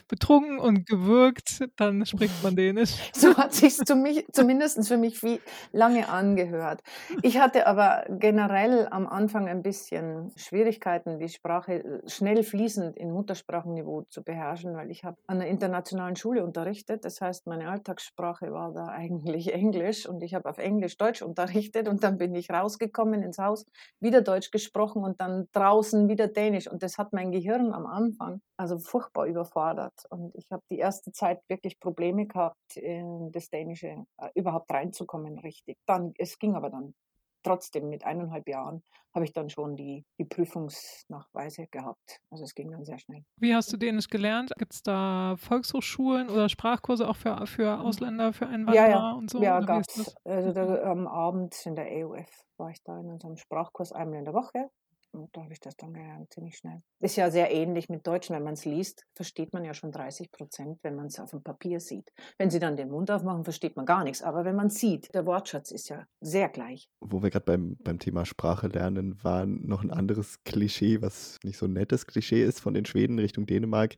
betrunken 0.08 0.58
und 0.58 0.86
gewürgt, 0.86 1.64
dann 1.76 2.04
spricht 2.06 2.42
man 2.42 2.56
Dänisch. 2.60 2.94
So 3.14 3.36
hat 3.36 3.52
sich 3.54 3.76
zumindest 3.76 4.86
für 4.86 4.96
mich 4.96 5.22
wie 5.22 5.40
lange 5.72 6.08
angehört. 6.08 6.82
Ich 7.22 7.38
hatte 7.38 7.66
aber 7.66 8.04
generell 8.08 8.88
am 8.90 9.06
Anfang 9.06 9.48
ein 9.48 9.62
bisschen 9.62 10.32
Schwierigkeiten, 10.36 11.18
die 11.18 11.28
Sprache 11.28 11.84
äh, 11.84 12.08
schnell 12.08 12.42
fließend 12.42 12.96
in 12.96 13.12
Muttersprachenniveau 13.12 14.02
zu 14.10 14.22
beherrschen, 14.22 14.74
weil 14.74 14.90
ich 14.90 15.04
habe 15.04 15.16
an 15.26 15.40
einer 15.40 15.46
internationalen 15.46 16.16
Schule 16.16 16.44
unterrichtet. 16.44 17.04
Das 17.04 17.20
heißt, 17.20 17.46
meine 17.46 17.68
Alltagssprache 17.68 18.52
war 18.52 18.72
da 18.72 18.86
eigentlich 18.86 19.52
Englisch 19.52 20.06
und 20.06 20.22
ich 20.22 20.34
habe 20.34 20.48
auf 20.48 20.58
Englisch 20.58 20.96
Deutsch 20.96 21.22
unterrichtet 21.22 21.88
und 21.88 22.02
dann 22.02 22.18
bin 22.18 22.34
ich 22.34 22.50
rausgekommen 22.50 23.22
ins 23.22 23.38
Haus, 23.38 23.64
wieder 24.00 24.22
Deutsch 24.22 24.50
gesprochen 24.50 25.04
und 25.04 25.20
dann 25.20 25.46
draußen 25.52 26.08
wieder 26.08 26.28
Dänisch 26.28 26.68
und 26.70 26.82
das 26.82 26.98
hat 26.98 27.12
mein 27.12 27.30
Gehirn 27.30 27.72
am 27.72 27.86
Anfang 27.86 28.40
also 28.60 28.78
furchtbar 28.78 29.26
überfordert 29.70 30.04
und 30.10 30.34
ich 30.34 30.50
habe 30.50 30.62
die 30.70 30.78
erste 30.78 31.12
Zeit 31.12 31.40
wirklich 31.48 31.78
Probleme 31.80 32.26
gehabt, 32.26 32.76
in 32.76 33.30
das 33.32 33.48
Dänische 33.48 34.04
äh, 34.18 34.28
überhaupt 34.34 34.70
reinzukommen 34.70 35.38
richtig. 35.38 35.78
Dann, 35.86 36.12
es 36.18 36.38
ging 36.38 36.54
aber 36.54 36.70
dann 36.70 36.94
trotzdem 37.42 37.88
mit 37.88 38.04
eineinhalb 38.04 38.46
Jahren 38.48 38.82
habe 39.14 39.24
ich 39.24 39.32
dann 39.32 39.48
schon 39.48 39.74
die, 39.74 40.04
die 40.18 40.24
Prüfungsnachweise 40.24 41.66
gehabt. 41.68 42.20
Also 42.30 42.44
es 42.44 42.54
ging 42.54 42.70
dann 42.70 42.84
sehr 42.84 42.98
schnell. 42.98 43.24
Wie 43.40 43.54
hast 43.54 43.72
du 43.72 43.78
Dänisch 43.78 44.08
gelernt? 44.08 44.52
Gibt 44.58 44.74
es 44.74 44.82
da 44.82 45.34
Volkshochschulen 45.38 46.28
oder 46.28 46.48
Sprachkurse 46.48 47.08
auch 47.08 47.16
für, 47.16 47.46
für. 47.46 47.80
Ausländer, 47.80 48.32
für 48.34 48.46
Einwanderer 48.46 48.88
ja, 48.88 48.90
ja. 48.90 49.12
und 49.12 49.30
so? 49.30 49.42
Ja, 49.42 49.58
gab 49.60 49.80
es. 49.80 50.14
Also 50.24 50.52
da, 50.52 50.82
am 50.82 51.08
Abend 51.08 51.56
in 51.64 51.74
der 51.74 51.86
EUF 51.86 52.44
war 52.58 52.70
ich 52.70 52.82
da 52.84 53.00
in 53.00 53.10
unserem 53.10 53.36
Sprachkurs 53.36 53.90
einmal 53.90 54.18
in 54.18 54.26
der 54.26 54.34
Woche 54.34 54.70
und 55.12 55.34
da 55.36 55.42
habe 55.42 55.52
ich 55.52 55.60
das 55.60 55.76
dann 55.76 55.92
gelernt, 55.92 56.32
ziemlich 56.32 56.56
schnell. 56.56 56.82
Ist 57.00 57.16
ja 57.16 57.30
sehr 57.30 57.50
ähnlich 57.50 57.88
mit 57.88 58.06
Deutsch. 58.06 58.30
Wenn 58.30 58.42
man 58.42 58.54
es 58.54 58.64
liest, 58.64 59.06
versteht 59.14 59.52
man 59.52 59.64
ja 59.64 59.74
schon 59.74 59.92
30 59.92 60.30
Prozent, 60.30 60.78
wenn 60.82 60.94
man 60.94 61.06
es 61.06 61.18
auf 61.18 61.30
dem 61.30 61.42
Papier 61.42 61.80
sieht. 61.80 62.10
Wenn 62.38 62.50
Sie 62.50 62.58
dann 62.58 62.76
den 62.76 62.90
Mund 62.90 63.10
aufmachen, 63.10 63.44
versteht 63.44 63.76
man 63.76 63.86
gar 63.86 64.04
nichts. 64.04 64.22
Aber 64.22 64.44
wenn 64.44 64.56
man 64.56 64.70
sieht, 64.70 65.12
der 65.14 65.26
Wortschatz 65.26 65.70
ist 65.70 65.88
ja 65.88 66.04
sehr 66.20 66.48
gleich. 66.48 66.88
Wo 67.00 67.22
wir 67.22 67.30
gerade 67.30 67.44
beim, 67.44 67.76
beim 67.80 67.98
Thema 67.98 68.24
Sprache 68.24 68.68
lernen, 68.68 69.22
war 69.22 69.46
noch 69.46 69.82
ein 69.82 69.90
anderes 69.90 70.42
Klischee, 70.44 71.02
was 71.02 71.38
nicht 71.42 71.58
so 71.58 71.66
ein 71.66 71.72
nettes 71.72 72.06
Klischee 72.06 72.42
ist 72.42 72.60
von 72.60 72.74
den 72.74 72.84
Schweden 72.84 73.18
Richtung 73.18 73.46
Dänemark, 73.46 73.96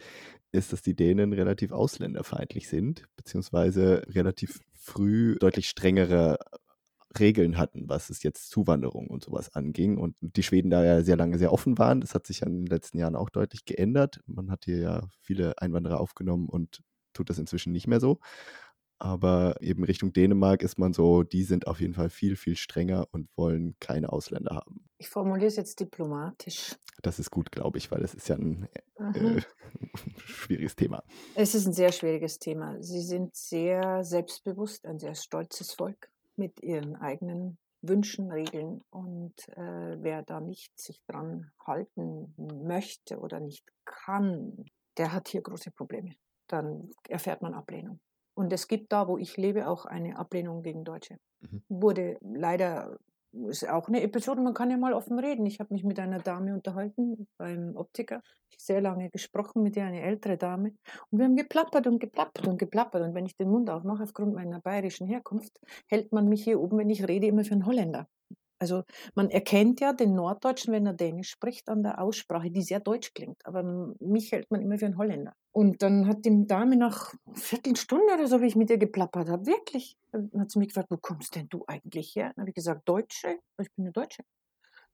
ist, 0.52 0.72
dass 0.72 0.82
die 0.82 0.94
Dänen 0.94 1.32
relativ 1.32 1.72
ausländerfeindlich 1.72 2.68
sind, 2.68 3.06
beziehungsweise 3.16 4.02
relativ 4.08 4.60
früh 4.74 5.36
deutlich 5.38 5.68
strengere 5.68 6.38
Regeln 7.18 7.58
hatten, 7.58 7.88
was 7.88 8.10
es 8.10 8.22
jetzt 8.22 8.50
Zuwanderung 8.50 9.08
und 9.08 9.24
sowas 9.24 9.54
anging. 9.54 9.98
Und 9.98 10.16
die 10.20 10.42
Schweden 10.42 10.70
da 10.70 10.84
ja 10.84 11.02
sehr 11.02 11.16
lange 11.16 11.38
sehr 11.38 11.52
offen 11.52 11.78
waren. 11.78 12.00
Das 12.00 12.14
hat 12.14 12.26
sich 12.26 12.40
ja 12.40 12.46
in 12.46 12.64
den 12.64 12.66
letzten 12.66 12.98
Jahren 12.98 13.16
auch 13.16 13.30
deutlich 13.30 13.64
geändert. 13.64 14.20
Man 14.26 14.50
hat 14.50 14.64
hier 14.64 14.78
ja 14.78 15.08
viele 15.20 15.60
Einwanderer 15.60 16.00
aufgenommen 16.00 16.48
und 16.48 16.82
tut 17.12 17.30
das 17.30 17.38
inzwischen 17.38 17.72
nicht 17.72 17.86
mehr 17.86 18.00
so. 18.00 18.18
Aber 18.98 19.56
eben 19.60 19.82
Richtung 19.82 20.12
Dänemark 20.12 20.62
ist 20.62 20.78
man 20.78 20.92
so, 20.92 21.24
die 21.24 21.42
sind 21.42 21.66
auf 21.66 21.80
jeden 21.80 21.92
Fall 21.92 22.08
viel, 22.08 22.36
viel 22.36 22.54
strenger 22.54 23.08
und 23.10 23.28
wollen 23.36 23.74
keine 23.80 24.12
Ausländer 24.12 24.54
haben. 24.54 24.88
Ich 24.96 25.08
formuliere 25.08 25.48
es 25.48 25.56
jetzt 25.56 25.80
diplomatisch. 25.80 26.76
Das 27.02 27.18
ist 27.18 27.32
gut, 27.32 27.50
glaube 27.50 27.78
ich, 27.78 27.90
weil 27.90 28.02
es 28.04 28.14
ist 28.14 28.28
ja 28.28 28.36
ein 28.36 28.68
äh, 29.14 29.40
schwieriges 30.24 30.76
Thema. 30.76 31.02
Es 31.34 31.56
ist 31.56 31.66
ein 31.66 31.72
sehr 31.72 31.90
schwieriges 31.90 32.38
Thema. 32.38 32.80
Sie 32.80 33.00
sind 33.00 33.34
sehr 33.34 34.04
selbstbewusst, 34.04 34.86
ein 34.86 35.00
sehr 35.00 35.16
stolzes 35.16 35.72
Volk 35.72 36.11
mit 36.36 36.62
ihren 36.62 36.96
eigenen 36.96 37.58
Wünschen, 37.82 38.30
Regeln 38.30 38.80
und 38.90 39.34
äh, 39.56 39.96
wer 40.00 40.22
da 40.22 40.40
nicht 40.40 40.78
sich 40.78 41.02
dran 41.08 41.50
halten 41.66 42.34
möchte 42.36 43.18
oder 43.18 43.40
nicht 43.40 43.64
kann, 43.84 44.64
der 44.96 45.12
hat 45.12 45.28
hier 45.28 45.42
große 45.42 45.72
Probleme. 45.72 46.14
Dann 46.48 46.90
erfährt 47.08 47.42
man 47.42 47.54
Ablehnung. 47.54 48.00
Und 48.34 48.52
es 48.52 48.68
gibt 48.68 48.92
da, 48.92 49.08
wo 49.08 49.18
ich 49.18 49.36
lebe, 49.36 49.68
auch 49.68 49.84
eine 49.84 50.16
Ablehnung 50.16 50.62
gegen 50.62 50.84
Deutsche. 50.84 51.18
Mhm. 51.40 51.62
Wurde 51.68 52.18
leider 52.20 52.98
ist 53.48 53.68
auch 53.68 53.88
eine 53.88 54.02
Episode, 54.02 54.42
man 54.42 54.54
kann 54.54 54.70
ja 54.70 54.76
mal 54.76 54.92
offen 54.92 55.18
reden. 55.18 55.46
Ich 55.46 55.60
habe 55.60 55.72
mich 55.72 55.84
mit 55.84 55.98
einer 55.98 56.18
Dame 56.18 56.54
unterhalten 56.54 57.26
beim 57.38 57.76
Optiker. 57.76 58.22
Ich 58.50 58.58
sehr 58.58 58.80
lange 58.80 59.10
gesprochen 59.10 59.62
mit 59.62 59.76
ihr, 59.76 59.84
eine 59.84 60.02
ältere 60.02 60.36
Dame. 60.36 60.72
Und 61.10 61.18
wir 61.18 61.24
haben 61.24 61.36
geplappert 61.36 61.86
und 61.86 61.98
geplappert 61.98 62.46
und 62.46 62.58
geplappert. 62.58 63.02
Und 63.02 63.14
wenn 63.14 63.26
ich 63.26 63.36
den 63.36 63.50
Mund 63.50 63.70
aufmache, 63.70 64.02
aufgrund 64.02 64.34
meiner 64.34 64.60
bayerischen 64.60 65.06
Herkunft, 65.06 65.58
hält 65.88 66.12
man 66.12 66.28
mich 66.28 66.44
hier 66.44 66.60
oben, 66.60 66.78
wenn 66.78 66.90
ich 66.90 67.06
rede, 67.08 67.26
immer 67.26 67.44
für 67.44 67.52
einen 67.52 67.66
Holländer. 67.66 68.08
Also 68.62 68.84
man 69.16 69.28
erkennt 69.28 69.80
ja 69.80 69.92
den 69.92 70.14
Norddeutschen, 70.14 70.72
wenn 70.72 70.86
er 70.86 70.92
Dänisch 70.92 71.30
spricht, 71.30 71.68
an 71.68 71.82
der 71.82 72.00
Aussprache, 72.00 72.48
die 72.48 72.62
sehr 72.62 72.78
deutsch 72.78 73.12
klingt. 73.12 73.44
Aber 73.44 73.64
mich 73.98 74.30
hält 74.30 74.52
man 74.52 74.62
immer 74.62 74.78
für 74.78 74.86
einen 74.86 74.98
Holländer. 74.98 75.34
Und 75.50 75.82
dann 75.82 76.06
hat 76.06 76.24
die 76.24 76.46
Dame 76.46 76.76
nach 76.76 77.12
Viertelstunde 77.34 78.14
oder 78.14 78.28
so, 78.28 78.40
wie 78.40 78.46
ich 78.46 78.54
mit 78.54 78.70
ihr 78.70 78.78
geplappert 78.78 79.28
habe, 79.28 79.46
wirklich, 79.46 79.96
dann 80.12 80.30
hat 80.38 80.52
sie 80.52 80.60
mich 80.60 80.68
gefragt, 80.68 80.92
wo 80.92 80.96
kommst 80.96 81.34
denn 81.34 81.48
du 81.48 81.64
eigentlich 81.66 82.14
her? 82.14 82.30
Dann 82.36 82.42
habe 82.42 82.50
ich 82.50 82.54
gesagt, 82.54 82.88
Deutsche. 82.88 83.40
Ich 83.60 83.74
bin 83.74 83.86
eine 83.86 83.92
Deutsche. 83.92 84.22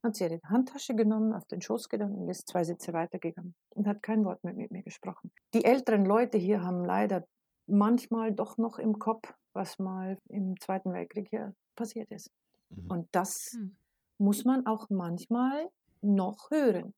Dann 0.00 0.08
hat 0.08 0.16
sie 0.16 0.24
ihre 0.24 0.40
Handtasche 0.44 0.94
genommen, 0.94 1.34
auf 1.34 1.44
den 1.44 1.60
Schoß 1.60 1.90
gegangen 1.90 2.14
und 2.14 2.30
ist 2.30 2.48
zwei 2.48 2.64
Sitze 2.64 2.94
weitergegangen 2.94 3.54
und 3.74 3.86
hat 3.86 4.02
kein 4.02 4.24
Wort 4.24 4.42
mehr 4.44 4.54
mit 4.54 4.70
mir 4.70 4.82
gesprochen. 4.82 5.30
Die 5.52 5.66
älteren 5.66 6.06
Leute 6.06 6.38
hier 6.38 6.62
haben 6.62 6.86
leider 6.86 7.26
manchmal 7.66 8.32
doch 8.32 8.56
noch 8.56 8.78
im 8.78 8.98
Kopf, 8.98 9.34
was 9.52 9.78
mal 9.78 10.16
im 10.30 10.58
Zweiten 10.58 10.90
Weltkrieg 10.94 11.28
hier 11.28 11.52
passiert 11.76 12.10
ist. 12.10 12.30
Mhm. 12.70 12.90
Und 12.90 13.08
das 13.12 13.54
mhm. 13.54 13.76
muss 14.18 14.44
man 14.44 14.66
auch 14.66 14.88
manchmal 14.90 15.68
noch 16.00 16.50
hören. 16.50 16.94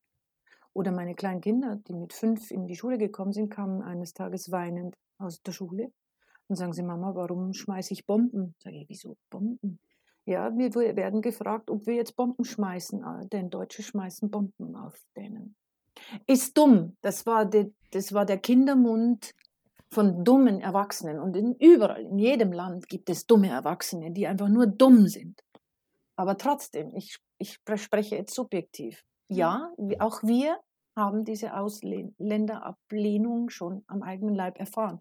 Oder 0.72 0.92
meine 0.92 1.14
kleinen 1.14 1.40
Kinder, 1.40 1.80
die 1.88 1.94
mit 1.94 2.12
fünf 2.12 2.50
in 2.50 2.66
die 2.66 2.76
Schule 2.76 2.98
gekommen 2.98 3.32
sind, 3.32 3.50
kamen 3.50 3.82
eines 3.82 4.12
Tages 4.12 4.52
weinend 4.52 4.96
aus 5.18 5.42
der 5.42 5.52
Schule 5.52 5.92
und 6.48 6.56
sagen 6.56 6.72
sie, 6.72 6.82
Mama, 6.82 7.14
warum 7.14 7.52
schmeiße 7.52 7.92
ich 7.92 8.06
Bomben? 8.06 8.54
Sage 8.58 8.76
ich, 8.76 8.88
wieso 8.88 9.16
Bomben? 9.30 9.80
Ja, 10.26 10.56
wir 10.56 10.72
werden 10.74 11.22
gefragt, 11.22 11.70
ob 11.70 11.86
wir 11.86 11.94
jetzt 11.94 12.14
Bomben 12.14 12.44
schmeißen, 12.44 13.02
ah, 13.02 13.24
denn 13.32 13.50
Deutsche 13.50 13.82
schmeißen 13.82 14.30
Bomben 14.30 14.76
auf 14.76 14.94
denen. 15.16 15.56
Ist 16.26 16.56
dumm. 16.56 16.96
Das 17.00 17.26
war, 17.26 17.46
de, 17.46 17.72
das 17.90 18.12
war 18.12 18.26
der 18.26 18.38
Kindermund 18.38 19.34
von 19.88 20.24
dummen 20.24 20.60
Erwachsenen. 20.60 21.18
Und 21.18 21.36
in, 21.36 21.54
überall, 21.54 22.02
in 22.02 22.18
jedem 22.18 22.52
Land 22.52 22.88
gibt 22.88 23.10
es 23.10 23.26
dumme 23.26 23.48
Erwachsene, 23.48 24.12
die 24.12 24.26
einfach 24.26 24.48
nur 24.48 24.66
dumm 24.66 25.08
sind. 25.08 25.40
Aber 26.20 26.36
trotzdem, 26.36 26.94
ich, 26.94 27.16
ich 27.38 27.56
spreche 27.76 28.16
jetzt 28.16 28.34
subjektiv. 28.34 29.02
Ja, 29.30 29.72
auch 30.00 30.22
wir 30.22 30.60
haben 30.94 31.24
diese 31.24 31.56
Ausländerablehnung 31.56 33.48
schon 33.48 33.84
am 33.86 34.02
eigenen 34.02 34.34
Leib 34.34 34.58
erfahren. 34.58 35.00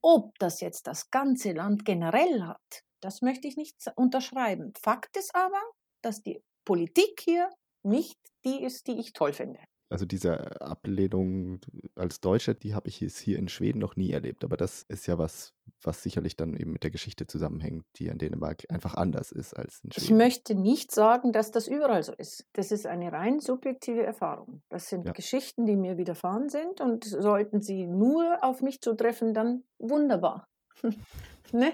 Ob 0.00 0.38
das 0.38 0.62
jetzt 0.62 0.86
das 0.86 1.10
ganze 1.10 1.52
Land 1.52 1.84
generell 1.84 2.42
hat, 2.42 2.84
das 3.02 3.20
möchte 3.20 3.46
ich 3.46 3.58
nicht 3.58 3.76
unterschreiben. 3.96 4.72
Fakt 4.80 5.18
ist 5.18 5.34
aber, 5.34 5.60
dass 6.02 6.22
die 6.22 6.42
Politik 6.64 7.20
hier 7.20 7.50
nicht 7.82 8.16
die 8.46 8.62
ist, 8.62 8.86
die 8.86 8.98
ich 8.98 9.12
toll 9.12 9.34
finde 9.34 9.60
also 9.88 10.04
diese 10.04 10.60
Ablehnung 10.60 11.60
als 11.94 12.20
Deutscher, 12.20 12.54
die 12.54 12.74
habe 12.74 12.88
ich 12.88 12.96
hier 12.96 13.38
in 13.38 13.48
Schweden 13.48 13.78
noch 13.78 13.96
nie 13.96 14.10
erlebt. 14.10 14.42
Aber 14.44 14.56
das 14.56 14.82
ist 14.88 15.06
ja 15.06 15.18
was, 15.18 15.54
was 15.82 16.02
sicherlich 16.02 16.36
dann 16.36 16.54
eben 16.54 16.72
mit 16.72 16.82
der 16.82 16.90
Geschichte 16.90 17.26
zusammenhängt, 17.26 17.84
die 17.96 18.06
in 18.06 18.18
Dänemark 18.18 18.64
einfach 18.68 18.94
anders 18.94 19.30
ist 19.32 19.54
als 19.54 19.80
in 19.84 19.92
Schweden. 19.92 20.04
Ich 20.04 20.10
möchte 20.10 20.54
nicht 20.54 20.90
sagen, 20.92 21.32
dass 21.32 21.50
das 21.52 21.68
überall 21.68 22.02
so 22.02 22.12
ist. 22.12 22.46
Das 22.52 22.72
ist 22.72 22.86
eine 22.86 23.12
rein 23.12 23.38
subjektive 23.40 24.02
Erfahrung. 24.02 24.62
Das 24.68 24.88
sind 24.88 25.06
ja. 25.06 25.12
Geschichten, 25.12 25.66
die 25.66 25.76
mir 25.76 25.98
widerfahren 25.98 26.48
sind 26.48 26.80
und 26.80 27.04
sollten 27.04 27.60
sie 27.60 27.86
nur 27.86 28.42
auf 28.42 28.62
mich 28.62 28.80
zutreffen, 28.80 29.34
dann 29.34 29.62
wunderbar. 29.78 30.48
ne? 31.52 31.72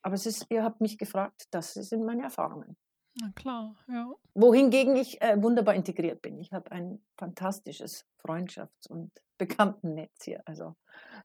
Aber 0.00 0.14
es 0.14 0.26
ist, 0.26 0.46
ihr 0.48 0.64
habt 0.64 0.80
mich 0.80 0.96
gefragt, 0.96 1.48
das 1.50 1.74
sind 1.74 2.04
meine 2.04 2.22
Erfahrungen. 2.22 2.76
Na 3.20 3.30
klar, 3.34 3.76
ja. 3.88 4.10
Wohingegen 4.34 4.96
ich 4.96 5.20
äh, 5.20 5.40
wunderbar 5.42 5.74
integriert 5.74 6.22
bin. 6.22 6.38
Ich 6.38 6.52
habe 6.52 6.72
ein 6.72 7.02
fantastisches 7.16 8.06
Freundschafts- 8.24 8.88
und 8.88 9.10
Bekanntennetz 9.36 10.24
hier. 10.24 10.40
Also 10.46 10.76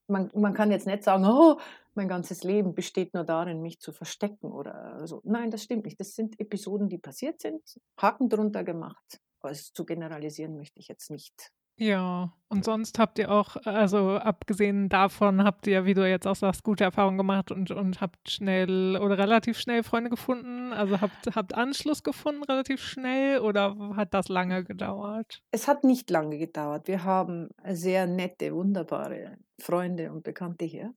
man, 0.07 0.29
man 0.33 0.53
kann 0.53 0.71
jetzt 0.71 0.87
nicht 0.87 1.03
sagen, 1.03 1.25
oh, 1.25 1.59
mein 1.93 2.07
ganzes 2.07 2.43
Leben 2.43 2.75
besteht 2.75 3.13
nur 3.13 3.23
darin, 3.23 3.61
mich 3.61 3.79
zu 3.79 3.93
verstecken 3.93 4.51
oder 4.51 5.07
so. 5.07 5.21
Nein, 5.23 5.51
das 5.51 5.63
stimmt 5.63 5.85
nicht. 5.85 5.99
Das 5.99 6.15
sind 6.15 6.39
Episoden, 6.39 6.89
die 6.89 6.97
passiert 6.97 7.41
sind, 7.41 7.61
Haken 7.99 8.29
drunter 8.29 8.63
gemacht. 8.63 9.21
Aber 9.39 9.53
zu 9.53 9.85
generalisieren 9.85 10.55
möchte 10.57 10.79
ich 10.79 10.87
jetzt 10.87 11.09
nicht. 11.09 11.51
Ja, 11.79 12.33
und 12.49 12.65
sonst 12.65 12.97
habt 12.97 13.19
ihr 13.19 13.29
auch, 13.29 13.55
also 13.65 14.11
abgesehen 14.17 14.89
davon, 14.89 15.43
habt 15.43 15.67
ihr, 15.67 15.85
wie 15.85 15.93
du 15.93 16.09
jetzt 16.09 16.25
auch 16.25 16.35
sagst, 16.35 16.63
gute 16.63 16.85
Erfahrungen 16.85 17.17
gemacht 17.17 17.51
und, 17.51 17.69
und 17.69 18.01
habt 18.01 18.31
schnell 18.31 18.97
oder 18.97 19.17
relativ 19.17 19.59
schnell 19.59 19.83
Freunde 19.83 20.09
gefunden? 20.09 20.73
Also 20.73 21.01
habt, 21.01 21.35
habt 21.35 21.53
Anschluss 21.53 22.01
gefunden 22.01 22.43
relativ 22.43 22.81
schnell 22.81 23.39
oder 23.39 23.75
hat 23.95 24.13
das 24.15 24.27
lange 24.27 24.63
gedauert? 24.63 25.43
Es 25.51 25.67
hat 25.67 25.83
nicht 25.83 26.09
lange 26.09 26.39
gedauert. 26.39 26.87
Wir 26.87 27.03
haben 27.03 27.49
sehr 27.65 28.07
nette, 28.07 28.55
wunderbare 28.55 29.37
Freunde 29.61 30.11
und 30.11 30.23
Bekannte 30.23 30.65
hier. 30.65 30.93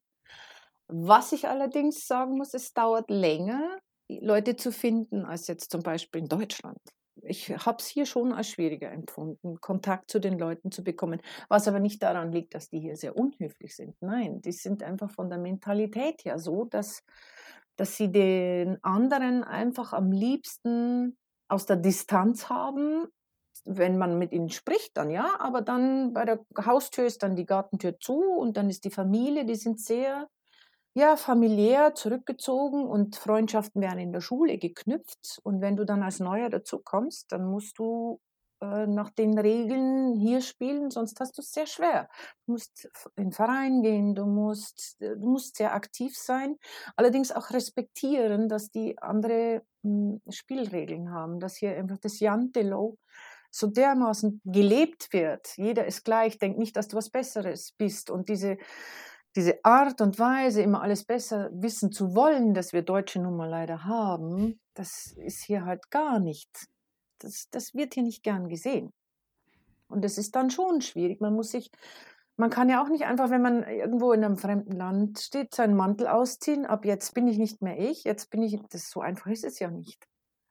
Was 0.89 1.33
ich 1.33 1.47
allerdings 1.47 2.07
sagen 2.07 2.39
muss, 2.39 2.55
es 2.55 2.73
dauert 2.73 3.11
länger, 3.11 3.79
Leute 4.09 4.57
zu 4.57 4.73
finden, 4.73 5.25
als 5.25 5.47
jetzt 5.47 5.71
zum 5.71 5.83
Beispiel 5.83 6.23
in 6.23 6.29
Deutschland. 6.29 6.81
Ich 7.23 7.51
habe 7.51 7.79
es 7.79 7.87
hier 7.87 8.07
schon 8.07 8.33
als 8.33 8.49
schwieriger 8.49 8.91
empfunden, 8.91 9.61
Kontakt 9.61 10.11
zu 10.11 10.19
den 10.21 10.39
Leuten 10.39 10.71
zu 10.71 10.83
bekommen. 10.83 11.21
Was 11.49 11.69
aber 11.69 11.81
nicht 11.81 12.03
daran 12.03 12.33
liegt, 12.33 12.55
dass 12.55 12.69
die 12.69 12.81
hier 12.81 12.97
sehr 12.97 13.17
unhöflich 13.17 13.77
sind. 13.77 13.95
Nein, 14.01 14.41
die 14.43 14.53
sind 14.53 14.83
einfach 14.83 15.11
von 15.11 15.29
der 15.29 15.39
Mentalität 15.39 16.25
her 16.25 16.39
so, 16.39 16.65
dass, 16.65 17.03
dass 17.77 17.97
sie 17.97 18.11
den 18.11 18.83
anderen 18.83 19.45
einfach 19.45 19.93
am 19.93 20.13
liebsten 20.13 21.17
aus 21.49 21.67
der 21.67 21.77
Distanz 21.77 22.49
haben. 22.49 23.07
Wenn 23.65 23.99
man 23.99 24.19
mit 24.19 24.33
ihnen 24.33 24.49
spricht, 24.49 24.97
dann 24.97 25.11
ja, 25.11 25.39
aber 25.39 25.61
dann 25.61 26.15
bei 26.15 26.25
der 26.25 26.41
Haustür 26.65 27.05
ist 27.05 27.23
dann 27.23 27.37
die 27.37 27.45
Gartentür 27.45 27.99
zu 27.99 28.15
und 28.15 28.57
dann 28.57 28.71
ist 28.71 28.85
die 28.85 28.91
Familie, 28.91 29.45
die 29.45 29.55
sind 29.55 29.81
sehr 29.81 30.29
ja, 30.95 31.17
familiär 31.17 31.95
zurückgezogen 31.95 32.85
und 32.87 33.17
Freundschaften 33.17 33.81
werden 33.81 34.01
in 34.01 34.13
der 34.13 34.21
Schule 34.21 34.59
geknüpft. 34.59 35.41
Und 35.43 35.61
wenn 35.61 35.77
du 35.77 35.85
dann 35.85 36.03
als 36.03 36.21
Neuer 36.21 36.51
dazukommst, 36.51 37.31
dann 37.33 37.45
musst 37.45 37.79
du 37.79 38.21
äh, 38.61 38.87
nach 38.87 39.11
den 39.11 39.39
Regeln 39.39 40.15
hier 40.15 40.43
spielen, 40.43 40.91
sonst 40.91 41.19
hast 41.21 41.39
du 41.39 41.43
es 41.43 41.53
sehr 41.53 41.67
schwer. 41.67 42.09
Du 42.47 42.53
musst 42.53 42.91
in 43.17 43.25
den 43.25 43.33
Verein 43.33 43.83
gehen, 43.83 44.15
du 44.15 44.27
musst, 44.27 45.01
äh, 45.01 45.17
du 45.17 45.27
musst 45.29 45.57
sehr 45.57 45.75
aktiv 45.75 46.17
sein, 46.17 46.57
allerdings 46.97 47.33
auch 47.33 47.51
respektieren, 47.51 48.49
dass 48.49 48.71
die 48.71 48.99
andere 48.99 49.63
hm, 49.83 50.21
Spielregeln 50.29 51.11
haben, 51.13 51.41
dass 51.41 51.57
hier 51.57 51.77
einfach 51.77 51.99
das 51.99 52.21
Jantelo 52.21 52.99
so 53.51 53.67
dermaßen 53.67 54.41
gelebt 54.45 55.13
wird. 55.13 55.57
Jeder 55.57 55.87
ist 55.87 56.05
gleich, 56.05 56.39
denkt 56.39 56.59
nicht, 56.59 56.77
dass 56.77 56.89
du 56.89 56.97
was 56.97 57.11
Besseres 57.11 57.73
bist. 57.77 58.11
Und 58.11 58.29
diese 58.29 58.59
diese 59.37 59.65
Art 59.65 60.01
und 60.01 60.19
Weise, 60.19 60.63
immer 60.63 60.83
alles 60.83 61.05
besser 61.05 61.51
wissen 61.53 61.93
zu 61.93 62.15
wollen, 62.15 62.55
dass 62.55 62.73
wir 62.73 62.83
Deutsche 62.83 63.21
nun 63.21 63.37
mal 63.37 63.49
leider 63.49 63.85
haben, 63.85 64.61
das 64.75 65.15
ist 65.17 65.45
hier 65.45 65.65
halt 65.65 65.91
gar 65.91 66.19
nicht. 66.19 66.49
Das, 67.19 67.49
das 67.51 67.75
wird 67.75 67.95
hier 67.95 68.03
nicht 68.03 68.23
gern 68.23 68.49
gesehen. 68.49 68.93
Und 69.89 70.05
das 70.05 70.19
ist 70.19 70.35
dann 70.35 70.51
schon 70.51 70.81
schwierig. 70.81 71.21
Man 71.21 71.35
muss 71.35 71.51
sich, 71.51 71.71
man 72.37 72.51
kann 72.51 72.69
ja 72.69 72.83
auch 72.83 72.89
nicht 72.89 73.05
einfach, 73.05 73.31
wenn 73.31 73.43
man 73.43 73.63
irgendwo 73.65 74.13
in 74.13 74.25
einem 74.25 74.37
fremden 74.37 74.73
Land 74.73 75.21
steht, 75.21 75.55
seinen 75.55 75.77
Mantel 75.77 76.07
ausziehen. 76.07 76.67
Ab 76.67 76.85
jetzt 76.85 77.15
bin 77.15 77.29
ich 77.29 77.39
nicht 77.39 77.63
mehr 77.63 77.79
ich, 77.79 78.05
jetzt 78.05 78.31
bin 78.31 78.43
ich, 78.43 78.59
das 78.71 78.91
so 78.91 79.01
einfach 79.01 79.31
ist 79.31 79.45
es 79.45 79.59
ja 79.59 79.71
nicht. 79.71 80.07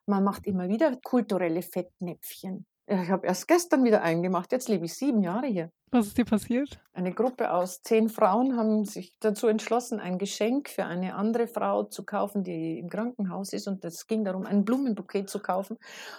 Man 0.05 0.23
macht 0.23 0.45
immer 0.45 0.69
wieder 0.69 0.95
kulturelle 1.03 1.61
Fettnäpfchen. 1.61 2.65
Ich 2.91 3.11
habe 3.11 3.27
erst 3.27 3.47
gestern 3.47 3.83
wieder 3.83 4.01
eingemacht, 4.01 4.51
jetzt 4.51 4.67
lebe 4.67 4.85
ich 4.85 4.95
sieben 4.95 5.21
Jahre 5.21 5.45
hier. 5.45 5.71
Was 5.91 6.07
ist 6.07 6.17
dir 6.17 6.25
passiert? 6.25 6.79
Eine 6.91 7.13
Gruppe 7.13 7.51
aus 7.51 7.83
zehn 7.83 8.09
Frauen 8.09 8.57
haben 8.57 8.83
sich 8.83 9.15
dazu 9.19 9.47
entschlossen, 9.47 9.99
ein 9.99 10.17
Geschenk 10.17 10.69
für 10.69 10.85
eine 10.85 11.13
andere 11.13 11.47
Frau 11.47 11.83
zu 11.83 12.03
kaufen, 12.03 12.43
die 12.43 12.79
im 12.79 12.89
Krankenhaus 12.89 13.53
ist. 13.53 13.67
Und 13.67 13.85
es 13.85 14.07
ging 14.07 14.23
darum, 14.25 14.47
ein 14.47 14.65
Blumenbouquet 14.65 15.27
zu 15.27 15.39
kaufen. 15.39 15.77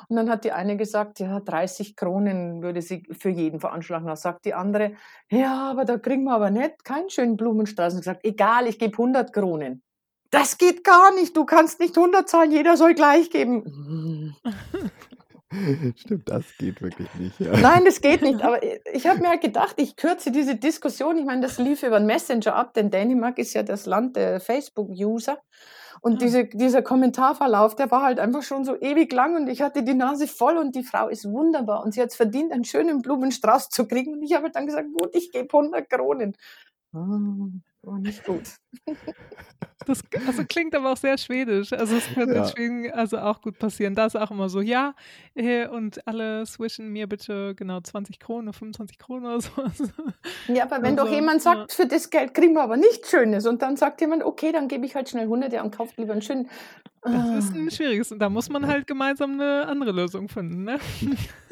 Und 0.08 0.14
dann 0.14 0.30
hat 0.30 0.44
die 0.44 0.52
eine 0.52 0.76
gesagt, 0.76 1.18
ja, 1.18 1.40
30 1.40 1.96
Kronen 1.96 2.62
würde 2.62 2.82
sie 2.82 3.02
für 3.10 3.30
jeden 3.30 3.58
veranschlagen. 3.58 4.06
Da 4.06 4.14
sagt 4.14 4.44
die 4.44 4.54
andere, 4.54 4.92
ja, 5.28 5.70
aber 5.70 5.84
da 5.84 5.98
kriegen 5.98 6.22
wir 6.22 6.34
aber 6.34 6.50
nicht 6.50 6.84
keinen 6.84 7.10
schönen 7.10 7.36
Blumenstrauß. 7.36 7.94
Und 7.94 8.00
gesagt, 8.00 8.24
egal, 8.24 8.68
ich 8.68 8.78
gebe 8.78 8.92
100 8.92 9.32
Kronen. 9.32 9.82
Das 10.30 10.56
geht 10.56 10.84
gar 10.84 11.12
nicht, 11.14 11.36
du 11.36 11.44
kannst 11.44 11.80
nicht 11.80 11.98
100 11.98 12.28
zahlen, 12.28 12.52
jeder 12.52 12.76
soll 12.76 12.94
gleich 12.94 13.30
geben. 13.30 14.36
Stimmt, 15.96 16.28
das 16.28 16.44
geht 16.58 16.80
wirklich 16.80 17.12
nicht. 17.14 17.40
Ja. 17.40 17.56
Nein, 17.56 17.84
das 17.84 18.00
geht 18.00 18.22
nicht. 18.22 18.40
Aber 18.42 18.60
ich 18.62 19.06
habe 19.06 19.20
mir 19.20 19.30
halt 19.30 19.40
gedacht, 19.40 19.74
ich 19.78 19.96
kürze 19.96 20.30
diese 20.30 20.54
Diskussion. 20.56 21.18
Ich 21.18 21.24
meine, 21.24 21.40
das 21.40 21.58
lief 21.58 21.82
über 21.82 21.96
einen 21.96 22.06
Messenger 22.06 22.54
ab, 22.54 22.74
denn 22.74 22.90
Dänemark 22.90 23.38
ist 23.38 23.54
ja 23.54 23.62
das 23.62 23.86
Land 23.86 24.16
der 24.16 24.40
Facebook-User. 24.40 25.38
Und 26.00 26.14
mhm. 26.14 26.18
diese, 26.18 26.44
dieser 26.46 26.82
Kommentarverlauf, 26.82 27.74
der 27.74 27.90
war 27.90 28.02
halt 28.02 28.20
einfach 28.20 28.42
schon 28.42 28.64
so 28.64 28.80
ewig 28.80 29.12
lang 29.12 29.36
und 29.36 29.48
ich 29.48 29.60
hatte 29.60 29.82
die 29.82 29.94
Nase 29.94 30.28
voll 30.28 30.56
und 30.56 30.74
die 30.74 30.84
Frau 30.84 31.08
ist 31.08 31.24
wunderbar 31.30 31.84
und 31.84 31.92
sie 31.92 32.00
hat 32.00 32.10
es 32.10 32.16
verdient, 32.16 32.52
einen 32.52 32.64
schönen 32.64 33.02
Blumenstrauß 33.02 33.68
zu 33.70 33.86
kriegen. 33.86 34.14
Und 34.14 34.22
ich 34.22 34.34
habe 34.34 34.50
dann 34.50 34.66
gesagt, 34.66 34.88
gut, 34.92 35.10
ich 35.14 35.32
gebe 35.32 35.48
100 35.52 35.90
Kronen. 35.90 36.36
Ah. 36.92 37.48
Oh, 37.82 37.96
nicht 37.96 38.24
gut. 38.24 38.42
Das 39.86 40.02
also 40.26 40.44
klingt 40.44 40.74
aber 40.74 40.92
auch 40.92 40.96
sehr 40.96 41.16
schwedisch. 41.16 41.72
Also 41.72 41.96
es 41.96 42.06
könnte 42.12 42.34
ja. 42.34 42.42
in 42.42 42.48
Schweden 42.50 42.92
also 42.92 43.18
auch 43.18 43.40
gut 43.40 43.58
passieren. 43.58 43.94
Da 43.94 44.06
ist 44.06 44.14
auch 44.14 44.30
immer 44.30 44.50
so, 44.50 44.60
ja, 44.60 44.94
äh, 45.34 45.66
und 45.66 46.06
alle 46.06 46.44
swischen 46.44 46.90
mir 46.90 47.06
bitte 47.06 47.54
genau 47.54 47.80
20 47.80 48.20
Kronen, 48.20 48.52
25 48.52 48.98
Kronen 48.98 49.24
oder 49.24 49.40
so. 49.74 49.88
Ja, 50.48 50.64
aber 50.64 50.82
wenn 50.82 50.98
also, 50.98 51.06
doch 51.06 51.10
jemand 51.10 51.40
sagt, 51.40 51.72
ja. 51.72 51.76
für 51.76 51.86
das 51.86 52.10
Geld 52.10 52.34
kriegen 52.34 52.52
wir 52.52 52.62
aber 52.62 52.76
nichts 52.76 53.10
Schönes 53.10 53.46
und 53.46 53.62
dann 53.62 53.76
sagt 53.76 54.02
jemand, 54.02 54.22
okay, 54.22 54.52
dann 54.52 54.68
gebe 54.68 54.84
ich 54.84 54.94
halt 54.94 55.08
schnell 55.08 55.24
100 55.24 55.52
und 55.62 55.74
kauft 55.74 55.96
lieber 55.96 56.12
einen 56.12 56.22
schönen 56.22 56.50
das 57.02 57.44
ist 57.46 57.54
ein 57.54 57.68
ah. 57.68 57.70
schwieriges 57.70 58.12
und 58.12 58.18
da 58.18 58.28
muss 58.28 58.50
man 58.50 58.66
halt 58.66 58.86
gemeinsam 58.86 59.32
eine 59.32 59.66
andere 59.66 59.92
Lösung 59.92 60.28
finden, 60.28 60.64
ne? 60.64 60.78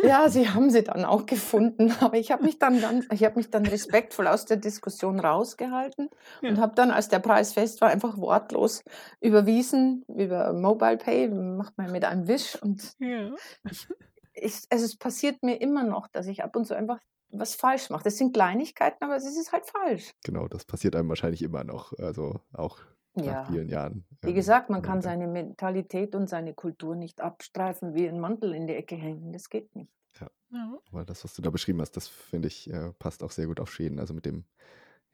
Ja, 0.03 0.29
sie 0.29 0.49
haben 0.49 0.71
sie 0.71 0.85
dann 0.85 1.05
auch 1.05 1.27
gefunden, 1.27 1.91
aber 2.01 2.19
ich 2.19 2.31
habe 2.31 2.45
mich 2.45 2.59
dann 2.59 2.81
ganz, 2.81 3.07
ich 3.11 3.25
habe 3.25 3.37
mich 3.37 3.51
dann 3.51 3.65
respektvoll 3.65 4.27
aus 4.27 4.45
der 4.45 4.59
Diskussion 4.59 5.19
rausgehalten 5.21 6.11
ja. 6.43 6.51
und 6.51 6.61
habe 6.61 6.75
dann, 6.75 6.91
als 6.91 7.09
der 7.09 7.19
Preis 7.19 7.55
fest 7.55 7.81
war, 7.81 7.89
einfach 7.89 8.19
wortlos 8.19 8.85
überwiesen 9.21 10.05
über 10.09 10.53
Mobile 10.53 10.99
Pay, 10.99 11.29
macht 11.29 11.79
man 11.79 11.91
mit 11.93 12.05
einem 12.05 12.29
Wisch 12.29 12.61
und 12.63 12.95
ja. 12.99 13.31
ich, 13.71 13.89
ich, 14.35 14.63
also 14.71 14.85
es 14.85 14.97
passiert 14.97 15.43
mir 15.43 15.61
immer 15.61 15.83
noch, 15.83 16.09
dass 16.09 16.27
ich 16.27 16.45
ab 16.45 16.55
und 16.57 16.67
zu 16.67 16.77
einfach 16.77 16.99
was 17.31 17.55
falsch 17.55 17.91
mache. 17.91 18.05
Das 18.05 18.17
sind 18.17 18.33
Kleinigkeiten, 18.33 19.03
aber 19.05 19.17
es 19.17 19.25
ist 19.25 19.53
halt 19.53 19.67
falsch. 19.67 20.13
Genau, 20.25 20.49
das 20.49 20.65
passiert 20.65 20.97
einem 20.97 21.09
wahrscheinlich 21.09 21.43
immer 21.43 21.65
noch, 21.65 21.93
also 21.99 22.41
auch 22.53 22.79
ja. 23.25 23.43
nach 23.43 23.51
vielen 23.51 23.69
Jahren. 23.69 24.05
Wie 24.23 24.35
gesagt, 24.35 24.71
man 24.71 24.83
kann 24.83 25.01
seine 25.01 25.27
Mentalität 25.27 26.15
und 26.15 26.29
seine 26.29 26.55
Kultur 26.55 26.97
nicht 26.97 27.21
abstreifen, 27.21 27.95
wie 27.95 28.09
ein 28.09 28.21
Mantel 28.21 28.55
in 28.55 28.67
die 28.67 28.75
Ecke 28.75 28.97
hängen. 28.97 29.33
Das 29.33 29.49
geht 29.49 29.75
nicht. 29.77 29.93
Ja. 30.21 30.29
ja. 30.51 30.79
Aber 30.91 31.05
das, 31.05 31.25
was 31.25 31.35
du 31.35 31.43
da 31.43 31.51
beschrieben 31.51 31.81
hast, 31.81 31.97
das 31.97 32.09
finde 32.09 32.49
ich, 32.49 32.71
äh, 32.71 32.93
passt 32.99 33.23
auch 33.23 33.31
sehr 33.31 33.47
gut 33.47 33.61
auf 33.61 33.73
Schweden. 33.73 34.01
Also 34.01 34.15
mit 34.15 34.27
dem, 34.27 34.45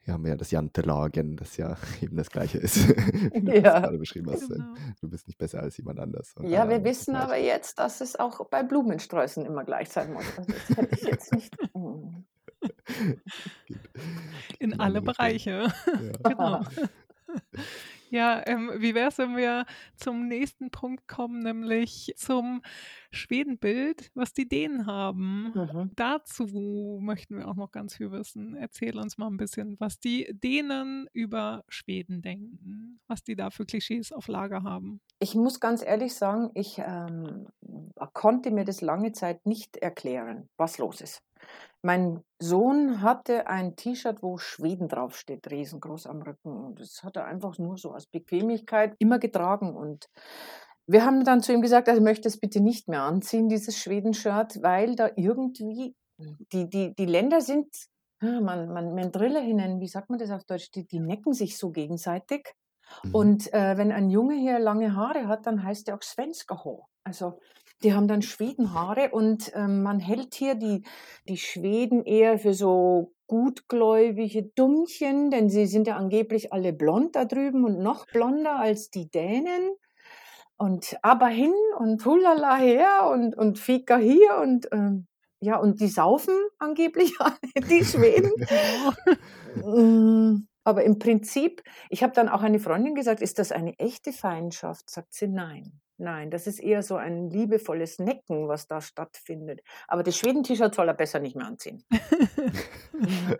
ja, 0.05 0.17
mehr 0.17 0.35
das 0.35 0.51
Jantelagen, 0.51 1.37
das 1.37 1.57
ja 1.57 1.77
eben 2.01 2.17
das 2.17 2.29
Gleiche 2.29 2.57
ist. 2.57 2.87
wie 2.87 3.55
ja. 3.55 3.75
du 3.75 3.81
gerade 3.81 3.97
beschrieben 3.97 4.31
hast. 4.31 4.49
Genau. 4.49 4.73
Du 5.01 5.09
bist 5.09 5.27
nicht 5.27 5.37
besser 5.37 5.61
als 5.61 5.77
jemand 5.77 5.99
anders. 5.99 6.35
ja, 6.41 6.69
wir 6.69 6.83
wissen 6.83 7.15
aber 7.15 7.37
jetzt, 7.37 7.79
dass 7.79 8.01
es 8.01 8.15
auch 8.15 8.45
bei 8.47 8.63
Blumensträußen 8.63 9.45
immer 9.45 9.63
gleich 9.63 9.89
sein 9.89 10.13
muss. 10.13 10.25
Also 10.37 10.51
das 10.51 10.77
hätte 10.77 10.95
ich 10.95 11.03
jetzt 11.03 11.33
nicht. 11.33 11.55
In 14.59 14.79
alle 14.79 15.01
Bereiche. 15.01 15.71
Ja. 15.85 16.29
genau. 16.29 16.61
Ja, 18.09 18.41
ähm, 18.45 18.71
wie 18.77 18.95
wäre 18.95 19.09
es, 19.09 19.17
wenn 19.17 19.35
wir 19.35 19.65
zum 19.95 20.27
nächsten 20.27 20.71
Punkt 20.71 21.07
kommen, 21.07 21.39
nämlich 21.39 22.13
zum 22.17 22.61
Schwedenbild, 23.11 24.11
was 24.13 24.33
die 24.33 24.47
Dänen 24.47 24.85
haben. 24.85 25.51
Mhm. 25.53 25.91
Dazu 25.95 26.99
möchten 27.01 27.37
wir 27.37 27.47
auch 27.47 27.55
noch 27.55 27.71
ganz 27.71 27.95
viel 27.95 28.11
wissen. 28.11 28.55
Erzähl 28.55 28.97
uns 28.97 29.17
mal 29.17 29.27
ein 29.27 29.37
bisschen, 29.37 29.79
was 29.79 29.99
die 29.99 30.27
Dänen 30.31 31.07
über 31.13 31.63
Schweden 31.67 32.21
denken, 32.21 32.99
was 33.07 33.23
die 33.23 33.35
da 33.35 33.49
für 33.49 33.65
Klischees 33.65 34.11
auf 34.11 34.27
Lager 34.27 34.63
haben. 34.63 35.01
Ich 35.19 35.35
muss 35.35 35.59
ganz 35.59 35.83
ehrlich 35.83 36.13
sagen, 36.15 36.51
ich 36.53 36.79
ähm, 36.79 37.47
konnte 38.13 38.51
mir 38.51 38.65
das 38.65 38.81
lange 38.81 39.13
Zeit 39.13 39.45
nicht 39.45 39.77
erklären, 39.77 40.49
was 40.57 40.77
los 40.77 41.01
ist. 41.01 41.21
Mein 41.81 42.23
Sohn 42.39 43.01
hatte 43.01 43.47
ein 43.47 43.75
T-Shirt, 43.75 44.21
wo 44.21 44.37
Schweden 44.37 44.87
draufsteht, 44.87 45.49
riesengroß 45.49 46.07
am 46.07 46.21
Rücken. 46.21 46.57
Und 46.65 46.79
das 46.79 47.03
hat 47.03 47.15
er 47.15 47.25
einfach 47.25 47.57
nur 47.57 47.77
so 47.77 47.91
als 47.91 48.07
Bequemlichkeit 48.07 48.95
immer 48.99 49.19
getragen. 49.19 49.75
Und 49.75 50.09
wir 50.87 51.05
haben 51.05 51.23
dann 51.23 51.41
zu 51.41 51.53
ihm 51.53 51.61
gesagt, 51.61 51.87
er 51.87 51.99
möchte 52.01 52.27
es 52.27 52.39
bitte 52.39 52.59
nicht 52.59 52.87
mehr 52.87 53.03
anziehen, 53.03 53.49
dieses 53.49 53.77
Schweden-Shirt, 53.77 54.61
weil 54.63 54.95
da 54.95 55.09
irgendwie 55.15 55.95
die, 56.17 56.69
die, 56.69 56.95
die 56.95 57.05
Länder 57.05 57.41
sind, 57.41 57.67
man, 58.21 58.71
man 58.71 58.93
Mendrille 58.93 59.41
hinein, 59.41 59.79
wie 59.79 59.87
sagt 59.87 60.09
man 60.09 60.19
das 60.19 60.31
auf 60.31 60.43
Deutsch, 60.45 60.71
die, 60.71 60.87
die 60.87 60.99
necken 60.99 61.33
sich 61.33 61.57
so 61.57 61.71
gegenseitig. 61.71 62.53
Mhm. 63.03 63.15
Und 63.15 63.53
äh, 63.53 63.77
wenn 63.77 63.91
ein 63.91 64.09
Junge 64.09 64.35
hier 64.35 64.59
lange 64.59 64.95
Haare 64.95 65.27
hat, 65.27 65.45
dann 65.45 65.63
heißt 65.63 65.89
er 65.89 65.95
auch 65.95 66.01
Svenska 66.01 66.61
Also 67.03 67.39
die 67.83 67.93
haben 67.93 68.07
dann 68.07 68.21
Schwedenhaare 68.21 69.09
und 69.11 69.51
ähm, 69.53 69.83
man 69.83 69.99
hält 69.99 70.33
hier 70.35 70.55
die, 70.55 70.83
die 71.27 71.37
Schweden 71.37 72.03
eher 72.03 72.39
für 72.39 72.53
so 72.53 73.13
gutgläubige 73.27 74.43
Dummchen, 74.43 75.31
denn 75.31 75.49
sie 75.49 75.65
sind 75.65 75.87
ja 75.87 75.97
angeblich 75.97 76.53
alle 76.53 76.73
blond 76.73 77.15
da 77.15 77.25
drüben 77.25 77.65
und 77.65 77.79
noch 77.79 78.05
blonder 78.07 78.59
als 78.59 78.89
die 78.89 79.09
Dänen. 79.09 79.75
Und 80.57 80.97
aber 81.01 81.27
hin 81.27 81.53
und 81.79 82.05
hulala 82.05 82.55
her 82.55 83.09
und, 83.11 83.37
und 83.37 83.59
Fika 83.59 83.97
hier 83.97 84.37
und 84.41 84.69
ähm, 84.71 85.07
ja, 85.41 85.57
und 85.57 85.81
die 85.81 85.89
saufen 85.89 86.33
angeblich 86.59 87.13
die 87.69 87.83
Schweden. 87.85 88.31
Mm, 89.63 90.49
aber 90.65 90.83
im 90.83 90.99
Prinzip, 90.99 91.63
ich 91.89 92.03
habe 92.03 92.11
dann 92.11 92.27
auch 92.27 92.41
eine 92.41 92.59
Freundin 92.59 92.93
gesagt, 92.93 93.21
ist 93.21 93.39
das 93.39 93.53
eine 93.53 93.79
echte 93.79 94.11
Feindschaft? 94.11 94.89
Sagt 94.89 95.13
sie, 95.13 95.29
nein. 95.29 95.79
Nein, 95.97 96.29
das 96.29 96.45
ist 96.45 96.59
eher 96.59 96.83
so 96.83 96.95
ein 96.97 97.29
liebevolles 97.29 97.99
Necken, 97.99 98.49
was 98.49 98.67
da 98.67 98.81
stattfindet. 98.81 99.61
Aber 99.87 100.03
das 100.03 100.17
Schweden-T-Shirt 100.17 100.75
soll 100.75 100.89
er 100.89 100.93
besser 100.93 101.19
nicht 101.19 101.37
mehr 101.37 101.45
anziehen. 101.45 101.85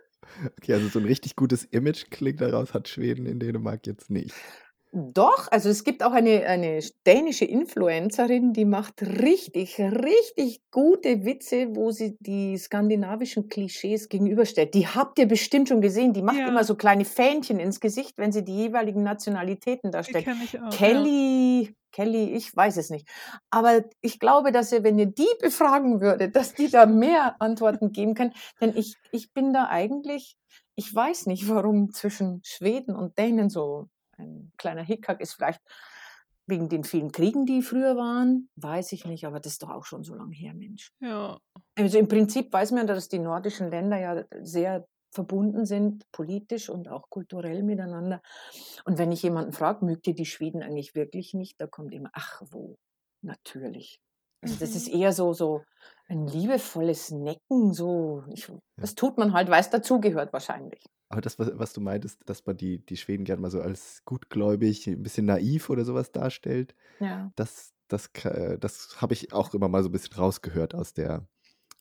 okay, 0.57 0.73
also 0.73 0.87
so 0.87 0.99
ein 0.99 1.05
richtig 1.05 1.35
gutes 1.35 1.65
Image 1.65 2.09
klingt 2.11 2.39
daraus 2.39 2.73
hat 2.73 2.87
Schweden 2.87 3.25
in 3.25 3.39
Dänemark 3.39 3.85
jetzt 3.87 4.09
nicht. 4.09 4.33
Doch, 4.97 5.51
also 5.51 5.67
es 5.67 5.83
gibt 5.83 6.03
auch 6.03 6.13
eine, 6.13 6.45
eine 6.45 6.79
dänische 7.05 7.43
Influencerin, 7.43 8.53
die 8.53 8.63
macht 8.63 9.01
richtig, 9.01 9.77
richtig 9.77 10.61
gute 10.71 11.25
Witze, 11.25 11.67
wo 11.75 11.91
sie 11.91 12.15
die 12.21 12.57
skandinavischen 12.57 13.49
Klischees 13.49 14.07
gegenüberstellt. 14.07 14.73
Die 14.73 14.87
habt 14.87 15.19
ihr 15.19 15.27
bestimmt 15.27 15.67
schon 15.67 15.81
gesehen. 15.81 16.13
Die 16.13 16.21
macht 16.21 16.37
Ja. 16.37 16.47
immer 16.47 16.63
so 16.63 16.75
kleine 16.75 17.03
Fähnchen 17.03 17.59
ins 17.59 17.81
Gesicht, 17.81 18.17
wenn 18.17 18.31
sie 18.31 18.45
die 18.45 18.55
jeweiligen 18.55 19.03
Nationalitäten 19.03 19.91
Die 19.91 19.95
darstellt. 19.95 20.23
kenne 20.23 20.43
ich 20.45 20.57
auch. 20.61 20.63
Ja. 20.63 20.69
Kelly, 20.69 21.75
Kelly, 21.91 22.31
ich 22.33 22.55
weiß 22.55 22.77
es 22.77 22.89
nicht. 22.89 23.05
Aber 23.49 23.83
ich 23.99 24.17
glaube, 24.19 24.53
dass 24.53 24.71
ihr, 24.71 24.83
wenn 24.85 24.97
ihr 24.97 25.07
die 25.07 25.27
befragen 25.41 25.99
würdet, 25.99 26.37
dass 26.37 26.53
die 26.53 26.69
da 26.69 26.85
mehr 26.85 27.35
Antworten 27.39 27.91
geben 27.91 28.13
können. 28.13 28.31
Denn 28.61 28.71
ich, 28.77 28.95
ich 29.11 29.33
bin 29.33 29.51
da 29.51 29.67
eigentlich, 29.67 30.37
ich 30.77 30.93
weiß 30.95 31.25
nicht, 31.25 31.49
warum 31.49 31.91
zwischen 31.91 32.39
Schweden 32.45 32.95
und 32.95 33.17
Dänen 33.17 33.49
so 33.49 33.87
ein 34.17 34.51
kleiner 34.57 34.83
Hickhack 34.83 35.21
ist. 35.21 35.33
Vielleicht 35.33 35.61
wegen 36.47 36.69
den 36.69 36.83
vielen 36.83 37.11
Kriegen, 37.11 37.45
die 37.45 37.61
früher 37.61 37.95
waren, 37.95 38.49
weiß 38.55 38.91
ich 38.91 39.05
nicht, 39.05 39.25
aber 39.25 39.39
das 39.39 39.53
ist 39.53 39.63
doch 39.63 39.71
auch 39.71 39.85
schon 39.85 40.03
so 40.03 40.15
lange 40.15 40.35
her, 40.35 40.53
Mensch. 40.53 40.91
Ja. 40.99 41.39
Also 41.75 41.97
im 41.97 42.07
Prinzip 42.07 42.53
weiß 42.53 42.71
man, 42.71 42.85
dass 42.87 43.09
die 43.09 43.19
nordischen 43.19 43.69
Länder 43.69 43.97
ja 43.97 44.23
sehr 44.41 44.87
verbunden 45.11 45.65
sind, 45.65 46.03
politisch 46.11 46.69
und 46.69 46.89
auch 46.89 47.09
kulturell 47.09 47.63
miteinander. 47.63 48.21
Und 48.83 48.97
wenn 48.97 49.11
ich 49.11 49.23
jemanden 49.23 49.53
frage, 49.53 49.85
mögt 49.85 50.05
ihr 50.07 50.13
die 50.13 50.25
Schweden 50.25 50.61
eigentlich 50.61 50.93
wirklich 50.93 51.33
nicht, 51.33 51.59
da 51.59 51.67
kommt 51.67 51.93
immer, 51.93 52.09
ach 52.13 52.41
wo, 52.51 52.77
natürlich. 53.21 54.01
Also 54.41 54.55
das 54.57 54.75
ist 54.75 54.87
Mhm. 54.87 54.93
eher 54.93 55.11
so, 55.13 55.33
so 55.33 55.63
ein 56.07 56.27
liebevolles 56.27 57.11
Necken, 57.11 57.73
so, 57.73 58.23
ich, 58.33 58.51
das 58.77 58.95
tut 58.95 59.17
man 59.17 59.33
halt, 59.33 59.49
weil 59.49 59.61
es 59.61 59.69
dazugehört 59.69 60.33
wahrscheinlich. 60.33 60.83
Aber 61.09 61.21
das, 61.21 61.37
was, 61.39 61.51
was 61.53 61.73
du 61.73 61.81
meintest, 61.81 62.21
dass 62.25 62.45
man 62.45 62.57
die, 62.57 62.83
die 62.85 62.97
Schweden 62.97 63.25
gerne 63.25 63.41
mal 63.41 63.51
so 63.51 63.61
als 63.61 64.03
gutgläubig, 64.05 64.87
ein 64.87 65.03
bisschen 65.03 65.25
naiv 65.25 65.69
oder 65.69 65.85
sowas 65.85 66.11
darstellt, 66.11 66.75
Ja. 66.99 67.31
das, 67.35 67.73
das, 67.89 68.13
ka- 68.13 68.57
das 68.57 69.01
habe 69.01 69.13
ich 69.13 69.33
auch 69.33 69.53
immer 69.53 69.69
mal 69.69 69.83
so 69.83 69.89
ein 69.89 69.93
bisschen 69.93 70.15
rausgehört 70.17 70.75
aus 70.75 70.93
der, 70.93 71.27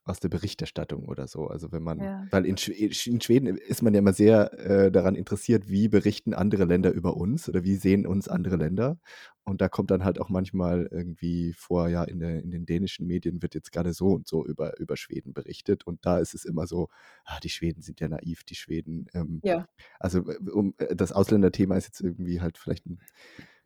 aus 0.04 0.20
der 0.20 0.28
Berichterstattung 0.28 1.06
oder 1.06 1.26
so. 1.26 1.46
Also 1.46 1.72
wenn 1.72 1.82
man, 1.82 1.98
Ja. 1.98 2.26
weil 2.30 2.44
in, 2.44 2.56
in 2.56 3.20
Schweden 3.20 3.56
ist 3.56 3.82
man 3.82 3.94
ja 3.94 4.00
immer 4.00 4.12
sehr 4.12 4.52
äh, 4.58 4.92
daran 4.92 5.14
interessiert, 5.14 5.68
wie 5.68 5.88
berichten 5.88 6.34
andere 6.34 6.64
Länder 6.64 6.92
über 6.92 7.16
uns 7.16 7.48
oder 7.48 7.64
wie 7.64 7.76
sehen 7.76 8.06
uns 8.06 8.28
andere 8.28 8.56
Länder. 8.56 8.98
Und 9.44 9.60
da 9.60 9.68
kommt 9.68 9.90
dann 9.90 10.04
halt 10.04 10.20
auch 10.20 10.28
manchmal 10.30 10.88
irgendwie 10.90 11.52
vor, 11.54 11.88
ja, 11.88 12.04
in, 12.04 12.18
der, 12.18 12.42
in 12.42 12.50
den 12.50 12.64
dänischen 12.66 13.06
Medien 13.06 13.42
wird 13.42 13.54
jetzt 13.54 13.72
gerade 13.72 13.92
so 13.92 14.08
und 14.08 14.26
so 14.26 14.44
über, 14.46 14.78
über 14.78 14.96
Schweden 14.96 15.32
berichtet. 15.34 15.86
Und 15.86 16.04
da 16.04 16.18
ist 16.18 16.34
es 16.34 16.44
immer 16.44 16.66
so, 16.66 16.88
ah, 17.24 17.40
die 17.40 17.50
Schweden 17.50 17.82
sind 17.82 18.00
ja 18.00 18.08
naiv, 18.08 18.44
die 18.44 18.54
Schweden. 18.54 19.06
Ähm, 19.14 19.40
Ja. 19.42 19.68
also 20.00 20.20
äh, 20.30 20.38
um, 20.50 20.74
äh, 20.78 20.94
das 20.96 21.12
Ausländerthema 21.12 21.76
ist 21.76 21.86
jetzt 21.86 22.00
irgendwie 22.00 22.40
halt 22.40 22.58
vielleicht 22.58 22.86
ein, 22.86 22.98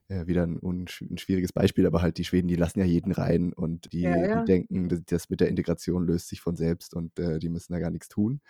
äh, 0.09 0.27
wieder 0.27 0.45
ein, 0.47 0.59
ein 0.63 0.89
schwieriges 1.19 1.53
Beispiel, 1.53 1.87
aber 1.87 2.03
halt 2.03 2.19
die 2.19 2.25
Schweden, 2.25 2.49
die 2.49 2.57
lassen 2.57 2.81
ja 2.81 2.85
jeden 2.87 3.13
rein 3.13 3.53
und 3.53 3.93
die, 3.93 4.03
Ja, 4.03 4.17
ja. 4.17 4.41
die 4.41 4.45
denken, 4.45 4.89
das, 4.89 5.03
das 5.07 5.31
mit 5.31 5.41
der 5.41 5.49
Integration 5.49 6.07
löst 6.07 6.29
sich 6.29 6.41
von 6.41 6.57
selbst 6.57 6.95
und 6.95 7.19
äh, 7.19 7.39
die 7.39 7.49
müssen 7.49 7.73
da 7.73 7.79
gar 7.79 7.91
nichts 7.91 8.09
tun. 8.09 8.41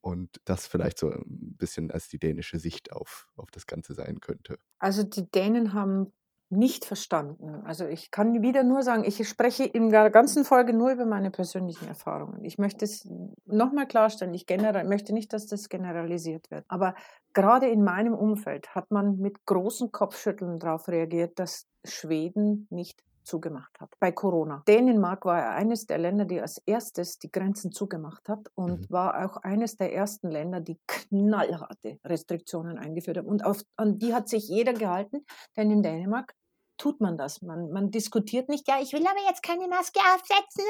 Und 0.00 0.40
das 0.44 0.66
vielleicht 0.68 0.98
so 0.98 1.10
ein 1.10 1.56
bisschen 1.56 1.90
als 1.90 2.08
die 2.08 2.18
dänische 2.18 2.58
Sicht 2.60 2.92
auf, 2.92 3.28
auf 3.36 3.50
das 3.50 3.66
Ganze 3.66 3.94
sein 3.94 4.20
könnte. 4.20 4.58
Also 4.78 5.02
die 5.02 5.30
Dänen 5.30 5.72
haben 5.72 6.12
nicht 6.48 6.84
verstanden. 6.84 7.62
Also 7.64 7.86
ich 7.86 8.10
kann 8.10 8.40
wieder 8.42 8.62
nur 8.62 8.82
sagen, 8.82 9.04
ich 9.04 9.28
spreche 9.28 9.64
in 9.64 9.90
der 9.90 10.10
ganzen 10.10 10.44
Folge 10.44 10.72
nur 10.72 10.92
über 10.92 11.04
meine 11.04 11.30
persönlichen 11.30 11.88
Erfahrungen. 11.88 12.44
Ich 12.44 12.56
möchte 12.56 12.84
es 12.84 13.08
nochmal 13.46 13.86
klarstellen, 13.86 14.32
ich 14.32 14.46
generell, 14.46 14.84
möchte 14.84 15.12
nicht, 15.12 15.32
dass 15.32 15.46
das 15.46 15.68
generalisiert 15.68 16.50
wird. 16.50 16.64
Aber 16.68 16.94
gerade 17.32 17.66
in 17.66 17.82
meinem 17.82 18.14
Umfeld 18.14 18.74
hat 18.74 18.90
man 18.92 19.18
mit 19.18 19.44
großen 19.44 19.90
Kopfschütteln 19.90 20.58
darauf 20.60 20.86
reagiert, 20.88 21.38
dass 21.38 21.66
Schweden 21.84 22.68
nicht 22.70 23.02
zugemacht 23.26 23.78
hat 23.80 23.90
bei 24.00 24.12
Corona. 24.12 24.62
Dänemark 24.66 25.24
war 25.24 25.50
eines 25.50 25.86
der 25.86 25.98
Länder, 25.98 26.24
die 26.24 26.40
als 26.40 26.58
erstes 26.64 27.18
die 27.18 27.30
Grenzen 27.30 27.72
zugemacht 27.72 28.28
hat 28.28 28.50
und 28.54 28.82
Mhm. 28.82 28.86
war 28.90 29.26
auch 29.26 29.36
eines 29.38 29.76
der 29.76 29.92
ersten 29.92 30.30
Länder, 30.30 30.60
die 30.60 30.78
knallharte 30.86 31.98
Restriktionen 32.04 32.78
eingeführt 32.78 33.18
haben. 33.18 33.26
Und 33.28 33.44
auf, 33.44 33.62
an 33.76 33.98
die 33.98 34.14
hat 34.14 34.28
sich 34.28 34.48
jeder 34.48 34.72
gehalten, 34.72 35.24
denn 35.56 35.70
in 35.70 35.82
Dänemark 35.82 36.34
tut 36.78 37.00
man 37.00 37.16
das. 37.18 37.42
Man, 37.42 37.70
man 37.70 37.90
diskutiert 37.90 38.48
nicht, 38.48 38.68
ja, 38.68 38.76
ich 38.80 38.92
will 38.92 39.04
aber 39.06 39.28
jetzt 39.28 39.42
keine 39.42 39.66
Maske 39.68 39.98
aufsetzen. 40.14 40.64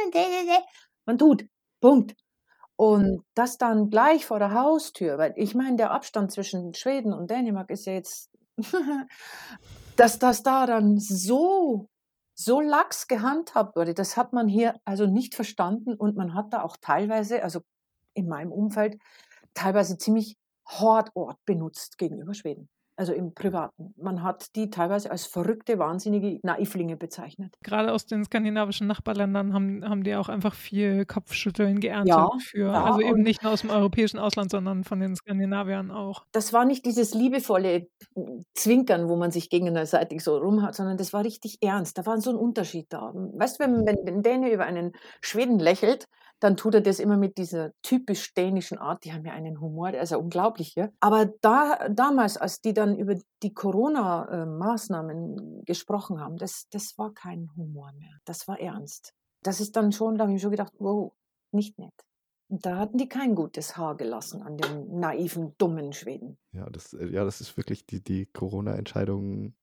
Man 1.04 1.18
tut. 1.18 1.44
Punkt. 1.80 2.14
Und 2.76 3.24
das 3.34 3.56
dann 3.58 3.90
gleich 3.90 4.26
vor 4.26 4.38
der 4.38 4.52
Haustür, 4.52 5.18
weil 5.18 5.32
ich 5.36 5.54
meine, 5.54 5.76
der 5.76 5.90
Abstand 5.92 6.30
zwischen 6.30 6.74
Schweden 6.74 7.12
und 7.12 7.30
Dänemark 7.30 7.70
ist 7.70 7.86
ja 7.86 7.94
jetzt, 7.94 8.30
dass 9.96 10.18
das 10.18 10.42
da 10.42 10.66
dann 10.66 10.98
so, 10.98 11.88
so 12.36 12.60
lax 12.60 13.08
gehandhabt 13.08 13.76
wurde, 13.76 13.94
das 13.94 14.16
hat 14.16 14.32
man 14.32 14.46
hier 14.46 14.78
also 14.84 15.06
nicht 15.06 15.34
verstanden 15.34 15.94
und 15.94 16.16
man 16.16 16.34
hat 16.34 16.52
da 16.52 16.62
auch 16.62 16.76
teilweise, 16.76 17.42
also 17.42 17.62
in 18.14 18.28
meinem 18.28 18.52
Umfeld, 18.52 18.98
teilweise 19.54 19.98
ziemlich 19.98 20.36
Hortort 20.68 21.38
benutzt 21.46 21.98
gegenüber 21.98 22.34
Schweden. 22.34 22.68
Also 22.96 23.12
im 23.12 23.34
Privaten. 23.34 23.92
Man 23.96 24.22
hat 24.22 24.56
die 24.56 24.70
teilweise 24.70 25.10
als 25.10 25.26
verrückte, 25.26 25.78
wahnsinnige 25.78 26.40
Naivlinge 26.42 26.96
bezeichnet. 26.96 27.54
Gerade 27.62 27.92
aus 27.92 28.06
den 28.06 28.24
skandinavischen 28.24 28.86
Nachbarländern 28.86 29.52
haben, 29.52 29.84
haben 29.86 30.02
die 30.02 30.16
auch 30.16 30.30
einfach 30.30 30.54
viel 30.54 31.04
Kopfschütteln 31.04 31.80
geerntet 31.80 32.16
Ja, 32.16 32.30
für. 32.40 32.72
ja, 32.72 32.84
also 32.84 33.00
eben 33.00 33.20
nicht 33.22 33.42
nur 33.42 33.52
aus 33.52 33.60
dem 33.60 33.70
europäischen 33.70 34.18
Ausland, 34.18 34.50
sondern 34.50 34.84
von 34.84 34.98
den 34.98 35.14
Skandinaviern 35.14 35.90
auch. 35.90 36.24
Das 36.32 36.54
war 36.54 36.64
nicht 36.64 36.86
dieses 36.86 37.12
liebevolle 37.12 37.88
Zwinkern, 38.54 39.08
wo 39.08 39.16
man 39.16 39.30
sich 39.30 39.50
gegenseitig 39.50 40.24
so 40.24 40.38
rumhat, 40.38 40.74
sondern 40.74 40.96
das 40.96 41.12
war 41.12 41.22
richtig 41.22 41.58
ernst. 41.60 41.98
Da 41.98 42.06
war 42.06 42.18
so 42.20 42.30
ein 42.30 42.36
Unterschied 42.36 42.86
da. 42.88 43.12
Weißt 43.14 43.60
du, 43.60 43.64
wenn, 43.64 43.84
wenn 43.86 44.06
ein 44.08 44.22
Däne 44.22 44.50
über 44.50 44.64
einen 44.64 44.92
Schweden 45.20 45.58
lächelt, 45.58 46.06
dann 46.40 46.56
tut 46.56 46.74
er 46.74 46.80
das 46.80 46.98
immer 46.98 47.16
mit 47.16 47.38
dieser 47.38 47.70
typisch 47.82 48.34
dänischen 48.34 48.78
Art. 48.78 49.04
Die 49.04 49.12
haben 49.12 49.24
ja 49.24 49.32
einen 49.32 49.60
Humor, 49.60 49.92
der 49.92 50.02
ist 50.02 50.10
ja 50.10 50.18
unglaublich. 50.18 50.74
Ja? 50.74 50.88
Aber 51.00 51.26
da, 51.40 51.88
damals, 51.88 52.36
als 52.36 52.60
die 52.60 52.74
dann 52.74 52.96
über 52.96 53.14
die 53.42 53.54
Corona-Maßnahmen 53.54 55.64
gesprochen 55.64 56.20
haben, 56.20 56.36
das, 56.36 56.66
das 56.70 56.98
war 56.98 57.12
kein 57.14 57.50
Humor 57.56 57.92
mehr. 57.98 58.18
Das 58.24 58.48
war 58.48 58.60
ernst. 58.60 59.14
Das 59.42 59.60
ist 59.60 59.76
dann 59.76 59.92
schon, 59.92 60.18
da 60.18 60.24
habe 60.24 60.34
ich 60.34 60.42
schon 60.42 60.50
gedacht, 60.50 60.72
wow, 60.78 61.12
nicht 61.52 61.78
nett. 61.78 61.94
Und 62.48 62.64
da 62.64 62.78
hatten 62.78 62.98
die 62.98 63.08
kein 63.08 63.34
gutes 63.34 63.76
Haar 63.76 63.96
gelassen 63.96 64.42
an 64.42 64.56
den 64.56 65.00
naiven, 65.00 65.56
dummen 65.58 65.92
Schweden. 65.92 66.38
Ja, 66.52 66.68
das, 66.70 66.92
äh, 66.92 67.06
ja, 67.06 67.24
das 67.24 67.40
ist 67.40 67.56
wirklich 67.56 67.86
die, 67.86 68.02
die 68.02 68.26
Corona-Entscheidungen 68.26 69.56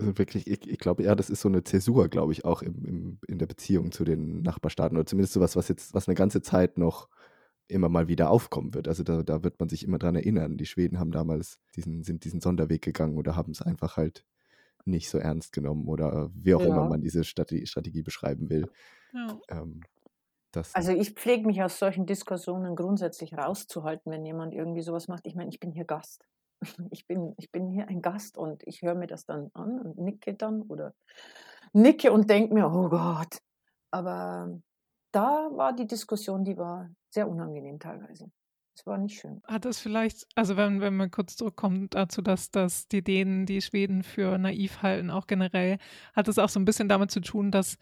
sind 0.00 0.18
wirklich, 0.18 0.46
ich, 0.46 0.66
ich 0.68 0.78
glaube, 0.78 1.02
ja, 1.04 1.14
das 1.14 1.30
ist 1.30 1.40
so 1.42 1.48
eine 1.48 1.64
Zäsur, 1.64 2.08
glaube 2.08 2.32
ich, 2.32 2.44
auch 2.44 2.62
im, 2.62 2.84
im, 2.84 3.18
in 3.28 3.38
der 3.38 3.46
Beziehung 3.46 3.92
zu 3.92 4.04
den 4.04 4.42
Nachbarstaaten 4.42 4.96
oder 4.96 5.06
zumindest 5.06 5.34
sowas, 5.34 5.56
was 5.56 5.68
jetzt, 5.68 5.94
was 5.94 6.08
eine 6.08 6.14
ganze 6.14 6.42
Zeit 6.42 6.78
noch 6.78 7.08
immer 7.68 7.88
mal 7.88 8.08
wieder 8.08 8.30
aufkommen 8.30 8.74
wird. 8.74 8.88
Also 8.88 9.02
da, 9.04 9.22
da 9.22 9.44
wird 9.44 9.60
man 9.60 9.68
sich 9.68 9.84
immer 9.84 9.98
dran 9.98 10.16
erinnern. 10.16 10.56
Die 10.58 10.66
Schweden 10.66 10.98
haben 10.98 11.12
damals 11.12 11.60
diesen, 11.76 12.02
sind 12.04 12.24
diesen 12.24 12.40
Sonderweg 12.40 12.82
gegangen 12.82 13.18
oder 13.18 13.36
haben 13.36 13.52
es 13.52 13.62
einfach 13.62 13.96
halt 13.96 14.24
nicht 14.86 15.10
so 15.10 15.18
ernst 15.18 15.52
genommen 15.52 15.88
oder 15.88 16.30
wie 16.34 16.54
auch 16.54 16.64
Ja. 16.64 16.66
immer 16.66 16.84
man 16.84 17.02
diese 17.02 17.24
Strategie, 17.24 17.66
Strategie 17.66 18.02
beschreiben 18.02 18.50
will. 18.50 18.70
Ja. 19.12 19.40
Ähm, 19.48 19.88
das, 20.52 20.74
Also 20.74 20.90
ich 20.92 21.12
pflege 21.12 21.46
mich 21.46 21.62
aus 21.62 21.78
solchen 21.78 22.06
Diskussionen 22.06 22.74
grundsätzlich 22.74 23.34
rauszuhalten, 23.34 24.10
wenn 24.10 24.26
jemand 24.26 24.52
irgendwie 24.52 24.82
sowas 24.82 25.06
macht. 25.06 25.24
Ich 25.28 25.36
meine, 25.36 25.50
ich 25.50 25.60
bin 25.60 25.70
hier 25.70 25.84
Gast. 25.84 26.26
Ich 26.90 27.06
bin, 27.06 27.34
ich 27.38 27.50
bin 27.50 27.68
hier 27.68 27.88
ein 27.88 28.02
Gast 28.02 28.36
und 28.36 28.62
ich 28.66 28.82
höre 28.82 28.94
mir 28.94 29.06
das 29.06 29.24
dann 29.24 29.50
an 29.54 29.80
und 29.80 29.98
nicke 29.98 30.34
dann 30.34 30.62
oder 30.62 30.94
nicke 31.72 32.12
und 32.12 32.28
denke 32.28 32.54
mir, 32.54 32.70
oh 32.70 32.88
Gott. 32.88 33.38
Aber 33.90 34.60
da 35.12 35.50
war 35.52 35.72
die 35.72 35.86
Diskussion, 35.86 36.44
die 36.44 36.56
war 36.56 36.90
sehr 37.10 37.28
unangenehm 37.28 37.78
teilweise. 37.78 38.30
Es 38.76 38.86
war 38.86 38.98
nicht 38.98 39.20
schön. 39.20 39.42
Hat 39.46 39.66
es 39.66 39.80
vielleicht, 39.80 40.26
also 40.36 40.56
wenn, 40.56 40.80
wenn 40.80 40.96
man 40.96 41.10
kurz 41.10 41.36
zurückkommt 41.36 41.94
dazu, 41.94 42.22
dass, 42.22 42.50
dass 42.50 42.88
die 42.88 43.02
Dänen 43.02 43.44
die 43.44 43.60
Schweden 43.60 44.02
für 44.02 44.38
naiv 44.38 44.82
halten, 44.82 45.10
auch 45.10 45.26
generell, 45.26 45.78
hat 46.14 46.28
es 46.28 46.38
auch 46.38 46.48
so 46.48 46.60
ein 46.60 46.64
bisschen 46.64 46.88
damit 46.88 47.10
zu 47.10 47.20
tun, 47.20 47.50
dass 47.50 47.76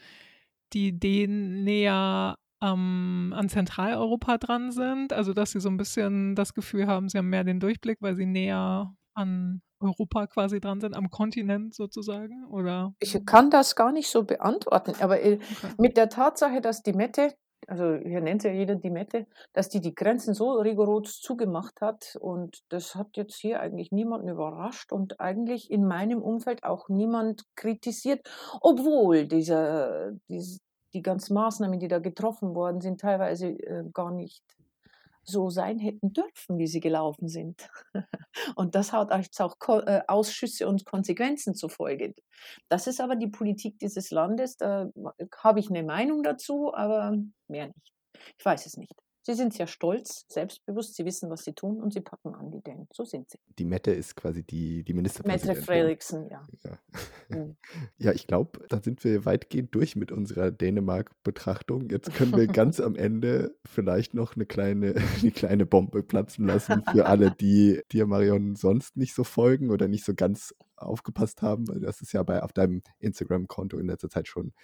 die 0.73 0.99
Dänen 0.99 1.65
näher 1.65 2.37
ähm, 2.63 3.33
an 3.37 3.49
Zentraleuropa 3.49 4.39
dran 4.39 4.73
sind, 4.73 5.13
also 5.13 5.33
dass 5.35 5.53
sie 5.53 5.61
so 5.61 5.69
ein 5.69 5.77
bisschen 5.77 6.35
das 6.35 6.55
Gefühl 6.55 6.87
haben, 6.87 7.09
sie 7.09 7.19
haben 7.19 7.29
mehr 7.31 7.45
den 7.45 7.61
Durchblick, 7.61 7.99
weil 8.03 8.17
sie 8.17 8.27
näher 8.27 8.95
an 9.15 9.63
Europa 9.81 10.27
quasi 10.27 10.61
dran 10.61 10.81
sind, 10.81 10.95
am 10.95 11.11
Kontinent 11.11 11.75
sozusagen, 11.75 12.45
oder? 12.47 12.95
Ich 13.01 13.25
kann 13.27 13.51
das 13.51 13.77
gar 13.77 13.93
nicht 13.93 14.11
so 14.11 14.25
beantworten, 14.25 14.95
aber 15.01 15.21
äh, 15.23 15.39
Okay. 15.51 15.75
mit 15.79 15.97
der 15.97 16.09
Tatsache, 16.09 16.61
dass 16.61 16.83
die 16.83 16.93
Mette, 16.93 17.35
also 17.69 17.95
hier 17.97 18.21
nennt 18.21 18.43
ja 18.43 18.51
jeder 18.51 18.75
die 18.75 18.91
Mette, 18.91 19.27
dass 19.53 19.69
die 19.69 19.81
die 19.81 19.95
Grenzen 19.95 20.35
so 20.35 20.53
rigoros 20.55 21.21
zugemacht 21.21 21.81
hat 21.81 22.17
und 22.21 22.59
das 22.71 22.95
hat 22.97 23.17
jetzt 23.17 23.37
hier 23.37 23.61
eigentlich 23.61 23.93
niemanden 23.93 24.29
überrascht 24.29 24.93
und 24.93 25.21
eigentlich 25.21 25.71
in 25.71 25.87
meinem 25.87 26.23
Umfeld 26.23 26.65
auch 26.65 26.89
niemand 26.89 27.43
kritisiert, 27.57 28.29
obwohl 28.61 29.27
dieser, 29.27 30.13
dies- 30.29 30.59
die 30.93 31.03
ganzen 31.03 31.35
Maßnahmen, 31.35 31.79
die 31.79 31.89
da 31.89 31.99
getroffen 31.99 32.55
worden 32.55 32.81
sind, 32.81 33.01
teilweise 33.01 33.49
äh, 33.49 33.85
gar 33.93 34.11
nicht 34.11 34.43
so 35.29 35.51
sein 35.51 35.79
hätten 35.79 36.13
dürfen, 36.13 36.59
wie 36.59 36.67
sie 36.67 36.81
gelaufen 36.81 37.29
sind. 37.29 37.69
Und 38.57 38.75
das 38.75 38.93
hat 38.93 39.13
auch 39.13 39.87
äh, 39.87 40.01
Ausschüsse 40.09 40.67
und 40.67 40.87
Konsequenzen 40.87 41.55
zur 41.55 41.71
Folge. 41.71 42.15
Das 42.69 42.87
ist 42.87 43.01
aber 43.01 43.15
die 43.15 43.27
Politik 43.27 43.79
dieses 43.79 44.11
Landes. 44.11 44.57
Da 44.57 44.89
habe 45.37 45.61
ich 45.61 45.69
eine 45.69 45.83
Meinung 45.83 46.23
dazu, 46.23 46.73
aber 46.75 47.17
mehr 47.47 47.67
nicht. 47.67 47.93
Ich 48.39 48.45
weiß 48.45 48.65
es 48.67 48.77
nicht. 48.77 48.95
Sie 49.29 49.35
sind 49.35 49.53
sehr 49.53 49.67
stolz, 49.67 50.25
selbstbewusst, 50.29 50.95
sie 50.95 51.05
wissen, 51.05 51.29
was 51.29 51.45
sie 51.45 51.53
tun 51.53 51.83
und 51.83 51.93
sie 51.93 52.01
packen 52.01 52.35
an 52.35 52.51
die 52.51 52.63
Dänen. 52.63 52.89
So 52.91 53.05
sind 53.05 53.29
sie. 53.29 53.39
Die 53.59 53.67
Mette 53.67 53.91
ist 53.91 54.17
quasi 54.17 54.43
die, 54.43 54.85
die 54.85 54.95
Ministerpräsidentin. 54.95 55.49
Mette 55.49 55.67
Frederiksen, 55.67 56.31
ja. 56.31 56.49
Ja, 56.65 56.79
mhm. 57.29 57.57
ja 57.99 58.13
ich 58.13 58.27
glaube, 58.27 58.65
da 58.71 58.81
sind 58.83 59.05
wir 59.05 59.27
weitgehend 59.27 59.75
durch 59.75 59.97
mit 59.97 60.13
unserer 60.13 60.51
Dänemark-Betrachtung. 60.51 61.91
Jetzt 61.91 62.15
können 62.15 62.35
wir 62.35 62.47
ganz 62.47 62.81
am 62.81 62.97
Ende 62.97 63.55
vielleicht 63.67 64.15
noch 64.15 64.35
eine 64.35 64.47
kleine, 64.47 64.95
eine 65.21 65.31
kleine 65.31 65.67
Bombe 65.67 66.03
platzen 66.03 66.47
lassen 66.47 66.83
für 66.91 67.05
alle, 67.05 67.31
die 67.31 67.83
dir, 67.93 68.07
Marion, 68.07 68.57
sonst 68.57 68.97
nicht 68.97 69.13
so 69.13 69.25
folgen 69.25 69.69
oder 69.69 69.89
nicht 69.89 70.07
so 70.07 70.15
ganz 70.15 70.55
aufgepasst 70.75 71.43
haben. 71.43 71.67
Das 71.83 72.01
ist 72.01 72.15
ja 72.15 72.23
bei 72.23 72.43
auf 72.43 72.55
deinem 72.55 72.81
Instagram-Konto 73.01 73.77
in 73.77 73.89
letzter 73.89 74.09
Zeit 74.09 74.27
schon 74.27 74.55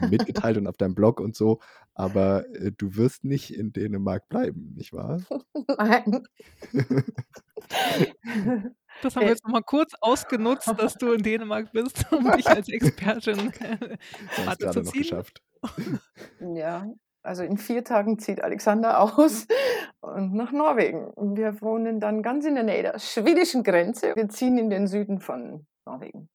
mitgeteilt 0.00 0.56
und 0.56 0.66
auf 0.66 0.76
deinem 0.76 0.94
Blog 0.94 1.20
und 1.20 1.36
so, 1.36 1.60
aber 1.94 2.48
äh, 2.54 2.72
du 2.76 2.96
wirst 2.96 3.24
nicht 3.24 3.54
in 3.54 3.72
Dänemark 3.72 4.28
bleiben, 4.28 4.74
nicht 4.76 4.92
wahr? 4.92 5.22
Nein. 5.78 6.22
Das 9.02 9.16
haben 9.16 9.22
wir 9.22 9.28
jetzt 9.28 9.44
nochmal 9.44 9.62
kurz 9.62 9.94
ausgenutzt, 10.00 10.72
dass 10.78 10.94
du 10.94 11.12
in 11.12 11.22
Dänemark 11.22 11.72
bist, 11.72 12.10
um 12.12 12.30
dich 12.32 12.46
als 12.46 12.68
Expertin 12.68 13.52
Hast 14.46 14.60
zu 14.60 14.70
ziehen. 14.70 14.84
noch 14.84 14.92
geschafft. 14.92 15.42
Ja, 16.40 16.86
also 17.22 17.42
in 17.42 17.58
vier 17.58 17.82
Tagen 17.82 18.18
zieht 18.18 18.42
Alexander 18.42 19.00
aus 19.00 19.46
und 20.00 20.34
nach 20.34 20.52
Norwegen. 20.52 21.12
Wir 21.36 21.60
wohnen 21.60 21.98
dann 21.98 22.22
ganz 22.22 22.46
in 22.46 22.54
der 22.54 22.64
Nähe 22.64 22.82
der 22.82 22.98
schwedischen 22.98 23.64
Grenze. 23.64 24.12
Wir 24.14 24.28
ziehen 24.28 24.58
in 24.58 24.70
den 24.70 24.86
Süden 24.86 25.20
von 25.20 25.66
Norwegen 25.84 26.28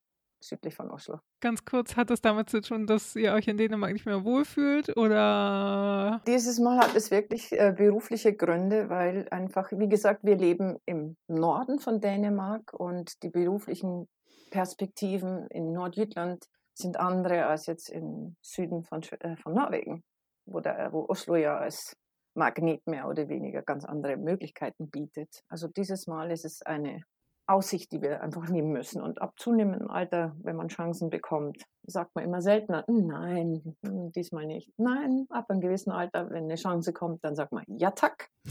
südlich 0.43 0.75
von 0.75 0.89
Oslo. 0.91 1.19
Ganz 1.39 1.65
kurz, 1.65 1.95
hat 1.95 2.09
das 2.09 2.21
damit 2.21 2.49
zu 2.49 2.61
tun, 2.61 2.87
dass 2.87 3.15
ihr 3.15 3.33
euch 3.33 3.47
in 3.47 3.57
Dänemark 3.57 3.93
nicht 3.93 4.05
mehr 4.05 4.23
wohlfühlt 4.23 4.95
oder? 4.97 6.21
Dieses 6.27 6.59
Mal 6.59 6.77
hat 6.79 6.95
es 6.95 7.11
wirklich 7.11 7.51
äh, 7.51 7.73
berufliche 7.75 8.33
Gründe, 8.33 8.89
weil 8.89 9.27
einfach, 9.29 9.71
wie 9.71 9.89
gesagt, 9.89 10.23
wir 10.23 10.37
leben 10.37 10.77
im 10.85 11.17
Norden 11.27 11.79
von 11.79 11.99
Dänemark 11.99 12.73
und 12.73 13.21
die 13.23 13.29
beruflichen 13.29 14.07
Perspektiven 14.51 15.47
in 15.47 15.71
Nordjütland 15.71 16.45
sind 16.73 16.97
andere 16.97 17.45
als 17.45 17.65
jetzt 17.67 17.89
im 17.89 18.35
Süden 18.41 18.83
von, 18.83 19.01
äh, 19.19 19.35
von 19.37 19.53
Norwegen, 19.53 20.03
wo, 20.45 20.59
der, 20.59 20.91
wo 20.91 21.05
Oslo 21.07 21.35
ja 21.35 21.57
als 21.57 21.95
Magnet 22.33 22.85
mehr 22.87 23.07
oder 23.07 23.27
weniger 23.27 23.61
ganz 23.61 23.83
andere 23.85 24.17
Möglichkeiten 24.17 24.89
bietet. 24.89 25.43
Also 25.49 25.67
dieses 25.67 26.07
Mal 26.07 26.31
ist 26.31 26.45
es 26.45 26.61
eine 26.61 27.03
Aussicht, 27.51 27.91
die 27.91 28.01
wir 28.01 28.21
einfach 28.21 28.47
nehmen 28.49 28.71
müssen. 28.71 29.01
Und 29.01 29.21
ab 29.21 29.33
zunehmendem 29.37 29.89
Alter, 29.89 30.35
wenn 30.41 30.55
man 30.55 30.69
Chancen 30.69 31.09
bekommt, 31.09 31.63
sagt 31.83 32.15
man 32.15 32.23
immer 32.23 32.41
seltener, 32.41 32.85
nein, 32.87 33.75
diesmal 33.83 34.45
nicht. 34.45 34.71
Nein, 34.77 35.25
ab 35.29 35.49
einem 35.49 35.61
gewissen 35.61 35.91
Alter, 35.91 36.29
wenn 36.29 36.45
eine 36.45 36.55
Chance 36.55 36.93
kommt, 36.93 37.23
dann 37.23 37.35
sagt 37.35 37.51
man, 37.51 37.63
ja, 37.67 37.91
tack. 37.91 38.29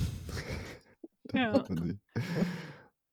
Ja. 1.32 1.64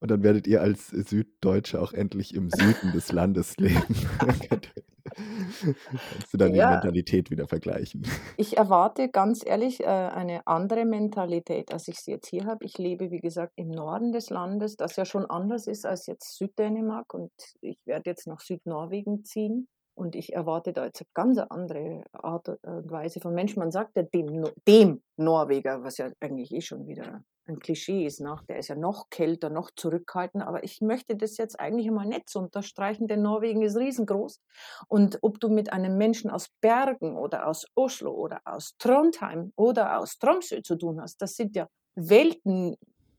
Und 0.00 0.10
dann 0.10 0.24
werdet 0.24 0.48
ihr 0.48 0.60
als 0.60 0.88
Süddeutsche 0.88 1.80
auch 1.80 1.92
endlich 1.92 2.34
im 2.34 2.50
Süden 2.50 2.90
des 2.92 3.12
Landes 3.12 3.56
leben. 3.58 3.80
Kannst 6.12 6.32
du 6.32 6.36
dann 6.36 6.54
ja, 6.54 6.68
die 6.68 6.74
Mentalität 6.74 7.30
wieder 7.30 7.46
vergleichen? 7.46 8.02
Ich 8.36 8.56
erwarte 8.56 9.08
ganz 9.08 9.44
ehrlich 9.44 9.80
äh, 9.80 9.86
eine 9.86 10.46
andere 10.46 10.84
Mentalität, 10.84 11.72
als 11.72 11.88
ich 11.88 11.98
sie 11.98 12.12
jetzt 12.12 12.28
hier 12.28 12.44
habe. 12.46 12.64
Ich 12.64 12.78
lebe, 12.78 13.10
wie 13.10 13.20
gesagt, 13.20 13.52
im 13.56 13.68
Norden 13.68 14.12
des 14.12 14.30
Landes, 14.30 14.76
das 14.76 14.96
ja 14.96 15.04
schon 15.04 15.26
anders 15.26 15.66
ist 15.66 15.84
als 15.84 16.06
jetzt 16.06 16.36
Süddänemark 16.36 17.12
und 17.14 17.32
ich 17.60 17.78
werde 17.84 18.10
jetzt 18.10 18.26
nach 18.26 18.40
Südnorwegen 18.40 19.24
ziehen. 19.24 19.68
Und 19.94 20.14
ich 20.14 20.32
erwarte 20.32 20.72
da 20.72 20.84
jetzt 20.84 21.00
eine 21.00 21.08
ganz 21.12 21.38
andere 21.38 22.04
Art 22.12 22.48
und 22.48 22.90
Weise 22.90 23.18
von 23.18 23.34
Menschen. 23.34 23.58
Man 23.58 23.72
sagt 23.72 23.96
ja 23.96 24.04
dem, 24.04 24.44
dem 24.68 25.02
Norweger, 25.16 25.82
was 25.82 25.98
ja 25.98 26.12
eigentlich 26.20 26.52
eh 26.52 26.60
schon 26.60 26.86
wieder 26.86 27.24
ein 27.48 27.58
Klischee 27.58 28.06
ist. 28.06 28.20
Nach. 28.20 28.44
Der 28.44 28.58
ist 28.58 28.68
ja 28.68 28.76
noch 28.76 29.10
kälter, 29.10 29.50
noch 29.50 29.70
zurückhaltender. 29.74 30.46
Aber 30.46 30.64
ich 30.64 30.80
möchte 30.80 31.16
das 31.16 31.36
jetzt 31.36 31.58
eigentlich 31.58 31.88
einmal 31.88 32.06
nicht 32.06 32.28
so 32.28 32.38
unterstreichen, 32.38 33.08
denn 33.08 33.22
Norwegen 33.22 33.62
ist 33.62 33.76
riesengroß. 33.76 34.40
Und 34.88 35.18
ob 35.22 35.40
du 35.40 35.48
mit 35.48 35.72
einem 35.72 35.96
Menschen 35.96 36.30
aus 36.30 36.48
Bergen 36.60 37.16
oder 37.16 37.46
aus 37.46 37.66
Oslo 37.74 38.12
oder 38.12 38.40
aus 38.44 38.76
Trondheim 38.78 39.52
oder 39.56 39.98
aus 39.98 40.18
Tromsø 40.18 40.62
zu 40.62 40.76
tun 40.76 41.00
hast, 41.00 41.20
das 41.22 41.36
sind 41.36 41.56
ja 41.56 41.68
Welten 41.94 42.76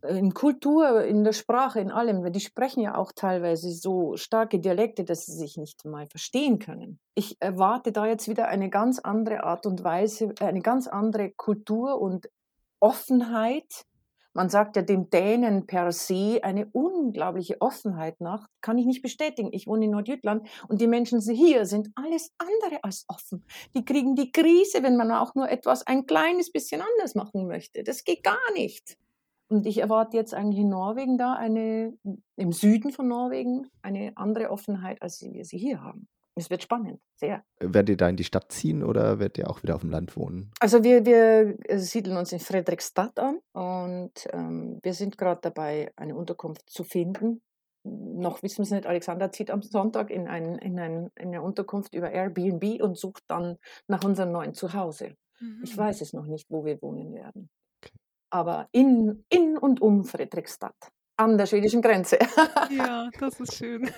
in 0.08 0.34
Kultur, 0.34 1.04
in 1.04 1.24
der 1.24 1.34
Sprache, 1.34 1.82
in 1.82 1.92
allem, 1.92 2.32
die 2.32 2.40
sprechen 2.40 2.82
ja 2.82 2.96
auch 2.96 3.12
teilweise 3.12 3.72
so 3.72 4.16
starke 4.16 4.60
Dialekte, 4.60 5.04
dass 5.04 5.26
sie 5.26 5.34
sich 5.34 5.58
nicht 5.58 5.84
mal 5.84 6.08
verstehen 6.08 6.60
können. 6.60 7.00
Ich 7.16 7.36
erwarte 7.42 7.92
da 7.92 8.06
jetzt 8.06 8.30
wieder 8.30 8.48
eine 8.48 8.70
ganz 8.70 9.00
andere 9.00 9.44
Art 9.44 9.66
und 9.66 9.84
Weise, 9.84 10.34
eine 10.40 10.62
ganz 10.62 10.88
andere 10.88 11.32
Kultur 11.32 12.00
und 12.00 12.30
Offenheit. 12.80 13.86
Man 14.34 14.50
sagt 14.50 14.76
ja 14.76 14.84
den 14.84 15.10
Dänen 15.10 15.66
per 15.66 15.92
se 15.92 16.40
eine 16.44 16.68
unglaubliche 16.68 17.60
Offenheit 17.62 18.22
nach. 18.22 18.48
Kann 18.62 18.78
ich 18.78 18.86
nicht 18.86 19.02
bestätigen. 19.02 19.50
Ich 19.52 19.66
wohne 19.66 19.86
in 19.86 19.92
Nordjütland 19.92 20.48
und 20.68 20.82
die 20.82 20.88
Menschen 20.88 21.20
hier 21.20 21.66
sind 21.66 21.90
alles 21.96 22.32
andere 22.38 22.84
als 22.84 23.06
offen. 23.08 23.44
Die 23.76 23.84
kriegen 23.84 24.16
die 24.16 24.32
Krise, 24.32 24.84
wenn 24.84 24.98
man 24.98 25.12
auch 25.12 25.34
nur 25.34 25.50
etwas 25.50 25.86
ein 25.88 26.06
kleines 26.06 26.52
bisschen 26.52 26.82
anders 26.82 27.16
machen 27.16 27.48
möchte. 27.48 27.84
Das 27.84 28.04
geht 28.04 28.24
gar 28.24 28.38
nicht. 28.54 28.98
Und 29.50 29.66
ich 29.66 29.80
erwarte 29.80 30.16
jetzt 30.16 30.36
eigentlich 30.36 30.60
in 30.60 30.70
Norwegen 30.70 31.18
da 31.18 31.34
eine, 31.34 31.98
im 32.36 32.52
Süden 32.52 32.92
von 32.92 33.08
Norwegen, 33.08 33.68
eine 33.82 34.14
andere 34.16 34.52
Offenheit, 34.52 35.02
als 35.02 35.22
wir 35.24 35.44
sie 35.44 35.58
hier 35.58 35.82
haben. 35.82 36.08
Es 36.40 36.50
wird 36.50 36.64
spannend, 36.64 37.02
sehr. 37.16 37.44
Werdet 37.60 37.90
ihr 37.90 37.98
da 37.98 38.10
in 38.10 38.16
die 38.16 38.24
Stadt 38.24 38.52
ziehen 38.52 38.84
oder 38.84 39.20
werdet 39.20 39.38
ihr 39.38 39.50
auch 39.50 39.62
wieder 39.64 39.76
auf 39.76 39.82
dem 39.82 39.92
Land 39.92 40.16
wohnen? 40.16 40.52
Also 40.60 40.84
wir, 40.84 41.06
wir 41.06 41.58
äh, 41.66 41.78
siedeln 41.78 42.18
uns 42.18 42.32
in 42.32 42.40
Fredrikstad 42.40 43.20
an 43.20 43.40
und 43.54 44.12
ähm, 44.32 44.80
wir 44.82 44.94
sind 44.94 45.18
gerade 45.18 45.42
dabei, 45.42 45.92
eine 45.96 46.16
Unterkunft 46.16 46.70
zu 46.70 46.84
finden. 46.84 47.42
Noch 47.84 48.44
wissen 48.44 48.60
wir 48.60 48.64
es 48.64 48.72
nicht, 48.72 48.86
Alexander 48.86 49.32
zieht 49.32 49.52
am 49.52 49.62
Sonntag 49.62 50.10
in, 50.10 50.28
ein, 50.28 50.58
in, 50.58 50.80
ein, 50.80 51.10
in 51.16 51.30
eine 51.30 51.42
Unterkunft 51.42 51.94
über 51.94 52.12
Airbnb 52.12 52.82
und 52.82 52.98
sucht 52.98 53.24
dann 53.28 53.58
nach 53.88 54.04
unserem 54.04 54.32
neuen 54.32 54.54
Zuhause. 54.54 55.16
Mhm. 55.40 55.62
Ich 55.64 55.78
weiß 55.78 56.02
es 56.02 56.14
noch 56.14 56.26
nicht, 56.26 56.48
wo 56.50 56.66
wir 56.66 56.82
wohnen 56.82 57.14
werden 57.14 57.50
aber 58.30 58.68
in, 58.72 59.26
in 59.30 59.58
und 59.58 59.82
um 59.82 60.04
Fredrikstad. 60.06 60.76
An 61.20 61.38
der 61.38 61.48
schwedischen 61.48 61.82
Grenze. 61.82 62.18
ja, 62.70 63.10
das 63.20 63.42
ist 63.42 63.56
schön. 63.56 63.92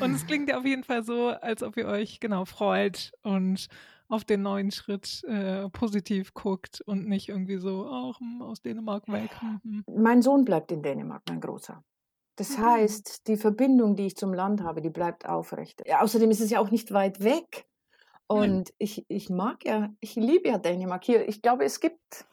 Und 0.00 0.14
es 0.14 0.24
klingt 0.24 0.48
ja 0.48 0.58
auf 0.58 0.64
jeden 0.64 0.84
Fall 0.84 1.02
so, 1.02 1.26
als 1.30 1.64
ob 1.64 1.76
ihr 1.76 1.86
euch 1.86 2.20
genau 2.20 2.44
freut 2.44 3.10
und 3.22 3.66
auf 4.08 4.24
den 4.24 4.42
neuen 4.42 4.70
Schritt 4.70 5.24
äh, 5.24 5.68
positiv 5.70 6.34
guckt 6.34 6.80
und 6.82 7.08
nicht 7.08 7.30
irgendwie 7.30 7.56
so, 7.56 7.84
ach, 7.90 8.20
hm, 8.20 8.42
aus 8.42 8.62
Dänemark 8.62 9.08
weg. 9.08 9.28
Hm, 9.40 9.60
hm. 9.64 9.84
Mein 9.92 10.22
Sohn 10.22 10.44
bleibt 10.44 10.70
in 10.70 10.82
Dänemark, 10.84 11.22
mein 11.28 11.40
Großer. 11.40 11.82
Das 12.36 12.56
mhm. 12.56 12.62
heißt, 12.62 13.26
die 13.26 13.36
Verbindung, 13.36 13.96
die 13.96 14.06
ich 14.06 14.16
zum 14.16 14.32
Land 14.32 14.62
habe, 14.62 14.80
die 14.80 14.90
bleibt 14.90 15.28
aufrecht. 15.28 15.82
Ja, 15.84 16.02
außerdem 16.02 16.30
ist 16.30 16.40
es 16.40 16.50
ja 16.50 16.60
auch 16.60 16.70
nicht 16.70 16.92
weit 16.92 17.24
weg. 17.24 17.66
Und 18.28 18.72
ich, 18.78 19.04
ich 19.08 19.30
mag 19.30 19.64
ja, 19.64 19.90
ich 19.98 20.14
liebe 20.14 20.48
ja 20.48 20.58
Dänemark 20.58 21.02
hier. 21.02 21.28
Ich 21.28 21.42
glaube, 21.42 21.64
es 21.64 21.80
gibt 21.80 22.26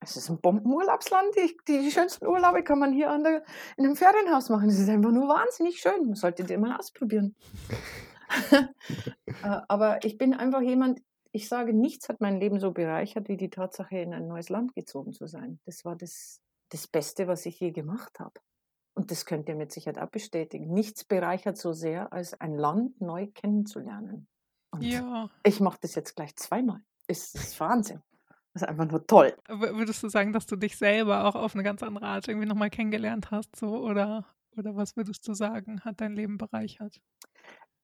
es 0.00 0.16
ist 0.16 0.28
ein 0.28 0.40
Bombenurlaubsland. 0.40 1.34
Die, 1.36 1.56
die 1.68 1.90
schönsten 1.90 2.26
Urlaube 2.26 2.62
kann 2.62 2.78
man 2.78 2.92
hier 2.92 3.06
der, 3.22 3.44
in 3.76 3.84
einem 3.84 3.96
Ferienhaus 3.96 4.48
machen. 4.48 4.68
Es 4.68 4.78
ist 4.78 4.88
einfach 4.88 5.10
nur 5.10 5.28
wahnsinnig 5.28 5.78
schön. 5.78 6.06
Man 6.06 6.14
sollte 6.14 6.42
ihr 6.42 6.58
mal 6.58 6.76
ausprobieren. 6.76 7.34
Äh, 9.42 9.60
aber 9.68 10.04
ich 10.04 10.18
bin 10.18 10.34
einfach 10.34 10.62
jemand, 10.62 11.00
ich 11.30 11.48
sage, 11.48 11.72
nichts 11.72 12.08
hat 12.08 12.20
mein 12.20 12.40
Leben 12.40 12.58
so 12.58 12.72
bereichert, 12.72 13.28
wie 13.28 13.36
die 13.36 13.50
Tatsache, 13.50 13.98
in 13.98 14.14
ein 14.14 14.26
neues 14.26 14.48
Land 14.48 14.74
gezogen 14.74 15.12
zu 15.12 15.26
sein. 15.26 15.60
Das 15.64 15.84
war 15.84 15.94
das, 15.94 16.40
das 16.70 16.88
Beste, 16.88 17.28
was 17.28 17.46
ich 17.46 17.60
je 17.60 17.70
gemacht 17.70 18.18
habe. 18.18 18.40
Und 18.94 19.10
das 19.10 19.26
könnt 19.26 19.48
ihr 19.48 19.54
mit 19.54 19.72
Sicherheit 19.72 19.98
auch 19.98 20.10
bestätigen. 20.10 20.72
Nichts 20.72 21.04
bereichert 21.04 21.58
so 21.58 21.72
sehr, 21.72 22.12
als 22.12 22.40
ein 22.40 22.56
Land 22.56 23.00
neu 23.00 23.26
kennenzulernen. 23.26 24.26
Und 24.70 24.82
ja. 24.82 25.30
ich 25.42 25.60
mache 25.60 25.78
das 25.82 25.94
jetzt 25.94 26.16
gleich 26.16 26.34
zweimal. 26.36 26.80
Es 27.06 27.34
ist 27.34 27.60
Wahnsinn. 27.60 28.02
Das 28.56 28.62
ist 28.62 28.68
einfach 28.70 28.90
nur 28.90 29.06
toll. 29.06 29.34
Würdest 29.48 30.02
du 30.02 30.08
sagen, 30.08 30.32
dass 30.32 30.46
du 30.46 30.56
dich 30.56 30.78
selber 30.78 31.26
auch 31.26 31.34
auf 31.34 31.54
eine 31.54 31.62
ganz 31.62 31.82
andere 31.82 32.06
Art 32.06 32.26
irgendwie 32.26 32.46
nochmal 32.46 32.70
kennengelernt 32.70 33.30
hast, 33.30 33.54
so 33.54 33.66
oder, 33.84 34.24
oder 34.56 34.74
was 34.74 34.96
würdest 34.96 35.28
du 35.28 35.34
sagen, 35.34 35.82
hat 35.84 36.00
dein 36.00 36.14
Leben 36.14 36.38
bereichert? 36.38 36.98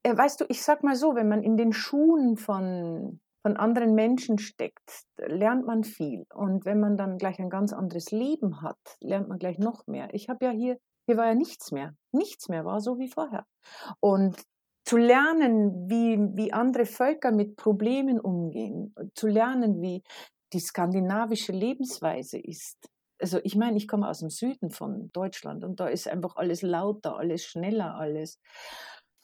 Äh, 0.03 0.17
weißt 0.17 0.41
du, 0.41 0.47
ich 0.49 0.63
sag 0.63 0.83
mal 0.83 0.97
so, 0.97 1.15
wenn 1.15 1.29
man 1.29 1.43
in 1.43 1.59
den 1.59 1.75
Schuhen 1.75 2.39
von, 2.39 3.21
von 3.43 3.59
anderen 3.59 3.95
Menschen 3.95 4.39
steckt, 4.39 5.03
lernt 5.19 5.67
man 5.67 5.85
viel. 5.85 6.25
Und 6.33 6.65
wenn 6.65 6.81
man 6.81 6.97
dann 6.97 7.19
gleich 7.19 7.39
ein 7.39 7.51
ganz 7.51 7.75
anderes 7.75 8.11
Leben 8.11 8.63
hat, 8.63 8.79
lernt 9.03 9.29
man 9.29 9.39
gleich 9.39 9.59
noch 9.59 9.87
mehr. 9.87 10.09
Ich 10.15 10.31
habe 10.31 10.43
ja 10.43 10.53
hier, 10.53 10.79
hier 11.05 11.19
war 11.19 11.27
ja 11.27 11.35
nichts 11.35 11.71
mehr. 11.71 11.93
Nichts 12.13 12.49
mehr 12.49 12.65
war 12.65 12.81
so 12.81 12.99
wie 12.99 13.09
vorher. 13.09 13.45
Und 14.01 14.43
zu 14.85 14.97
lernen, 14.97 15.89
wie, 15.91 16.19
wie 16.35 16.53
andere 16.53 16.87
Völker 16.87 17.31
mit 17.31 17.57
Problemen 17.57 18.19
umgehen, 18.19 18.95
zu 19.15 19.29
lernen, 19.29 19.81
wie, 19.81 20.03
die 20.53 20.61
skandinavische 20.61 21.53
Lebensweise 21.53 22.39
ist. 22.39 22.89
also 23.21 23.39
ich 23.45 23.57
meine, 23.57 23.77
ich 23.77 23.89
komme 23.89 24.09
aus 24.09 24.21
dem 24.21 24.31
Süden 24.31 24.71
von 24.71 25.11
Deutschland 25.13 25.65
und 25.65 25.81
da 25.81 25.89
ist 25.89 26.09
einfach 26.09 26.37
alles 26.37 26.63
lauter, 26.63 27.17
alles 27.17 27.45
schneller, 27.45 27.95
alles 27.95 28.41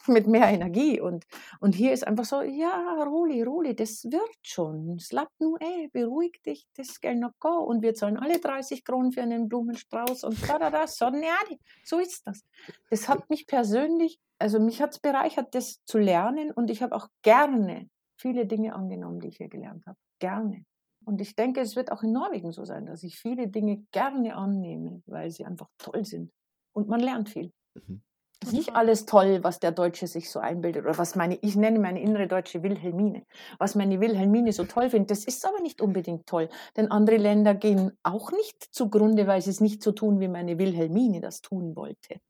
mit 0.07 0.27
mehr 0.27 0.49
Energie. 0.49 1.01
Und, 1.01 1.25
und 1.61 1.75
hier 1.75 1.93
ist 1.93 2.07
einfach 2.07 2.25
so, 2.25 2.43
ja, 2.43 3.03
Roli, 3.03 3.43
Roli, 3.43 3.75
das 3.75 4.05
wird 4.05 4.37
schon. 4.43 4.99
Slap 4.99 5.29
nur, 5.39 5.61
ey, 5.61 5.89
beruhig 5.93 6.41
dich, 6.45 6.67
das 6.77 7.01
geht 7.01 7.19
noch 7.19 7.33
go. 7.39 7.59
Und 7.59 7.83
wir 7.83 7.95
zahlen 7.95 8.17
alle 8.17 8.39
30 8.39 8.85
Kronen 8.85 9.13
für 9.13 9.23
einen 9.23 9.49
Blumenstrauß 9.49 10.25
und 10.25 10.49
da, 10.49 10.59
da, 10.59 10.71
da, 10.71 10.87
so 10.87 11.99
ist 11.99 12.27
das. 12.27 12.45
Das 12.91 13.09
hat 13.09 13.29
mich 13.31 13.47
persönlich, 13.47 14.19
also 14.39 14.61
mich 14.61 14.81
hat 14.81 14.93
es 14.93 15.01
bereichert, 15.01 15.55
das 15.55 15.85
zu 15.85 15.99
lernen 15.99 16.51
und 16.53 16.71
ich 16.71 16.83
habe 16.83 16.95
auch 16.95 17.09
gerne 17.23 17.89
viele 18.17 18.47
Dinge 18.47 18.75
angenommen, 18.75 19.21
die 19.21 19.29
ich 19.29 19.37
hier 19.37 19.49
gelernt 19.49 19.87
habe. 19.87 19.99
Gerne. 20.19 20.65
Und 21.09 21.23
ich 21.23 21.35
denke, 21.35 21.63
es 21.63 21.75
wird 21.75 21.91
auch 21.91 22.03
in 22.03 22.13
Norwegen 22.13 22.53
so 22.53 22.67
sein, 22.67 22.85
dass 22.85 23.03
ich 23.03 23.19
viele 23.19 23.49
Dinge 23.49 23.83
gerne 23.93 24.37
annehme, 24.37 25.03
weil 25.07 25.31
sie 25.31 25.47
einfach 25.47 25.71
toll 25.79 26.05
sind. 26.05 26.31
Und 26.75 26.91
man 26.91 27.01
lernt 27.01 27.31
viel. 27.31 27.51
Mhm. 27.73 28.03
Ist 28.43 28.53
nicht 28.53 28.77
alles 28.77 29.07
toll, 29.07 29.43
was 29.43 29.59
der 29.59 29.73
Deutsche 29.73 30.07
sich 30.07 30.31
so 30.31 30.39
einbildet 30.39 30.85
oder 30.85 30.99
was 30.99 31.17
meine, 31.17 31.37
ich 31.41 31.57
nenne 31.57 31.79
meine 31.79 32.03
innere 32.03 32.29
deutsche 32.29 32.63
Wilhelmine, 32.63 33.25
was 33.59 33.75
meine 33.75 34.01
Wilhelmine 34.01 34.53
so 34.53 34.65
toll 34.65 34.91
findet. 34.91 35.11
Das 35.11 35.25
ist 35.25 35.47
aber 35.47 35.61
nicht 35.61 35.81
unbedingt 35.81 36.27
toll, 36.27 36.51
denn 36.77 36.91
andere 36.91 37.17
Länder 37.17 37.55
gehen 37.55 37.97
auch 38.03 38.31
nicht 38.31 38.63
zugrunde, 38.71 39.27
weil 39.27 39.41
sie 39.41 39.51
es 39.51 39.63
nicht 39.63 39.83
so 39.83 39.93
tun, 39.93 40.21
wie 40.21 40.29
meine 40.29 40.59
Wilhelmine 40.59 41.23
das 41.23 41.41
tun 41.41 41.75
wollte. 41.75 42.21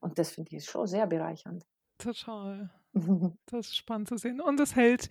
Und 0.00 0.18
das 0.18 0.30
finde 0.30 0.56
ich 0.56 0.64
schon 0.64 0.88
sehr 0.88 1.06
bereichernd. 1.06 1.64
Total. 1.98 2.70
Das 3.46 3.68
ist 3.68 3.76
spannend 3.76 4.08
zu 4.08 4.16
sehen. 4.16 4.40
Und 4.40 4.58
es 4.58 4.74
hält 4.74 5.08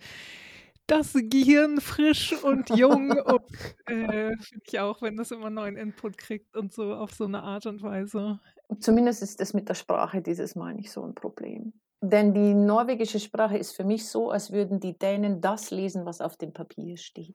das 0.88 1.12
Gehirn 1.14 1.80
frisch 1.80 2.34
und 2.42 2.70
jung. 2.70 3.10
und 3.10 3.42
äh, 3.86 4.36
finde 4.36 4.64
ich 4.66 4.80
auch, 4.80 5.00
wenn 5.02 5.16
das 5.16 5.30
immer 5.30 5.50
neuen 5.50 5.76
Input 5.76 6.18
kriegt 6.18 6.56
und 6.56 6.72
so 6.72 6.94
auf 6.94 7.12
so 7.12 7.24
eine 7.24 7.42
Art 7.42 7.66
und 7.66 7.82
Weise. 7.82 8.40
Zumindest 8.80 9.22
ist 9.22 9.40
das 9.40 9.54
mit 9.54 9.68
der 9.68 9.74
Sprache 9.74 10.20
dieses 10.20 10.56
Mal 10.56 10.74
nicht 10.74 10.90
so 10.90 11.04
ein 11.04 11.14
Problem. 11.14 11.72
Denn 12.00 12.32
die 12.32 12.54
norwegische 12.54 13.18
Sprache 13.18 13.58
ist 13.58 13.74
für 13.74 13.82
mich 13.82 14.08
so, 14.08 14.30
als 14.30 14.52
würden 14.52 14.78
die 14.78 14.96
Dänen 14.96 15.40
das 15.40 15.72
lesen, 15.72 16.06
was 16.06 16.20
auf 16.20 16.36
dem 16.36 16.52
Papier 16.52 16.96
steht. 16.96 17.34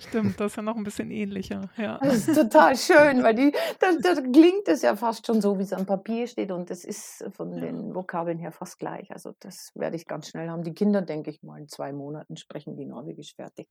Stimmt, 0.00 0.38
das 0.38 0.52
ist 0.52 0.56
ja 0.56 0.62
noch 0.62 0.76
ein 0.76 0.84
bisschen 0.84 1.10
ähnlicher. 1.10 1.70
Ja. 1.78 1.98
Das 1.98 2.28
ist 2.28 2.34
total 2.34 2.76
schön, 2.76 3.22
weil 3.22 3.34
die, 3.34 3.52
da, 3.78 3.92
da 4.02 4.20
klingt 4.20 4.68
es 4.68 4.82
ja 4.82 4.96
fast 4.96 5.26
schon 5.26 5.40
so, 5.40 5.58
wie 5.58 5.62
es 5.62 5.72
am 5.72 5.86
Papier 5.86 6.26
steht 6.26 6.52
und 6.52 6.68
das 6.68 6.84
ist 6.84 7.24
von 7.30 7.52
den 7.52 7.94
Vokabeln 7.94 8.38
her 8.38 8.52
fast 8.52 8.78
gleich. 8.78 9.10
Also 9.10 9.32
das 9.40 9.70
werde 9.74 9.96
ich 9.96 10.06
ganz 10.06 10.28
schnell 10.28 10.50
haben. 10.50 10.62
Die 10.62 10.74
Kinder, 10.74 11.00
denke 11.00 11.30
ich 11.30 11.42
mal, 11.42 11.58
in 11.58 11.68
zwei 11.68 11.94
Monaten 11.94 12.36
sprechen 12.36 12.76
die 12.76 12.84
Norwegisch 12.84 13.34
fertig. 13.34 13.66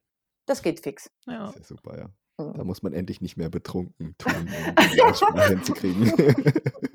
Das 0.47 0.63
geht 0.63 0.79
fix. 0.79 1.11
Ja. 1.27 1.45
Das 1.45 1.55
ist 1.55 1.59
ja 1.59 1.65
super, 1.65 1.97
ja. 1.99 2.09
Da 2.37 2.63
muss 2.63 2.81
man 2.81 2.93
endlich 2.93 3.21
nicht 3.21 3.37
mehr 3.37 3.49
betrunken 3.49 4.15
tun, 4.17 4.33
um 4.35 4.75
die 4.95 5.01
Aussprache 5.03 5.49
hinzukriegen. 5.49 6.11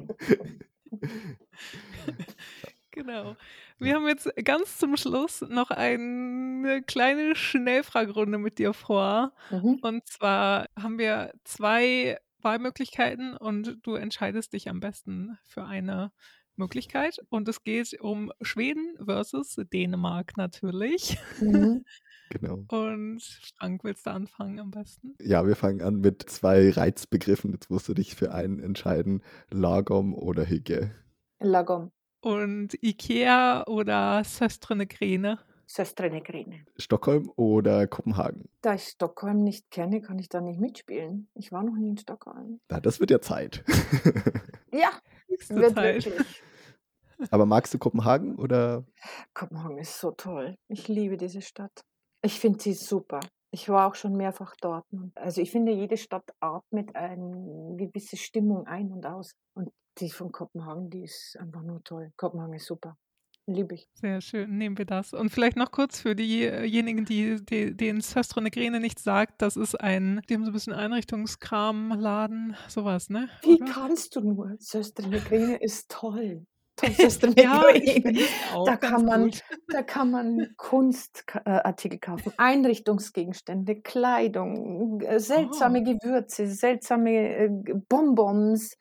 Genau. 2.96 3.36
Wir 3.78 3.94
haben 3.94 4.08
jetzt 4.08 4.28
ganz 4.42 4.78
zum 4.78 4.96
Schluss 4.96 5.42
noch 5.42 5.70
eine 5.70 6.82
kleine 6.86 7.36
Schnellfragerunde 7.36 8.38
mit 8.38 8.58
dir 8.58 8.72
vor. 8.72 9.32
Mhm. 9.50 9.78
Und 9.82 10.06
zwar 10.06 10.66
haben 10.80 10.98
wir 10.98 11.32
zwei 11.44 12.18
Wahlmöglichkeiten 12.40 13.36
und 13.36 13.78
du 13.82 13.96
entscheidest 13.96 14.54
dich 14.54 14.70
am 14.70 14.80
besten 14.80 15.36
für 15.44 15.64
eine 15.64 16.10
Möglichkeit. 16.56 17.18
Und 17.28 17.48
es 17.48 17.64
geht 17.64 18.00
um 18.00 18.32
Schweden 18.40 18.96
versus 19.04 19.56
Dänemark 19.72 20.36
natürlich. 20.36 21.18
Mhm. 21.40 21.84
Genau. 22.28 22.64
Und 22.70 23.22
Frank, 23.56 23.84
willst 23.84 24.04
du 24.04 24.10
anfangen 24.10 24.58
am 24.58 24.72
besten? 24.72 25.14
Ja, 25.20 25.46
wir 25.46 25.54
fangen 25.54 25.80
an 25.80 26.00
mit 26.00 26.28
zwei 26.28 26.70
Reizbegriffen. 26.70 27.52
Jetzt 27.52 27.70
musst 27.70 27.88
du 27.88 27.94
dich 27.94 28.16
für 28.16 28.34
einen 28.34 28.58
entscheiden: 28.58 29.22
Lagom 29.48 30.12
oder 30.12 30.44
Hygge. 30.48 30.90
Lagom. 31.38 31.92
Und 32.26 32.74
Ikea 32.82 33.68
oder 33.68 34.24
Söstrene 34.24 34.88
Grene? 34.88 35.38
Söstrene 35.68 36.20
Grene. 36.20 36.66
Stockholm 36.76 37.30
oder 37.36 37.86
Kopenhagen? 37.86 38.48
Da 38.62 38.74
ich 38.74 38.82
Stockholm 38.82 39.44
nicht 39.44 39.70
kenne, 39.70 40.00
kann 40.00 40.18
ich 40.18 40.28
da 40.28 40.40
nicht 40.40 40.58
mitspielen. 40.58 41.28
Ich 41.34 41.52
war 41.52 41.62
noch 41.62 41.76
nie 41.76 41.90
in 41.90 41.98
Stockholm. 41.98 42.58
Na, 42.68 42.80
das 42.80 42.98
wird 42.98 43.12
ja 43.12 43.20
Zeit. 43.20 43.62
ja, 44.72 44.90
wird 45.28 45.74
Zeit. 45.76 46.04
wirklich. 46.04 46.42
Aber 47.30 47.46
magst 47.46 47.72
du 47.74 47.78
Kopenhagen 47.78 48.34
oder? 48.34 48.84
Kopenhagen 49.32 49.78
ist 49.78 50.00
so 50.00 50.10
toll. 50.10 50.56
Ich 50.66 50.88
liebe 50.88 51.16
diese 51.16 51.42
Stadt. 51.42 51.84
Ich 52.22 52.40
finde 52.40 52.60
sie 52.60 52.72
super. 52.72 53.20
Ich 53.50 53.68
war 53.68 53.88
auch 53.88 53.94
schon 53.94 54.16
mehrfach 54.16 54.54
dort. 54.60 54.84
Also 55.14 55.40
ich 55.40 55.50
finde, 55.50 55.72
jede 55.72 55.96
Stadt 55.96 56.30
atmet 56.40 56.94
eine 56.94 57.76
gewisse 57.76 58.16
Stimmung 58.16 58.66
ein 58.66 58.92
und 58.92 59.06
aus. 59.06 59.34
Und 59.54 59.72
die 59.98 60.10
von 60.10 60.32
Kopenhagen, 60.32 60.90
die 60.90 61.04
ist 61.04 61.36
einfach 61.38 61.62
nur 61.62 61.82
toll. 61.84 62.12
Kopenhagen 62.16 62.54
ist 62.54 62.66
super. 62.66 62.96
Liebe 63.48 63.76
ich. 63.76 63.88
Sehr 63.94 64.20
schön, 64.20 64.58
nehmen 64.58 64.76
wir 64.76 64.86
das. 64.86 65.12
Und 65.12 65.30
vielleicht 65.30 65.56
noch 65.56 65.70
kurz 65.70 66.00
für 66.00 66.16
diejenigen, 66.16 67.04
die, 67.04 67.36
die 67.44 67.76
denen 67.76 68.00
Söstre 68.00 68.42
Negrene 68.42 68.80
nicht 68.80 68.98
sagt, 68.98 69.40
das 69.40 69.56
ist 69.56 69.80
ein, 69.80 70.20
die 70.28 70.34
haben 70.34 70.44
so 70.44 70.50
ein 70.50 70.52
bisschen 70.52 70.72
Einrichtungskram, 70.72 71.92
Laden, 71.92 72.56
sowas, 72.66 73.08
ne? 73.08 73.28
Wie 73.42 73.62
Oder? 73.62 73.72
kannst 73.72 74.16
du 74.16 74.20
nur? 74.20 74.56
Söstre 74.58 75.06
Negrene 75.06 75.56
ist 75.58 75.88
toll. 75.88 76.44
ja, 77.36 77.62
da 78.66 78.76
kann 78.76 79.04
man, 79.04 79.30
da 79.68 79.82
kann 79.82 80.10
man 80.10 80.54
Kunstartikel 80.56 81.98
kaufen, 81.98 82.32
Einrichtungsgegenstände, 82.36 83.80
Kleidung, 83.80 85.00
äh, 85.00 85.18
seltsame 85.18 85.80
oh. 85.80 85.84
Gewürze, 85.84 86.46
seltsame 86.46 87.36
äh, 87.36 87.50
Bonbons, 87.88 88.76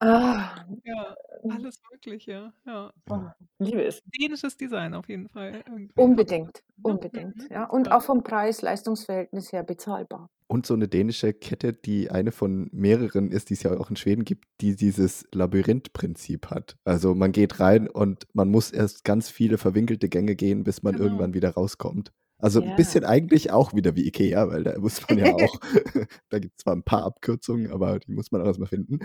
Ah, 0.00 0.64
Ja, 0.84 1.16
alles 1.50 1.82
Mögliche, 1.90 2.52
ja. 2.64 2.92
Oh, 3.10 3.20
liebe 3.58 3.84
es. 3.84 4.00
Dänisches 4.04 4.56
Design 4.56 4.94
auf 4.94 5.08
jeden 5.08 5.28
Fall 5.28 5.64
irgendwie. 5.66 5.92
Unbedingt, 5.96 6.62
unbedingt, 6.82 7.50
ja. 7.50 7.64
Und 7.64 7.90
auch 7.90 8.02
vom 8.02 8.22
Preis-Leistungsverhältnis 8.22 9.52
her 9.52 9.64
bezahlbar. 9.64 10.30
Und 10.50 10.64
so 10.64 10.72
eine 10.72 10.88
dänische 10.88 11.34
Kette, 11.34 11.74
die 11.74 12.10
eine 12.10 12.32
von 12.32 12.70
mehreren 12.72 13.30
ist, 13.30 13.50
die 13.50 13.54
es 13.54 13.62
ja 13.62 13.78
auch 13.78 13.90
in 13.90 13.96
Schweden 13.96 14.24
gibt, 14.24 14.46
die 14.62 14.76
dieses 14.76 15.28
Labyrinth-Prinzip 15.34 16.46
hat. 16.46 16.76
Also 16.84 17.14
man 17.14 17.32
geht 17.32 17.60
rein 17.60 17.86
und 17.86 18.26
man 18.32 18.48
muss 18.48 18.70
erst 18.70 19.04
ganz 19.04 19.28
viele 19.28 19.58
verwinkelte 19.58 20.08
Gänge 20.08 20.34
gehen, 20.36 20.64
bis 20.64 20.82
man 20.82 20.94
Genau. 20.94 21.04
irgendwann 21.04 21.34
wieder 21.34 21.50
rauskommt. 21.50 22.12
Also 22.38 22.62
ein 22.62 22.76
bisschen 22.76 23.04
eigentlich 23.04 23.50
auch 23.50 23.74
wieder 23.74 23.94
wie 23.96 24.06
Ikea, 24.06 24.48
weil 24.48 24.62
da 24.64 24.78
muss 24.78 25.06
man 25.08 25.18
ja 25.18 25.26
auch, 25.34 25.60
da 26.30 26.38
gibt 26.38 26.54
es 26.56 26.62
zwar 26.64 26.74
ein 26.74 26.82
paar 26.82 27.02
Abkürzungen, 27.04 27.70
aber 27.70 27.98
die 27.98 28.12
muss 28.12 28.32
man 28.32 28.40
auch 28.40 28.46
erstmal 28.46 28.68
finden. 28.68 29.00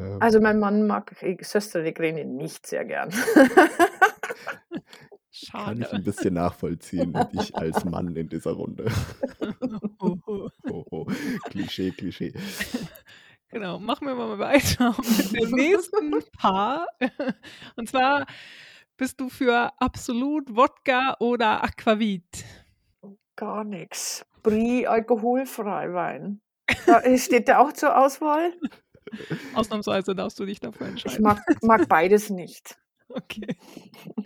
Ähm. 0.00 0.16
Also 0.20 0.40
mein 0.40 0.58
Mann 0.58 0.86
mag 0.86 1.14
Sösterlegrini 1.40 2.24
nicht 2.24 2.66
sehr 2.66 2.84
gern. 2.84 3.10
Schade. 5.34 5.64
Kann 5.64 5.80
ich 5.80 5.92
ein 5.92 6.04
bisschen 6.04 6.34
nachvollziehen 6.34 7.16
und 7.16 7.28
ich 7.32 7.54
als 7.56 7.86
Mann 7.86 8.14
in 8.14 8.28
dieser 8.28 8.52
Runde. 8.52 8.92
oh, 9.98 10.50
oh. 10.68 11.06
Klischee, 11.44 11.90
Klischee. 11.90 12.34
Genau, 13.48 13.78
machen 13.78 14.06
wir 14.06 14.14
mal 14.14 14.38
weiter 14.38 14.94
mit 15.32 15.42
dem 15.42 15.50
nächsten 15.52 16.22
Paar. 16.36 16.86
Und 17.76 17.88
zwar 17.88 18.26
bist 18.98 19.20
du 19.20 19.30
für 19.30 19.72
Absolut 19.78 20.54
Wodka 20.54 21.16
oder 21.18 21.64
Aquavit? 21.64 22.44
Gar 23.34 23.64
nichts. 23.64 24.26
Brie 24.42 24.86
alkoholfrei 24.86 25.94
Wein. 25.94 26.42
Da 26.86 27.02
steht 27.16 27.48
der 27.48 27.60
auch 27.60 27.72
zur 27.72 27.96
Auswahl? 27.96 28.52
Ausnahmsweise 29.54 30.14
darfst 30.14 30.38
du 30.38 30.44
dich 30.44 30.60
dafür 30.60 30.88
entscheiden. 30.88 31.16
Ich 31.16 31.20
mag, 31.20 31.42
mag 31.62 31.88
beides 31.88 32.28
nicht. 32.28 32.76
Okay. 33.22 33.56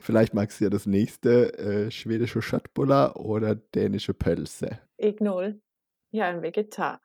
Vielleicht 0.01 0.34
magst 0.34 0.61
du 0.61 0.64
ja 0.64 0.70
das 0.70 0.87
nächste 0.87 1.59
äh, 1.59 1.91
schwedische 1.91 2.43
Schöttbullar 2.43 3.16
oder 3.16 3.55
dänische 3.55 4.14
Pölse. 4.14 4.80
Ignol. 4.97 5.61
Ja, 6.11 6.26
ein 6.26 6.43
Vegetar. 6.43 7.01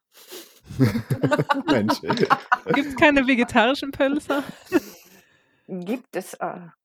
Mensch. 1.68 2.00
Gibt 2.02 2.88
es 2.88 2.96
keine 2.96 3.28
vegetarischen 3.28 3.92
Pölser? 3.92 4.44
Gibt 5.68 6.16
es. 6.16 6.38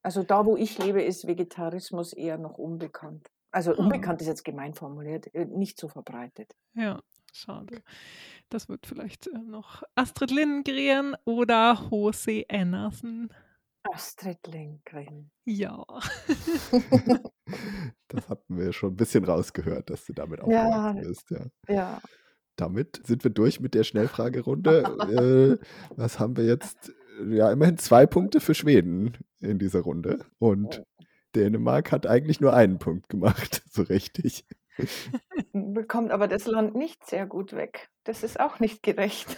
Also 0.03 0.22
da, 0.22 0.44
wo 0.44 0.57
ich 0.57 0.78
lebe, 0.78 1.03
ist 1.03 1.26
Vegetarismus 1.26 2.12
eher 2.12 2.38
noch 2.38 2.59
unbekannt. 2.59 3.30
Also 3.51 3.72
ah. 3.72 3.76
unbekannt 3.76 4.20
ist 4.20 4.28
jetzt 4.28 4.44
gemein 4.44 4.74
formuliert, 4.74 5.34
äh, 5.34 5.47
nicht 5.47 5.78
so 5.78 5.88
verbreitet. 5.88 6.55
Ja, 6.74 7.01
schade. 7.32 7.82
Das 8.51 8.68
wird 8.68 8.86
vielleicht 8.86 9.28
äh, 9.28 9.38
noch 9.38 9.82
Astrid 9.94 10.30
Lindgren 10.30 11.16
oder 11.24 11.90
H.C. 11.90 12.47
Andersen. 12.51 13.30
Astrid 13.93 14.47
Lindgren. 14.47 15.30
Ja. 15.45 15.84
das 18.09 18.28
hatten 18.28 18.59
wir 18.59 18.72
schon 18.72 18.93
ein 18.93 18.97
bisschen 18.97 19.24
rausgehört, 19.24 19.91
dass 19.91 20.05
du 20.05 20.12
damit 20.12 20.41
auch 20.41 20.49
ja, 20.49 20.93
bist. 20.93 21.30
Ja. 21.30 21.47
ja. 21.68 22.01
Damit 22.57 23.01
sind 23.07 23.22
wir 23.24 23.30
durch 23.30 23.61
mit 23.61 23.74
der 23.74 23.84
Schnellfragerunde. 23.84 25.59
äh, 25.61 25.66
was 25.97 26.18
haben 26.18 26.37
wir 26.37 26.45
jetzt? 26.45 26.93
Ja, 27.28 27.51
immerhin 27.51 27.78
zwei 27.78 28.07
Punkte 28.07 28.41
für 28.41 28.55
Schweden 28.55 29.16
in 29.41 29.59
dieser 29.59 29.80
Runde. 29.80 30.24
Und. 30.39 30.82
Dänemark 31.34 31.93
hat 31.93 32.07
eigentlich 32.07 32.41
nur 32.41 32.55
einen 32.55 32.78
Punkt 32.78 33.11
gemacht, 33.11 33.62
so 33.70 33.82
richtig. 33.82 34.47
bekommt 35.53 36.11
aber 36.11 36.28
das 36.28 36.47
Land 36.47 36.74
nicht 36.74 37.07
sehr 37.07 37.26
gut 37.26 37.53
weg. 37.53 37.91
Das 38.05 38.22
ist 38.22 38.41
auch 38.41 38.59
nicht 38.59 38.82
gerecht. 38.82 39.37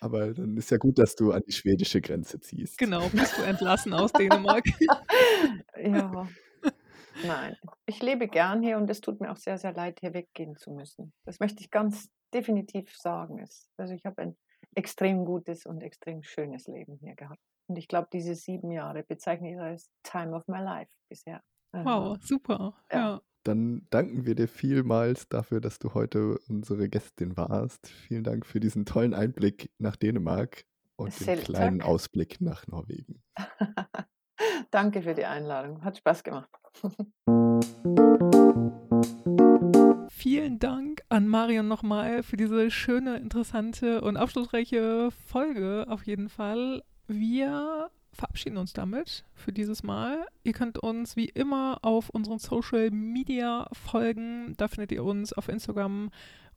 Aber 0.00 0.34
dann 0.34 0.56
ist 0.56 0.70
ja 0.70 0.76
gut, 0.76 0.98
dass 0.98 1.16
du 1.16 1.32
an 1.32 1.42
die 1.46 1.52
schwedische 1.52 2.00
Grenze 2.00 2.40
ziehst. 2.40 2.78
Genau, 2.78 3.08
bist 3.08 3.38
du 3.38 3.42
entlassen 3.42 3.94
aus 3.94 4.12
Dänemark. 4.12 4.64
ja. 5.82 6.28
Nein, 7.26 7.56
ich 7.86 8.02
lebe 8.02 8.28
gern 8.28 8.62
hier 8.62 8.76
und 8.76 8.90
es 8.90 9.00
tut 9.00 9.20
mir 9.20 9.32
auch 9.32 9.38
sehr, 9.38 9.56
sehr 9.56 9.72
leid, 9.72 10.00
hier 10.00 10.12
weggehen 10.12 10.56
zu 10.56 10.70
müssen. 10.70 11.12
Das 11.24 11.40
möchte 11.40 11.62
ich 11.62 11.70
ganz 11.70 12.10
definitiv 12.34 12.94
sagen. 12.96 13.42
Also 13.78 13.94
ich 13.94 14.04
habe 14.04 14.20
ein 14.20 14.36
extrem 14.74 15.24
gutes 15.24 15.64
und 15.64 15.82
extrem 15.82 16.22
schönes 16.22 16.66
Leben 16.66 16.98
hier 17.00 17.14
gehabt. 17.14 17.40
Und 17.68 17.76
ich 17.76 17.88
glaube, 17.88 18.08
diese 18.12 18.34
sieben 18.34 18.70
Jahre 18.70 19.02
bezeichne 19.02 19.52
ich 19.52 19.58
als 19.58 19.90
Time 20.02 20.36
of 20.36 20.46
my 20.46 20.58
life 20.58 20.92
bisher. 21.08 21.42
Wow, 21.72 22.16
super. 22.20 22.74
Ja. 22.92 22.98
ja. 22.98 23.22
Dann 23.46 23.86
danken 23.90 24.26
wir 24.26 24.34
dir 24.34 24.48
vielmals 24.48 25.28
dafür, 25.28 25.60
dass 25.60 25.78
du 25.78 25.94
heute 25.94 26.36
unsere 26.48 26.88
Gästin 26.88 27.36
warst. 27.36 27.86
Vielen 27.86 28.24
Dank 28.24 28.44
für 28.44 28.58
diesen 28.58 28.86
tollen 28.86 29.14
Einblick 29.14 29.70
nach 29.78 29.94
Dänemark 29.94 30.64
und 30.96 31.24
den 31.24 31.38
kleinen 31.38 31.80
Ausblick 31.80 32.40
nach 32.40 32.66
Norwegen. 32.66 33.22
Danke 34.72 35.00
für 35.00 35.14
die 35.14 35.26
Einladung. 35.26 35.84
Hat 35.84 35.96
Spaß 35.96 36.24
gemacht. 36.24 36.50
Vielen 40.10 40.58
Dank 40.58 41.02
an 41.08 41.28
Marion 41.28 41.68
nochmal 41.68 42.24
für 42.24 42.36
diese 42.36 42.72
schöne, 42.72 43.18
interessante 43.18 44.00
und 44.00 44.16
aufschlussreiche 44.16 45.12
Folge 45.12 45.86
auf 45.88 46.04
jeden 46.04 46.28
Fall. 46.28 46.82
Wir 47.06 47.92
verabschieden 48.16 48.56
uns 48.56 48.72
damit 48.72 49.24
für 49.34 49.52
dieses 49.52 49.82
Mal. 49.82 50.26
Ihr 50.42 50.52
könnt 50.52 50.78
uns 50.78 51.16
wie 51.16 51.26
immer 51.26 51.78
auf 51.82 52.10
unseren 52.10 52.38
Social 52.38 52.90
Media 52.90 53.68
folgen. 53.72 54.54
Da 54.56 54.68
findet 54.68 54.92
ihr 54.92 55.04
uns 55.04 55.32
auf 55.32 55.48
Instagram 55.48 56.10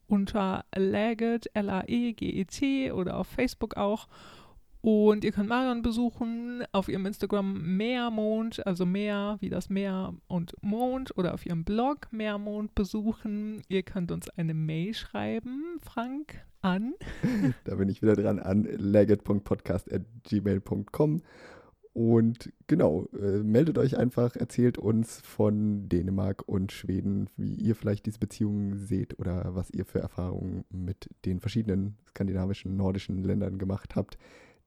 unter 0.06 0.64
Laget, 0.74 1.50
L-A-E-G-E-T 1.54 2.92
oder 2.92 3.16
auf 3.16 3.28
Facebook 3.28 3.76
auch. 3.76 4.08
Und 4.82 5.24
ihr 5.24 5.32
könnt 5.32 5.50
Marion 5.50 5.82
besuchen 5.82 6.64
auf 6.72 6.88
ihrem 6.88 7.04
Instagram 7.04 7.76
Meermond, 7.76 8.66
also 8.66 8.86
Meer 8.86 9.36
wie 9.40 9.50
das 9.50 9.68
Meer 9.68 10.14
und 10.26 10.54
Mond 10.62 11.14
oder 11.18 11.34
auf 11.34 11.44
ihrem 11.44 11.64
Blog 11.64 12.10
Meermond 12.12 12.74
besuchen. 12.74 13.60
Ihr 13.68 13.82
könnt 13.82 14.10
uns 14.10 14.30
eine 14.30 14.54
Mail 14.54 14.94
schreiben, 14.94 15.76
Frank, 15.82 16.46
an. 16.62 16.94
da 17.64 17.74
bin 17.74 17.90
ich 17.90 18.00
wieder 18.00 18.16
dran, 18.16 18.38
an 18.38 18.64
legget.podcast.gmail.com. 18.64 21.22
Und 21.92 22.52
genau, 22.68 23.06
äh, 23.20 23.42
meldet 23.42 23.76
euch 23.76 23.98
einfach, 23.98 24.36
erzählt 24.36 24.78
uns 24.78 25.20
von 25.22 25.88
Dänemark 25.88 26.46
und 26.46 26.70
Schweden, 26.70 27.28
wie 27.36 27.54
ihr 27.54 27.74
vielleicht 27.74 28.06
diese 28.06 28.20
Beziehungen 28.20 28.78
seht 28.78 29.18
oder 29.18 29.56
was 29.56 29.70
ihr 29.70 29.84
für 29.84 29.98
Erfahrungen 29.98 30.64
mit 30.70 31.10
den 31.24 31.40
verschiedenen 31.40 31.96
skandinavischen, 32.08 32.76
nordischen 32.76 33.24
Ländern 33.24 33.58
gemacht 33.58 33.96
habt. 33.96 34.18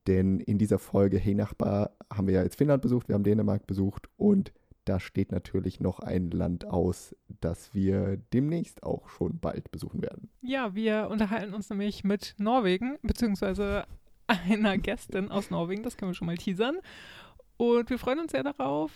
Denn 0.05 0.41
in 0.41 0.57
dieser 0.57 0.79
Folge 0.79 1.17
Hey 1.17 1.33
Nachbar 1.33 1.91
haben 2.11 2.27
wir 2.27 2.33
ja 2.33 2.43
jetzt 2.43 2.57
Finnland 2.57 2.81
besucht, 2.81 3.07
wir 3.07 3.15
haben 3.15 3.23
Dänemark 3.23 3.67
besucht 3.67 4.09
und 4.17 4.51
da 4.85 4.99
steht 4.99 5.31
natürlich 5.31 5.79
noch 5.79 5.99
ein 5.99 6.29
Land 6.31 6.65
aus, 6.65 7.15
das 7.39 7.73
wir 7.73 8.17
demnächst 8.33 8.83
auch 8.83 9.07
schon 9.07 9.39
bald 9.39 9.71
besuchen 9.71 10.01
werden. 10.01 10.29
Ja, 10.41 10.75
wir 10.75 11.07
unterhalten 11.09 11.53
uns 11.53 11.69
nämlich 11.69 12.03
mit 12.03 12.35
Norwegen, 12.37 12.97
beziehungsweise 13.01 13.85
einer 14.49 14.77
Gästin 14.77 15.29
aus 15.29 15.49
Norwegen, 15.49 15.83
das 15.83 15.97
können 15.97 16.11
wir 16.11 16.15
schon 16.15 16.27
mal 16.27 16.37
teasern. 16.37 16.77
Und 17.57 17.89
wir 17.89 17.99
freuen 17.99 18.19
uns 18.19 18.31
sehr 18.31 18.43
darauf 18.43 18.91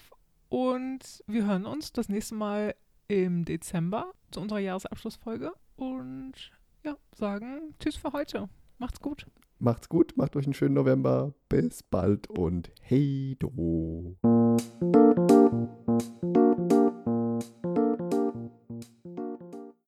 und 0.49 1.23
wir 1.27 1.45
hören 1.45 1.65
uns 1.65 1.93
das 1.93 2.09
nächste 2.09 2.35
Mal 2.35 2.75
im 3.07 3.45
Dezember 3.45 4.13
zu 4.31 4.41
unserer 4.41 4.59
Jahresabschlussfolge 4.59 5.53
und 5.75 6.33
ja, 6.83 6.95
sagen 7.15 7.73
Tschüss 7.79 7.95
für 7.95 8.13
heute. 8.13 8.49
Macht's 8.77 8.99
gut. 8.99 9.25
Macht's 9.59 9.89
gut, 9.89 10.15
macht 10.17 10.35
euch 10.35 10.45
einen 10.45 10.53
schönen 10.53 10.75
November. 10.75 11.33
Bis 11.49 11.81
bald 11.83 12.29
und 12.29 12.71
hey 12.81 13.35
do. 13.39 14.15